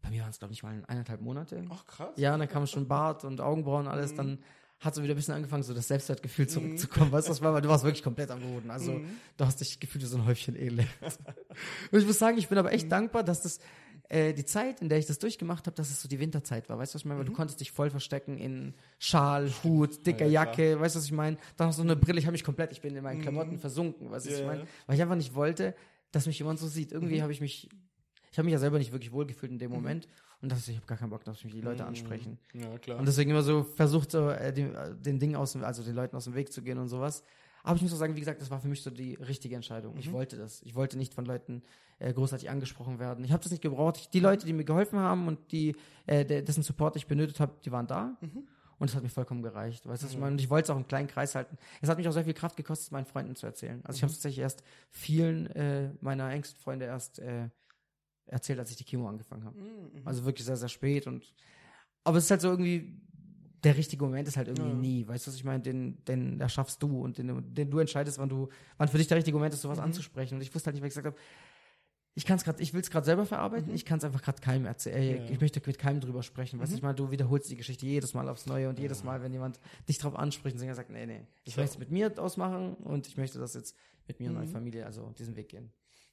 [0.00, 1.62] Bei mir waren es, glaube ich, mal eineinhalb Monate.
[1.70, 2.14] Ach, krass.
[2.16, 3.98] Ja, und dann kam schon Bart und Augenbrauen und Mhm.
[3.98, 4.14] alles.
[4.14, 4.38] Dann
[4.82, 7.12] hat so wieder ein bisschen angefangen, so das Selbstwertgefühl zurückzukommen.
[7.12, 7.60] Weißt du, was war?
[7.60, 8.70] Du warst wirklich komplett am Boden.
[8.70, 9.04] Also, Mhm.
[9.36, 10.88] du hast dich gefühlt wie so ein Häufchen Elend.
[11.90, 12.74] und ich muss sagen, ich bin aber Mhm.
[12.74, 13.60] echt dankbar, dass das
[14.08, 16.76] äh, die Zeit, in der ich das durchgemacht habe, dass es so die Winterzeit war.
[16.76, 17.20] Weißt du, was ich meine?
[17.20, 20.32] Weil du konntest dich voll verstecken in Schal, Hut, dicker Mhm.
[20.32, 20.78] Ja, Jacke.
[20.80, 21.38] Weißt du, was ich meine?
[21.56, 22.18] Dann hast du so eine Brille.
[22.18, 24.10] Ich habe mich komplett, ich bin in meinen Klamotten versunken.
[24.10, 24.66] Weißt du, was ich meine?
[24.86, 25.74] Weil ich einfach nicht wollte,
[26.10, 26.92] dass mich jemand so sieht.
[26.92, 27.70] Irgendwie habe ich mich,
[28.30, 30.08] ich habe mich ja selber nicht wirklich wohlgefühlt in dem Moment.
[30.42, 32.36] Und das, ich habe gar keinen Bock, dass mich die Leute ansprechen.
[32.52, 32.98] Ja, klar.
[32.98, 36.16] Und deswegen immer so versucht, so, äh, den, äh, den Dingen aus also den Leuten
[36.16, 37.22] aus dem Weg zu gehen und sowas.
[37.62, 39.96] Aber ich muss auch sagen, wie gesagt, das war für mich so die richtige Entscheidung.
[39.96, 40.62] Ich wollte das.
[40.62, 41.62] Ich wollte nicht von Leuten
[42.00, 43.24] äh, großartig angesprochen werden.
[43.24, 43.98] Ich habe das nicht gebraucht.
[43.98, 45.76] Ich, die Leute, die mir geholfen haben und die,
[46.06, 48.16] äh, der, dessen Support ich benötigt habe, die waren da.
[48.78, 49.86] Und es hat mir vollkommen gereicht.
[49.86, 50.32] Weißt du, was ich meine?
[50.32, 51.56] Und ich wollte es auch im kleinen Kreis halten.
[51.80, 53.80] Es hat mich auch sehr viel Kraft gekostet, meinen Freunden zu erzählen.
[53.84, 57.48] Also ich habe es tatsächlich erst vielen äh, meiner engsten Freunde erst äh,
[58.26, 59.58] erzählt, als ich die Chemo angefangen habe.
[59.58, 60.02] Mhm.
[60.04, 61.32] Also wirklich sehr, sehr spät und
[62.04, 63.00] aber es ist halt so irgendwie,
[63.62, 64.76] der richtige Moment ist halt irgendwie Ja.
[64.76, 65.62] nie, weißt du, was ich meine?
[65.62, 69.18] Den, den erschaffst du und den, den du entscheidest, wann du, wann für dich der
[69.18, 70.34] richtige Moment ist, sowas anzusprechen.
[70.34, 71.16] Und ich wusste halt nicht, weil ich gesagt habe,
[72.14, 74.40] ich kann es gerade, ich will es gerade selber verarbeiten, ich kann es einfach gerade
[74.42, 75.24] keinem erzählen.
[75.24, 75.30] Ja.
[75.30, 76.60] Ich möchte mit keinem drüber sprechen.
[76.60, 79.22] Weißt du, ich meine, du wiederholst die Geschichte jedes Mal aufs Neue und jedes Mal,
[79.22, 81.62] wenn jemand dich drauf anspricht, und sagt, nee, nee, ich Ja.
[81.62, 83.76] möchte es mit mir ausmachen und ich möchte das jetzt
[84.08, 85.72] mit mir und meiner Familie, also diesen Weg gehen.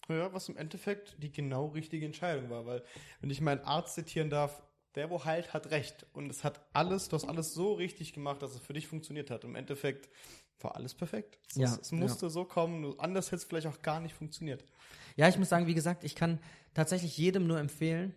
[0.10, 2.84] Ja, was im Endeffekt die genau richtige Entscheidung war, weil,
[3.22, 4.64] wenn ich meinen Arzt zitieren darf,
[4.95, 6.05] der, wo heilt, hat recht.
[6.14, 9.30] Und es hat alles, du hast alles so richtig gemacht, dass es für dich funktioniert
[9.30, 9.43] hat.
[9.43, 10.10] Im Endeffekt
[10.60, 11.39] war alles perfekt.
[11.49, 14.66] Es, Ja, es musste so kommen, anders hätte es vielleicht auch gar nicht funktioniert.
[15.16, 16.39] Ja, ich muss sagen, wie gesagt, ich kann
[16.74, 18.16] tatsächlich jedem nur empfehlen,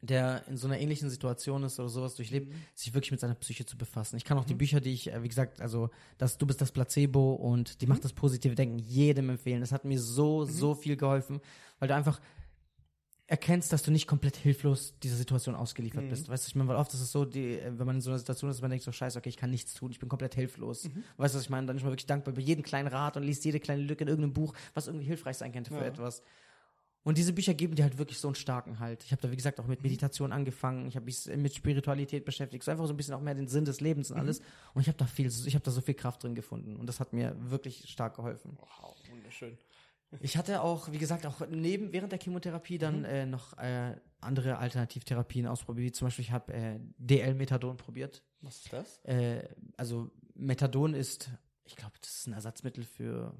[0.00, 3.66] der in so einer ähnlichen Situation ist oder sowas durchlebt, sich wirklich mit seiner Psyche
[3.66, 4.16] zu befassen.
[4.16, 6.70] Ich kann auch die Bücher, die ich, äh, wie gesagt, also das Du bist das
[6.70, 9.60] Placebo und die macht das positive Denken jedem empfehlen.
[9.60, 11.40] Das hat mir so, so viel geholfen,
[11.80, 12.20] weil du einfach
[13.26, 16.30] erkennst, dass du nicht komplett hilflos dieser Situation ausgeliefert bist.
[16.30, 18.08] Weißt du, ich meine, weil oft ist es so, die, äh, wenn man in so
[18.10, 20.34] einer Situation ist, man denkt so, scheiße, okay, ich kann nichts tun, ich bin komplett
[20.34, 20.88] hilflos.
[21.18, 21.66] Weißt du, was ich meine?
[21.66, 24.08] Dann ist man wirklich dankbar über jeden kleinen Rat und liest jede kleine Lücke in
[24.08, 25.86] irgendeinem Buch, was irgendwie hilfreich sein könnte für Ja.
[25.86, 26.22] etwas.
[27.08, 29.02] Und diese Bücher geben dir halt wirklich so einen starken Halt.
[29.02, 30.88] Ich habe da, wie gesagt, auch mit Meditation angefangen.
[30.88, 32.62] Ich habe mich mit Spiritualität beschäftigt.
[32.62, 34.42] So einfach so ein bisschen auch mehr den Sinn des Lebens und alles.
[34.74, 36.76] Und ich habe da viel, ich habe da so viel Kraft drin gefunden.
[36.76, 38.58] Und das hat mir wirklich stark geholfen.
[38.60, 39.56] Wow, wunderschön.
[40.20, 44.56] Ich hatte auch, wie gesagt, auch neben, während der Chemotherapie dann äh, noch äh, andere
[44.56, 45.86] Alternativtherapien ausprobiert.
[45.86, 48.22] Wie zum Beispiel, ich habe äh, DL-Methadon probiert.
[48.40, 49.04] Was ist das?
[49.04, 49.46] Äh,
[49.76, 51.30] also Methadon ist,
[51.64, 53.34] ich glaube, das ist ein Ersatzmittel für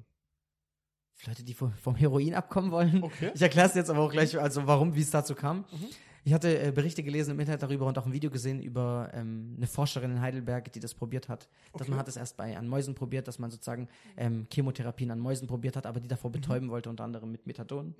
[1.25, 3.03] Leute, die vom, Heroin abkommen wollen.
[3.03, 3.31] Okay.
[3.33, 5.65] Ich erkläre es jetzt aber auch gleich, also warum, wie es dazu kam.
[6.23, 9.53] Ich hatte äh, Berichte gelesen im Internet darüber und auch ein Video gesehen über ähm,
[9.57, 11.47] eine Forscherin in Heidelberg, die das probiert hat.
[11.73, 11.89] Dass Okay.
[11.91, 15.47] man hat es erst bei an Mäusen probiert, dass man sozusagen ähm, Chemotherapien an Mäusen
[15.47, 17.95] probiert hat, aber die davor betäuben wollte, unter anderem mit Methadon.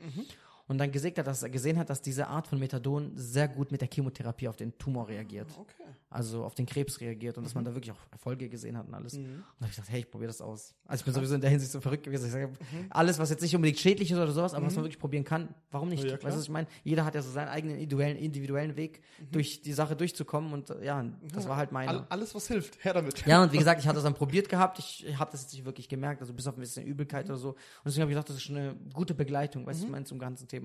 [0.70, 3.72] Und dann gesehen hat, dass er gesehen hat, dass diese Art von Methadon sehr gut
[3.72, 5.47] mit der Chemotherapie auf den Tumor reagiert.
[5.59, 5.84] Okay.
[6.11, 8.93] Also auf den Krebs reagiert und dass man da wirklich auch Erfolge gesehen hat und
[8.93, 9.15] alles.
[9.15, 9.30] Und da
[9.61, 10.76] habe ich gesagt, hey, ich probiere das aus.
[10.86, 12.26] Also ich bin sowieso in der Hinsicht so verrückt gewesen.
[12.26, 12.51] Ich sage,
[12.89, 15.53] alles, was jetzt nicht unbedingt schädlich ist oder sowas, aber was man wirklich probieren kann,
[15.72, 16.03] warum nicht?
[16.03, 16.67] Ja, weißt du, was ich meine?
[16.84, 19.01] Jeder hat ja so seinen eigenen individuellen, individuellen Weg,
[19.32, 21.03] durch die Sache durchzukommen und ja,
[21.34, 21.89] das war halt meine.
[21.89, 23.26] All, alles, was hilft, her damit.
[23.26, 24.80] Ja, und wie gesagt, ich hatte das dann probiert gehabt.
[24.80, 27.49] Ich habe das jetzt nicht wirklich gemerkt, also bis auf ein bisschen Übelkeit oder so.
[27.49, 30.05] Und deswegen habe ich gedacht, das ist schon eine gute Begleitung, weißt du, ich meine,
[30.05, 30.59] zum ganzen Thema.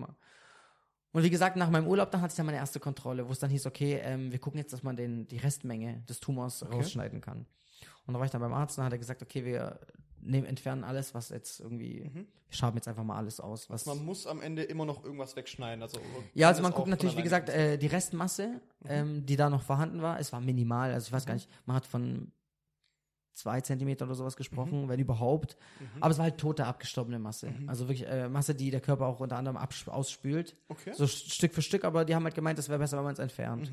[1.12, 3.38] Und wie gesagt, nach meinem Urlaub, dann hatte ich dann meine erste Kontrolle, wo es
[3.38, 7.20] dann hieß, okay, ähm, wir gucken jetzt, dass man den, die Restmenge des Tumors rausschneiden
[7.20, 7.46] kann.
[8.06, 9.78] Und da war ich dann beim Arzt und dann hat er gesagt, okay, wir
[10.20, 13.70] nehmen, entfernen alles, was jetzt irgendwie, wir schaben jetzt einfach mal alles aus.
[13.70, 15.82] Was, Man muss am Ende immer noch irgendwas wegschneiden.
[15.82, 16.00] Also
[16.34, 20.02] ja, also man guckt natürlich, wie gesagt, äh, die Restmasse, ähm, die da noch vorhanden
[20.02, 20.92] war, es war minimal.
[20.92, 22.32] Also ich weiß gar nicht, man hat von
[23.34, 25.56] zwei Zentimeter oder sowas gesprochen, wenn überhaupt.
[26.00, 27.52] Aber es war halt tote, abgestorbene Masse.
[27.66, 29.56] Also wirklich äh, Masse, die der Körper auch unter anderem
[29.86, 30.56] ausspült.
[30.68, 30.92] Okay.
[30.94, 33.12] So st- Stück für Stück, aber die haben halt gemeint, es wäre besser, wenn man
[33.14, 33.72] es entfernt.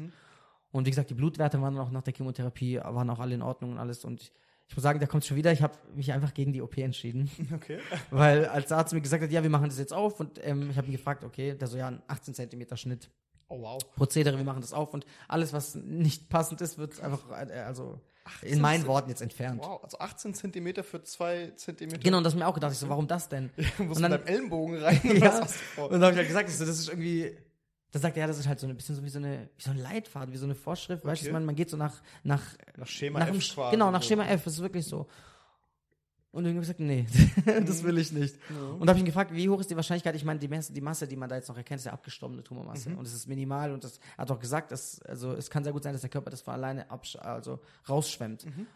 [0.72, 3.74] Und wie gesagt, die Blutwerte waren auch nach der Chemotherapie, waren auch alle in Ordnung
[3.74, 4.06] und alles.
[4.06, 4.32] Und ich,
[4.70, 7.30] ich muss sagen, da kommt schon wieder, ich habe mich einfach gegen die OP entschieden.
[7.54, 7.80] Okay.
[8.10, 10.70] Weil als der Arzt mir gesagt hat, ja, wir machen das jetzt auf und ähm,
[10.72, 13.10] ich habe ihn gefragt, okay, der so, ja, ein 18 Zentimeter Schnitt.
[13.50, 13.78] Oh wow.
[13.96, 18.00] Prozedere, wir machen das auf und alles, was nicht passend ist, wird einfach, äh, also
[18.44, 19.62] in meinen Worten jetzt entfernt.
[19.64, 22.00] Wow, also 18 Zentimeter für 2 Zentimeter.
[22.00, 23.50] Genau, und das mir auch gedacht, ich so, warum das denn?
[23.78, 25.00] Du musst Und dann- mit deinem Ellenbogen rein.
[25.18, 25.40] ja,
[25.78, 27.36] und dann habe ich halt gesagt, das ist irgendwie,
[27.92, 29.64] da sagt er, ja, das ist halt so ein bisschen so wie so eine, wie
[29.64, 31.34] so ein Leitfaden, wie so eine Vorschrift, weißt du, Okay.
[31.34, 32.42] man, man geht so nach, nach,
[32.78, 34.04] Nach Schema nach F dem, genau, nach.
[34.04, 35.08] Schema F, das ist wirklich so.
[36.34, 37.06] Und irgendwie gesagt, nee,
[37.46, 38.38] das will ich nicht.
[38.50, 38.76] Mhm.
[38.76, 40.16] Und da habe ich ihn gefragt, wie hoch ist die Wahrscheinlichkeit?
[40.16, 42.42] Ich meine, die Masse, die Masse, die man da jetzt noch erkennt, ist ja abgestorbene
[42.42, 42.92] Tumormasse.
[42.92, 43.00] Mhm.
[43.00, 45.74] Und es ist minimal und das er hat auch gesagt, dass, also es kann sehr
[45.74, 47.60] gut sein, dass der Körper das von alleine absch also
[47.90, 48.46] rausschwemmt.
[48.46, 48.68] Mhm.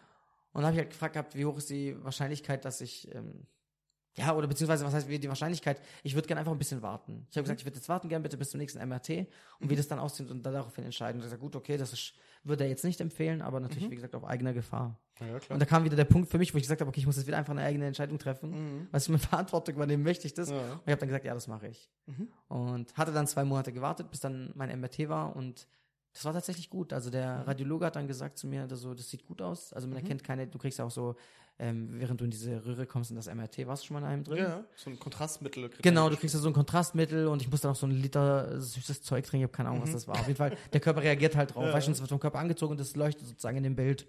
[0.51, 3.45] Und da habe ich halt gefragt gehabt, wie hoch ist die Wahrscheinlichkeit, dass ich, ähm,
[4.17, 5.81] ja, oder beziehungsweise, was heißt die Wahrscheinlichkeit?
[6.03, 7.27] Ich würde gerne einfach ein bisschen warten.
[7.29, 9.27] Ich habe gesagt, ich würde jetzt warten gerne bitte bis zum nächsten MRT
[9.59, 11.19] und wie das dann aussieht und dann daraufhin entscheiden.
[11.19, 12.13] Und ich gesagt, gut, okay, das ist,
[12.45, 14.99] würde er jetzt nicht empfehlen, aber natürlich, wie gesagt, auf eigener Gefahr.
[15.19, 15.39] Ja.
[15.49, 17.15] Und da kam wieder der Punkt für mich, wo ich gesagt habe, okay, ich muss
[17.15, 18.51] jetzt wieder einfach eine eigene Entscheidung treffen.
[18.51, 18.87] Mhm.
[18.91, 20.49] Was ich mir Verantwortung übernehmen möchte ich das.
[20.49, 20.55] Ja.
[20.57, 21.89] Und ich habe dann gesagt, ja, das mache ich.
[22.05, 22.27] Mhm.
[22.47, 25.67] Und hatte dann zwei Monate gewartet, bis dann mein MRT war und
[26.13, 26.93] das war tatsächlich gut.
[26.93, 27.43] Also der Mhm.
[27.43, 29.73] Radiologe hat dann gesagt zu mir, das, so, das sieht gut aus.
[29.73, 31.15] Also man erkennt keine, du kriegst ja auch so,
[31.57, 34.05] ähm, während du in diese Röhre kommst in das MRT, warst du schon mal in
[34.13, 34.37] einem drin?
[34.39, 35.69] Ja, so ein Kontrastmittel.
[35.81, 39.01] Genau, du kriegst ja so ein Kontrastmittel und ich musste noch so einen Liter süßes
[39.03, 39.93] Zeug trinken, ich habe keine Ahnung, was Mhm.
[39.93, 40.19] das war.
[40.19, 41.71] Auf jeden Fall, der Körper reagiert halt drauf.
[41.73, 44.05] Weißt du, es wird vom Körper angezogen und das leuchtet sozusagen in dem Bild.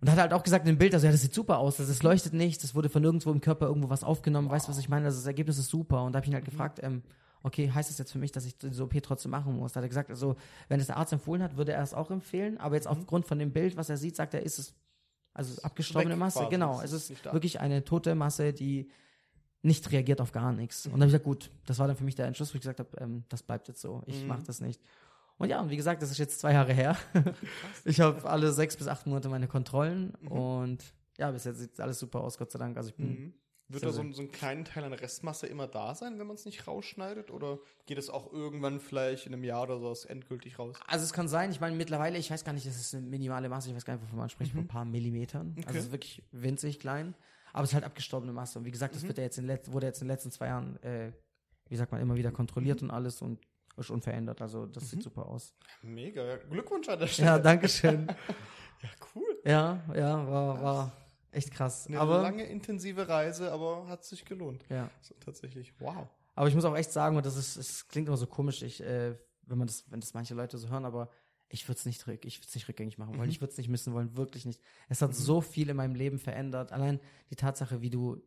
[0.00, 1.88] Und hat halt auch gesagt in dem Bild, also ja, das sieht super aus, das,
[1.88, 4.78] das leuchtet nicht, das wurde von nirgendwo im Körper irgendwo was aufgenommen, weißt du, was
[4.78, 5.06] ich meine?
[5.06, 6.02] Also das Ergebnis ist super.
[6.04, 6.50] Und da habe ich ihn halt Mhm.
[6.50, 7.02] gefragt, ähm,
[7.42, 9.72] okay, heißt das jetzt für mich, dass ich diese OP trotzdem machen muss?
[9.72, 10.36] Da hat er gesagt, also
[10.68, 13.38] wenn es der Arzt empfohlen hat, würde er es auch empfehlen, aber jetzt aufgrund von
[13.38, 14.74] dem Bild, was er sieht, sagt er, ist es
[15.36, 16.38] also abgestorbene Masse.
[16.40, 18.88] quasi, Genau, es ist wirklich eine tote Masse, die
[19.62, 20.86] nicht reagiert auf gar nichts.
[20.86, 22.62] Und dann habe ich gesagt, gut, das war dann für mich der Entschluss, wo ich
[22.62, 24.28] gesagt habe, ähm, das bleibt jetzt so, ich Mhm.
[24.28, 24.80] mache das nicht.
[25.38, 26.96] Und ja, und wie gesagt, das ist jetzt zwei Jahre her.
[27.84, 30.82] ich habe alle sechs bis acht Monate meine Kontrollen und
[31.18, 32.76] ja, bis jetzt sieht alles super aus, Gott sei Dank.
[32.76, 33.34] Also ich bin, Mhm.
[33.68, 36.36] Wird da so, ein- so ein kleinen Teil an Restmasse immer da sein, wenn man
[36.36, 37.30] es nicht rausschneidet?
[37.32, 40.76] Oder geht es auch irgendwann vielleicht in einem Jahr oder so endgültig raus?
[40.86, 43.48] also es kann sein, ich meine mittlerweile, ich weiß gar nicht, das ist eine minimale
[43.48, 45.54] Masse, ich weiß gar nicht, wovon man spricht, von ein paar Millimetern.
[45.56, 45.64] Also Mhm.
[45.68, 45.78] Okay.
[45.78, 47.14] es ist wirklich winzig klein,
[47.52, 48.58] aber es ist halt abgestorbene Masse.
[48.58, 49.08] Und wie gesagt, das Mhm.
[49.08, 51.12] wird ja jetzt in let wurde jetzt in den letzten zwei Jahren, äh,
[51.68, 52.90] wie sagt man, immer wieder kontrolliert Mhm.
[52.90, 53.40] und alles und
[53.76, 54.40] ist unverändert.
[54.40, 55.54] Also das sieht super aus.
[55.82, 56.36] Mega.
[56.36, 57.28] Glückwunsch an der Stelle.
[57.28, 58.06] Ja, danke schön.
[58.82, 59.40] Ja, cool.
[59.44, 60.92] Ja, ja, war, war
[61.36, 61.86] echt krass.
[61.86, 64.64] Eine aber, lange, intensive Reise, aber hat sich gelohnt.
[64.68, 64.90] ja.
[65.02, 66.08] So, tatsächlich, wow.
[66.34, 68.82] aber ich muss auch echt sagen, und das ist, es klingt immer so komisch, ich,
[68.82, 71.08] äh, wenn man das, wenn das manche Leute so hören, aber
[71.48, 73.30] ich würde es nicht ich würde es nicht rückgängig machen wollen, Mhm.
[73.30, 74.60] ich würde es nicht missen wollen, wirklich nicht.
[74.88, 76.72] Es hat so viel in meinem Leben verändert.
[76.72, 76.98] Allein
[77.30, 78.20] die Tatsache, wie du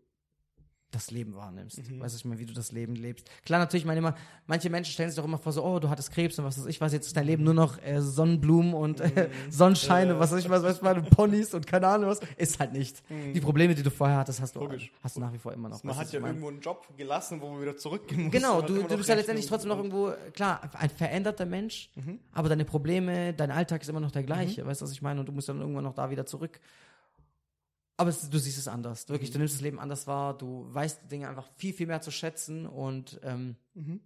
[0.91, 1.77] das Leben wahrnimmst.
[1.89, 1.99] Mhm.
[1.99, 3.29] Weißt du, ich meine, wie du das Leben lebst.
[3.45, 4.15] Klar, natürlich, meine immer,
[4.47, 6.65] manche Menschen stellen sich doch immer vor, so, oh, du hattest Krebs und was weiß
[6.65, 10.13] ich, was jetzt ist dein Leben nur noch äh, Sonnenblumen und äh, Sonnenschein Ja.
[10.15, 12.19] und was weiß ich was, weißt du, meine Ponys und keine Ahnung was.
[12.37, 13.03] Ist halt nicht.
[13.09, 13.33] Mhm.
[13.33, 14.91] Die Probleme, die du vorher hattest, hast du, Logisch.
[15.03, 15.83] hast du nach wie vor immer noch.
[15.83, 18.31] Man hat ja ich irgendwo einen Job gelassen, wo man wieder zurückgehen muss.
[18.31, 22.19] Genau, du, du bist ja letztendlich Rechnungen trotzdem noch irgendwo, klar, ein veränderter Mensch, Mhm.
[22.33, 25.19] aber deine Probleme, dein Alltag ist immer noch der gleiche, weißt du, was ich meine?
[25.19, 26.59] Und du musst dann irgendwann noch da wieder zurück.
[27.99, 29.33] Aber es, du siehst es anders, wirklich, Mhm.
[29.33, 32.11] du nimmst das Leben anders wahr, du weißt die Dinge einfach viel, viel mehr zu
[32.11, 33.99] schätzen und ähm, Mhm.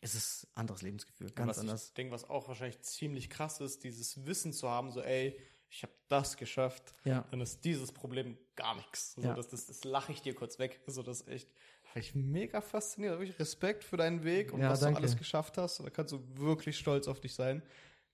[0.00, 1.86] es ist ein anderes Lebensgefühl, ganz was anders.
[1.88, 5.38] Ich denke, was auch wahrscheinlich ziemlich krass ist, dieses Wissen zu haben, so, ey,
[5.70, 7.24] ich habe das geschafft, Ja.
[7.30, 9.14] dann ist dieses Problem gar nichts.
[9.14, 9.34] So, Ja.
[9.34, 10.80] das, das, das lache ich dir kurz weg.
[10.88, 11.48] So, das ist echt,
[11.94, 13.20] ich mega faszinierend.
[13.20, 14.94] Wirklich Respekt für deinen Weg und Ja, was danke.
[15.00, 15.78] du alles geschafft hast.
[15.80, 17.62] Da kannst du wirklich stolz auf dich sein.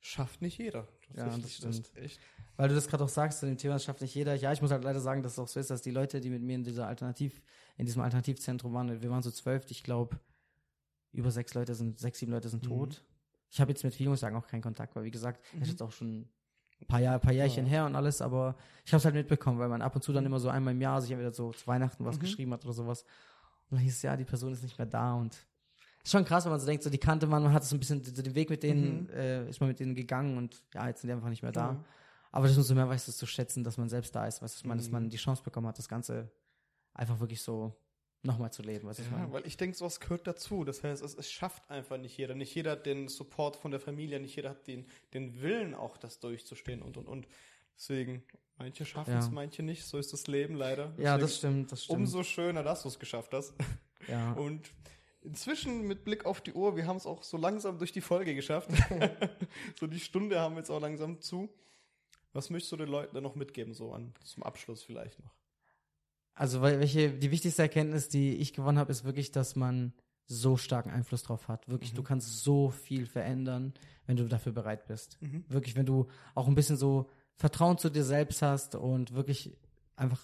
[0.01, 0.87] Schafft nicht jeder.
[1.15, 2.21] Ja, Tatsächlich, das ist echt.
[2.57, 4.35] Weil du das gerade auch sagst, zu dem Thema, das schafft nicht jeder.
[4.35, 6.31] Ja, ich muss halt leider sagen, dass es auch so ist, dass die Leute, die
[6.31, 7.41] mit mir in dieser Alternativ,
[7.77, 10.19] in diesem Alternativzentrum waren, wir waren so zwölf, ich glaube,
[11.13, 12.69] über sechs Leute sind, sechs, sieben Leute sind Mhm.
[12.69, 13.05] tot.
[13.51, 15.55] Ich habe jetzt mit vielen, muss ich sagen, auch keinen Kontakt, weil wie gesagt, das
[15.55, 15.63] Mhm.
[15.63, 16.29] ist jetzt auch schon
[16.81, 17.71] ein paar Jahre, paar Jährchen Ja.
[17.71, 20.27] her und alles, aber ich habe es halt mitbekommen, weil man ab und zu dann
[20.27, 22.21] immer so einmal im Jahr sich entweder so zu Weihnachten was Mhm.
[22.21, 23.03] geschrieben hat oder sowas.
[23.71, 25.47] Und dann hieß es, ja, die Person ist nicht mehr da und
[26.09, 27.79] ist schon krass, wenn man so denkt, so die kannte man, man hat so ein
[27.81, 29.11] bisschen so den Weg mit denen, Mhm.
[29.11, 31.73] äh, ist man mit denen gegangen und ja, jetzt sind die einfach nicht mehr da.
[31.73, 31.85] Ja.
[32.33, 34.63] Aber das umso mehr weißt du es zu schätzen, dass man selbst da ist, weißt
[34.65, 34.93] du, man, dass Mhm.
[34.93, 36.31] man die Chance bekommen hat, das Ganze
[36.95, 37.75] einfach wirklich so
[38.23, 39.33] nochmal zu leben, was ich Ja, meine?
[39.33, 40.65] weil ich denke, sowas gehört dazu.
[40.65, 42.35] Das heißt, es, es schafft einfach nicht jeder.
[42.35, 45.97] Nicht jeder hat den Support von der Familie, nicht jeder hat den, den Willen auch,
[45.97, 47.29] das durchzustehen und und und.
[47.77, 48.25] Deswegen,
[48.57, 49.31] manche schaffen es, Ja.
[49.33, 49.85] manche nicht.
[49.87, 50.87] So ist das Leben leider.
[50.99, 51.99] Ja, Deswegen das stimmt, das stimmt.
[52.01, 53.55] Umso schöner, dass du es geschafft hast.
[54.09, 54.33] ja.
[54.35, 54.69] Und
[55.23, 58.35] inzwischen mit Blick auf die Uhr, wir haben es auch so langsam durch die Folge
[58.35, 58.71] geschafft.
[59.79, 61.49] so die Stunde haben wir jetzt auch langsam zu.
[62.33, 65.35] Was möchtest du den Leuten dann noch mitgeben, so an zum Abschluss vielleicht noch?
[66.35, 69.93] Also, welche, die wichtigste Erkenntnis, die ich gewonnen habe, ist wirklich, dass man
[70.27, 71.69] so starken Einfluss drauf hat.
[71.69, 71.97] Wirklich, Mhm.
[71.97, 73.75] du kannst so viel verändern,
[74.07, 75.21] wenn du dafür bereit bist.
[75.21, 75.45] Mhm.
[75.49, 79.57] Wirklich, wenn du auch ein bisschen so Vertrauen zu dir selbst hast und wirklich
[79.97, 80.21] einfach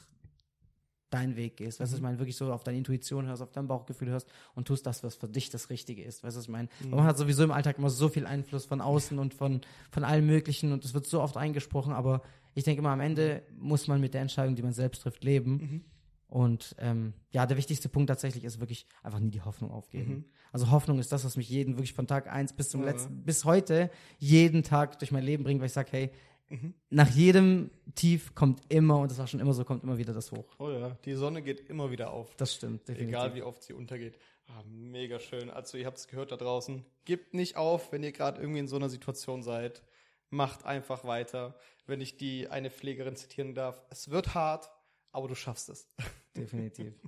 [1.14, 1.80] deinen Weg gehst.
[1.80, 2.06] Weißt du, was ich Mhm.
[2.08, 2.18] meine?
[2.18, 5.28] Wirklich so auf deine Intuition hörst, auf dein Bauchgefühl hörst und tust das, was für
[5.28, 6.22] dich das Richtige ist.
[6.24, 6.68] Weißt du, was ich meine?
[6.82, 6.90] Mhm.
[6.90, 9.60] Man hat sowieso im Alltag immer so viel Einfluss von außen und von,
[9.90, 12.22] von allem Möglichen und es wird so oft eingesprochen, aber
[12.54, 15.50] ich denke immer, am Ende muss man mit der Entscheidung, die man selbst trifft, leben.
[15.52, 15.84] Mhm.
[16.28, 20.10] Und ähm, ja, der wichtigste Punkt tatsächlich ist wirklich einfach nie die Hoffnung aufgeben.
[20.12, 20.24] Mhm.
[20.52, 22.86] Also Hoffnung ist das, was mich jeden wirklich von Tag eins bis zum Ja.
[22.90, 26.10] letzten, bis heute jeden Tag durch mein Leben bringt, weil ich sage, hey,
[26.48, 26.74] Mhm.
[26.90, 30.30] nach jedem Tief kommt immer, und das war schon immer so, kommt immer wieder das
[30.30, 30.54] hoch.
[30.58, 32.34] Oh ja, die Sonne geht immer wieder auf.
[32.36, 33.08] Das stimmt, definitiv.
[33.08, 34.18] Egal wie oft sie untergeht.
[34.48, 35.48] Ah, mega schön.
[35.48, 36.84] Also ihr habt es gehört da draußen.
[37.06, 39.82] Gebt nicht auf, wenn ihr gerade irgendwie in so einer Situation seid.
[40.28, 41.56] Macht einfach weiter.
[41.86, 44.70] Wenn ich die eine Pflegerin zitieren darf, es wird hart,
[45.12, 45.88] aber du schaffst es.
[46.36, 46.92] Definitiv.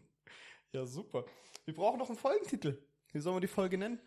[0.73, 1.25] Ja, super.
[1.65, 2.77] Wir brauchen noch einen Folgentitel.
[3.13, 3.99] Wie sollen wir die Folge nennen?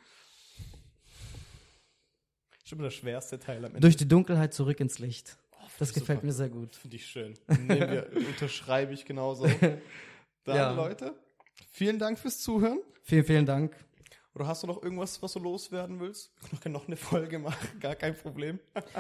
[2.70, 3.80] Schon der schwerste Teil am Ende.
[3.80, 5.38] Durch die Dunkelheit zurück ins Licht.
[5.80, 6.02] Das Super.
[6.02, 6.76] gefällt mir sehr gut.
[6.76, 7.34] Finde ich schön.
[7.48, 9.48] Wir, unterschreibe ich genauso.
[10.44, 10.72] Dann, Ja.
[10.74, 11.16] Leute,
[11.72, 12.80] vielen Dank fürs Zuhören.
[13.02, 13.76] Vielen, vielen Dank.
[14.36, 16.32] Oder hast du noch irgendwas, was du loswerden willst?
[16.52, 18.60] Ich kann noch eine Folge machen, gar kein Problem.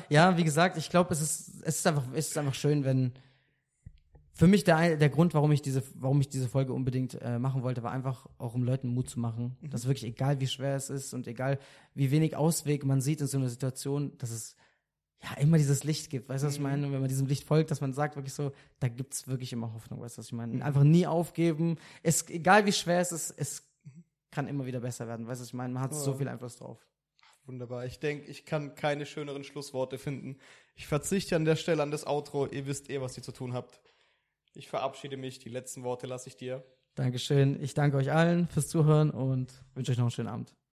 [0.09, 3.13] Ja, wie gesagt, ich glaube, es ist, es ist einfach, es ist einfach schön, wenn
[4.39, 7.61] für mich der, der Grund, warum ich diese, warum ich diese Folge unbedingt äh, machen
[7.61, 10.89] wollte, war einfach auch, um Leuten Mut zu machen, dass wirklich egal wie schwer es
[10.89, 11.59] ist und egal
[11.93, 14.55] wie wenig Ausweg man sieht in so einer Situation, dass es
[15.21, 16.29] ja immer dieses Licht gibt.
[16.29, 16.63] Weißt du, was ich Mhm.
[16.63, 16.87] meine?
[16.87, 19.73] Und wenn man diesem Licht folgt, dass man sagt wirklich so, da gibt's wirklich immer
[19.73, 19.99] Hoffnung.
[19.99, 20.53] Weißt du, was ich meine?
[20.53, 20.61] Mhm.
[20.61, 21.75] Einfach nie aufgeben.
[22.01, 23.67] Es, egal wie schwer es ist, es
[24.31, 25.27] kann immer wieder besser werden.
[25.27, 25.73] Weißt du, was ich meine?
[25.73, 26.17] Man hat so Ja.
[26.17, 26.87] viel Einfluss drauf.
[27.45, 27.85] Wunderbar.
[27.85, 30.37] Ich denke, ich kann keine schöneren Schlussworte finden.
[30.75, 32.45] Ich verzichte an der Stelle an das Outro.
[32.45, 33.81] Ihr wisst eh, was ihr zu tun habt.
[34.53, 35.39] Ich verabschiede mich.
[35.39, 36.63] Die letzten Worte lasse ich dir.
[36.95, 37.61] Dankeschön.
[37.61, 40.53] Ich danke euch allen fürs Zuhören und wünsche euch noch einen schönen Abend.